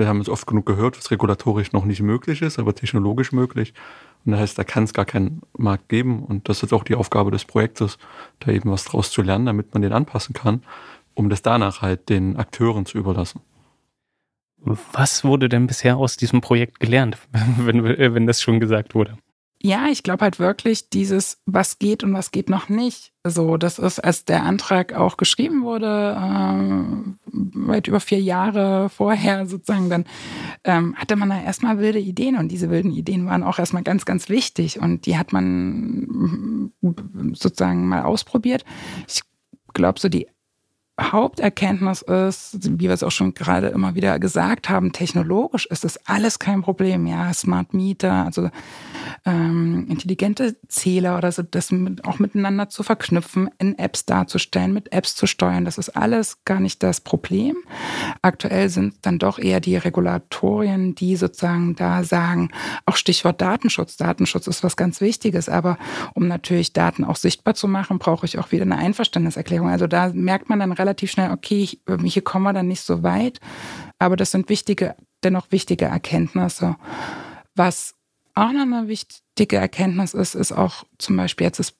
wir 0.00 0.08
haben 0.08 0.20
es 0.20 0.28
oft 0.28 0.46
genug 0.46 0.66
gehört, 0.66 0.98
was 0.98 1.10
regulatorisch 1.12 1.72
noch 1.72 1.84
nicht 1.84 2.02
möglich 2.02 2.42
ist, 2.42 2.58
aber 2.58 2.74
technologisch 2.74 3.30
möglich. 3.30 3.74
Und 4.24 4.32
das 4.32 4.40
heißt, 4.40 4.58
da 4.58 4.64
kann 4.64 4.84
es 4.84 4.92
gar 4.92 5.04
keinen 5.04 5.42
Markt 5.56 5.88
geben. 5.88 6.24
Und 6.24 6.48
das 6.48 6.64
ist 6.64 6.72
auch 6.72 6.82
die 6.82 6.96
Aufgabe 6.96 7.30
des 7.30 7.44
Projektes, 7.44 7.98
da 8.40 8.50
eben 8.50 8.70
was 8.70 8.84
draus 8.84 9.12
zu 9.12 9.22
lernen, 9.22 9.46
damit 9.46 9.72
man 9.72 9.82
den 9.82 9.92
anpassen 9.92 10.32
kann, 10.32 10.64
um 11.14 11.28
das 11.28 11.42
danach 11.42 11.82
halt 11.82 12.08
den 12.08 12.36
Akteuren 12.36 12.86
zu 12.86 12.98
überlassen. 12.98 13.40
Was 14.62 15.22
wurde 15.24 15.48
denn 15.48 15.66
bisher 15.66 15.96
aus 15.96 16.16
diesem 16.16 16.40
Projekt 16.40 16.80
gelernt, 16.80 17.18
wenn, 17.58 17.84
wenn 17.84 18.26
das 18.26 18.42
schon 18.42 18.58
gesagt 18.58 18.94
wurde? 18.94 19.16
Ja, 19.62 19.88
ich 19.90 20.02
glaube 20.02 20.24
halt 20.24 20.38
wirklich 20.38 20.88
dieses, 20.88 21.38
was 21.44 21.78
geht 21.78 22.02
und 22.02 22.14
was 22.14 22.30
geht 22.30 22.48
noch 22.48 22.70
nicht. 22.70 23.12
So, 23.26 23.58
das 23.58 23.78
ist, 23.78 23.98
als 23.98 24.24
der 24.24 24.44
Antrag 24.44 24.94
auch 24.94 25.18
geschrieben 25.18 25.64
wurde, 25.64 26.16
äh, 26.16 27.68
weit 27.68 27.86
über 27.86 28.00
vier 28.00 28.20
Jahre 28.20 28.88
vorher 28.88 29.44
sozusagen, 29.46 29.90
dann 29.90 30.06
ähm, 30.64 30.96
hatte 30.96 31.16
man 31.16 31.28
da 31.28 31.42
erstmal 31.42 31.78
wilde 31.78 31.98
Ideen 31.98 32.36
und 32.36 32.48
diese 32.48 32.70
wilden 32.70 32.90
Ideen 32.90 33.26
waren 33.26 33.42
auch 33.42 33.58
erstmal 33.58 33.82
ganz, 33.82 34.06
ganz 34.06 34.30
wichtig 34.30 34.80
und 34.80 35.04
die 35.04 35.18
hat 35.18 35.34
man 35.34 36.72
sozusagen 37.34 37.86
mal 37.86 38.04
ausprobiert. 38.04 38.64
Ich 39.06 39.20
glaube, 39.74 40.00
so 40.00 40.08
die 40.08 40.26
Haupterkenntnis 41.00 42.02
ist, 42.02 42.78
wie 42.78 42.84
wir 42.84 42.92
es 42.92 43.02
auch 43.02 43.10
schon 43.10 43.34
gerade 43.34 43.68
immer 43.68 43.94
wieder 43.94 44.18
gesagt 44.18 44.68
haben, 44.68 44.92
technologisch 44.92 45.66
ist 45.66 45.84
das 45.84 45.98
alles 46.06 46.38
kein 46.38 46.62
Problem. 46.62 47.06
Ja, 47.06 47.32
Smart 47.32 47.74
Meter, 47.74 48.26
also 48.26 48.50
ähm, 49.24 49.86
intelligente 49.88 50.56
Zähler 50.68 51.18
oder 51.18 51.32
so, 51.32 51.42
das 51.42 51.72
mit, 51.72 52.04
auch 52.04 52.18
miteinander 52.18 52.68
zu 52.68 52.82
verknüpfen, 52.82 53.50
in 53.58 53.78
Apps 53.78 54.06
darzustellen, 54.06 54.72
mit 54.72 54.92
Apps 54.92 55.16
zu 55.16 55.26
steuern, 55.26 55.64
das 55.64 55.78
ist 55.78 55.90
alles 55.90 56.44
gar 56.44 56.60
nicht 56.60 56.82
das 56.82 57.00
Problem. 57.00 57.56
Aktuell 58.22 58.68
sind 58.68 58.94
dann 59.02 59.18
doch 59.18 59.38
eher 59.38 59.60
die 59.60 59.76
Regulatorien, 59.76 60.94
die 60.94 61.16
sozusagen 61.16 61.74
da 61.74 62.04
sagen, 62.04 62.50
auch 62.86 62.96
Stichwort 62.96 63.40
Datenschutz. 63.40 63.96
Datenschutz 63.96 64.46
ist 64.46 64.62
was 64.62 64.76
ganz 64.76 65.00
Wichtiges, 65.00 65.48
aber 65.48 65.78
um 66.14 66.28
natürlich 66.28 66.72
Daten 66.72 67.04
auch 67.04 67.16
sichtbar 67.16 67.54
zu 67.54 67.68
machen, 67.68 67.98
brauche 67.98 68.26
ich 68.26 68.38
auch 68.38 68.52
wieder 68.52 68.62
eine 68.62 68.76
Einverständniserklärung. 68.76 69.68
Also 69.68 69.86
da 69.86 70.10
merkt 70.12 70.48
man 70.48 70.60
dann 70.60 70.72
relativ 70.72 70.89
relativ 70.90 71.10
schnell, 71.10 71.30
okay, 71.30 71.68
hier 72.04 72.22
kommen 72.22 72.44
wir 72.44 72.52
dann 72.52 72.68
nicht 72.68 72.82
so 72.82 73.02
weit. 73.02 73.40
Aber 73.98 74.16
das 74.16 74.30
sind 74.30 74.48
wichtige, 74.48 74.96
dennoch 75.22 75.46
wichtige 75.50 75.84
Erkenntnisse. 75.84 76.76
Was 77.54 77.94
auch 78.34 78.52
noch 78.52 78.62
eine 78.62 78.88
wichtige 78.88 79.56
Erkenntnis 79.56 80.14
ist, 80.14 80.34
ist 80.34 80.52
auch 80.52 80.84
zum 80.98 81.16
Beispiel 81.16 81.46
jetzt 81.46 81.60
ist, 81.60 81.76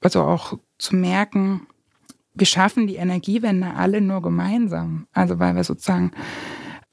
also 0.00 0.22
auch 0.22 0.58
zu 0.78 0.96
merken, 0.96 1.66
wir 2.34 2.46
schaffen 2.46 2.86
die 2.86 2.96
Energiewende 2.96 3.74
alle 3.74 4.00
nur 4.00 4.22
gemeinsam. 4.22 5.06
Also 5.12 5.38
weil 5.38 5.54
wir 5.56 5.64
sozusagen 5.64 6.12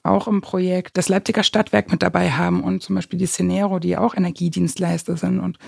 auch 0.03 0.27
im 0.27 0.41
Projekt 0.41 0.97
das 0.97 1.09
Leipziger 1.09 1.43
Stadtwerk 1.43 1.91
mit 1.91 2.01
dabei 2.01 2.31
haben 2.31 2.63
und 2.63 2.81
zum 2.81 2.95
Beispiel 2.95 3.19
die 3.19 3.27
Scenero, 3.27 3.79
die 3.79 3.97
auch 3.97 4.15
Energiedienstleister 4.15 5.17
sind 5.17 5.39
und 5.39 5.59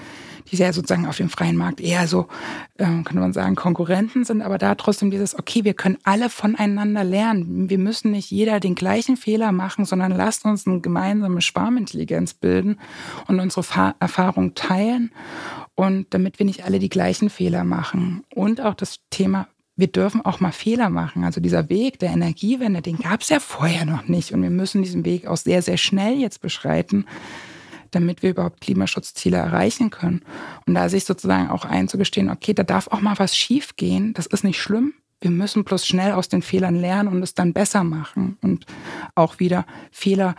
die 0.52 0.58
ja 0.58 0.74
sozusagen 0.74 1.06
auf 1.06 1.17
dem 1.17 1.30
freien 1.30 1.56
Markt 1.56 1.80
eher 1.80 2.08
so, 2.08 2.28
äh, 2.78 2.86
kann 2.86 3.19
man 3.19 3.34
sagen, 3.34 3.56
Konkurrenten 3.56 4.24
sind, 4.24 4.41
aber 4.41 4.58
da 4.58 4.76
trotzdem 4.76 5.12
dieses, 5.12 5.38
okay, 5.38 5.63
wir 5.63 5.74
können 5.74 5.98
alle 6.04 6.30
voneinander 6.30 7.04
lernen. 7.04 7.69
Wir 7.69 7.78
müssen 7.78 8.12
nicht 8.12 8.32
jeder 8.32 8.60
den 8.60 8.76
gleichen 8.76 9.17
Fehler 9.17 9.52
machen, 9.52 9.86
sondern 9.86 10.12
lasst 10.12 10.46
uns 10.46 10.67
eine 10.67 10.82
gemeinsame 10.82 11.41
Schwarmintelligenz 11.41 12.34
bilden 12.34 12.80
und 13.28 13.39
unsere 13.39 13.63
Fa 13.63 13.96
Erfahrung 14.00 14.56
teilen 14.56 15.12
und 15.76 16.13
damit 16.13 16.39
wir 16.39 16.46
nicht 16.46 16.65
alle 16.65 16.80
die 16.80 16.89
gleichen 16.89 17.30
Fehler 17.30 17.63
machen. 17.63 18.24
Und 18.34 18.62
auch 18.62 18.74
das 18.74 19.00
Thema 19.10 19.48
wir 19.75 19.88
dürfen 19.88 20.23
auch 20.23 20.39
mal 20.39 20.51
Fehler 20.51 20.89
machen. 20.89 21.23
Also 21.23 21.41
dieser 21.41 21.69
Weg 21.69 21.99
der 21.99 22.12
Energiewende, 22.12 22.81
den 22.81 22.99
gab 22.99 23.21
es 23.21 23.29
ja 23.29 23.39
vorher 23.39 23.86
noch 23.86 24.07
nicht. 24.07 24.31
Und 24.31 24.43
wir 24.43 24.51
müssen 24.51 24.83
diesen 24.83 25.05
Weg 25.05 25.25
auch 25.25 25.38
sehr, 25.38 25.62
sehr 25.62 25.77
schnell 25.77 26.19
jetzt 26.19 26.41
beschreiten, 26.41 27.05
damit 27.91 28.21
wir 28.21 28.31
überhaupt 28.31 28.62
Klimaschutzziele 28.62 29.38
erreichen 29.38 29.89
können. 29.89 30.21
Und 30.67 30.75
da 30.75 30.89
sich 30.89 31.05
sozusagen 31.05 31.49
auch 31.49 31.65
einzugestehen, 31.65 32.29
okay, 32.29 32.53
da 32.53 32.63
darf 32.63 32.88
auch 32.89 33.01
mal 33.01 33.17
was 33.17 33.36
schief 33.36 33.75
gehen, 33.75 34.13
das 34.13 34.27
ist 34.27 34.43
nicht 34.43 34.62
schlimm. 34.62 34.93
Wir 35.21 35.31
müssen 35.31 35.63
bloß 35.63 35.88
schnell 35.88 36.12
aus 36.12 36.27
den 36.27 36.41
Fehlern 36.41 36.75
lernen 36.75 37.10
und 37.10 37.23
es 37.23 37.33
dann 37.33 37.54
besser 37.54 37.83
machen 37.83 38.37
und 38.41 38.65
auch 39.15 39.39
wieder 39.39 39.65
Fehler 39.91 40.35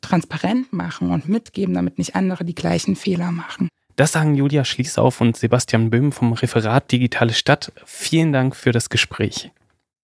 transparent 0.00 0.72
machen 0.72 1.10
und 1.10 1.28
mitgeben, 1.28 1.74
damit 1.74 1.98
nicht 1.98 2.14
andere 2.14 2.44
die 2.44 2.54
gleichen 2.54 2.96
Fehler 2.96 3.30
machen. 3.30 3.68
Das 3.96 4.12
sagen 4.12 4.34
Julia 4.34 4.64
Schließauf 4.64 5.22
und 5.22 5.38
Sebastian 5.38 5.88
Böhm 5.88 6.12
vom 6.12 6.34
Referat 6.34 6.92
Digitale 6.92 7.32
Stadt. 7.32 7.72
Vielen 7.86 8.32
Dank 8.32 8.54
für 8.54 8.70
das 8.70 8.90
Gespräch. 8.90 9.50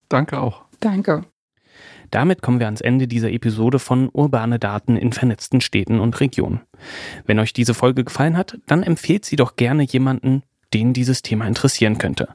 Danke 0.08 0.40
auch. 0.40 0.62
Danke. 0.80 1.26
Damit 2.10 2.42
kommen 2.42 2.58
wir 2.58 2.66
ans 2.66 2.80
Ende 2.80 3.06
dieser 3.06 3.30
Episode 3.30 3.78
von 3.78 4.08
Urbane 4.12 4.58
Daten 4.58 4.96
in 4.96 5.12
vernetzten 5.12 5.60
Städten 5.60 6.00
und 6.00 6.20
Regionen. 6.20 6.60
Wenn 7.26 7.38
euch 7.38 7.52
diese 7.52 7.74
Folge 7.74 8.04
gefallen 8.04 8.36
hat, 8.36 8.58
dann 8.66 8.82
empfehlt 8.82 9.24
sie 9.24 9.36
doch 9.36 9.56
gerne 9.56 9.82
jemanden, 9.82 10.42
den 10.74 10.94
dieses 10.94 11.22
Thema 11.22 11.46
interessieren 11.46 11.98
könnte. 11.98 12.28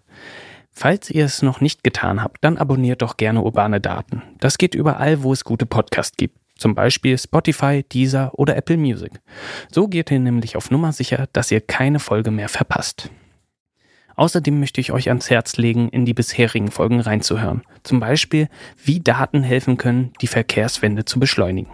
Falls 0.72 1.10
ihr 1.10 1.26
es 1.26 1.41
noch 1.41 1.60
nicht 1.60 1.84
getan 1.84 2.24
habt, 2.24 2.43
dann 2.43 2.58
abonniert 2.58 3.01
doch 3.01 3.18
gerne 3.18 3.41
Urbane 3.41 3.82
Daten. 3.82 4.22
Das 4.39 4.60
geht 4.60 4.76
überall, 4.76 5.24
wo 5.24 5.34
es 5.34 5.43
gute 5.43 5.66
Podcasts 5.66 6.18
gibt. 6.18 6.38
Zum 6.58 6.76
Beispiel 6.76 7.18
Spotify, 7.18 7.84
Deezer 7.84 8.32
oder 8.34 8.55
Apple 8.55 8.78
Music. 8.78 9.12
So 9.72 9.88
geht 9.88 10.12
ihr 10.12 10.20
nämlich 10.20 10.55
auf 10.55 10.72
Nummer 10.72 10.91
sicher, 10.91 11.28
dass 11.34 11.51
ihr 11.51 11.62
keine 11.62 11.99
Folge 11.99 12.32
mehr 12.32 12.49
verpasst. 12.49 13.10
Außerdem 14.16 14.60
möchte 14.60 14.82
ich 14.82 14.91
euch 14.91 15.10
ans 15.10 15.30
Herz 15.30 15.58
legen, 15.58 15.89
in 15.89 16.05
die 16.05 16.16
bisherigen 16.16 16.72
Folgen 16.72 16.99
reinzuhören. 16.99 17.62
Zum 17.84 17.99
Beispiel, 17.99 18.49
wie 18.84 18.99
Daten 18.99 19.43
helfen 19.43 19.78
können, 19.78 20.12
die 20.22 20.28
Verkehrswende 20.28 21.05
zu 21.05 21.20
beschleunigen. 21.20 21.72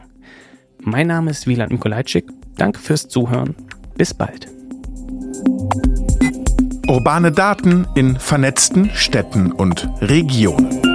Mein 0.80 1.08
Name 1.08 1.32
ist 1.32 1.48
Wieland 1.48 1.72
Mikolajczyk. 1.72 2.26
Danke 2.58 2.80
fürs 2.80 3.08
Zuhören. 3.08 3.56
Bis 3.96 4.14
bald. 4.14 4.50
Urbane 6.90 7.32
Daten 7.32 7.88
in 7.96 8.20
vernetzten 8.20 8.90
Städten 8.94 9.54
und 9.54 9.88
Regionen. 10.02 10.93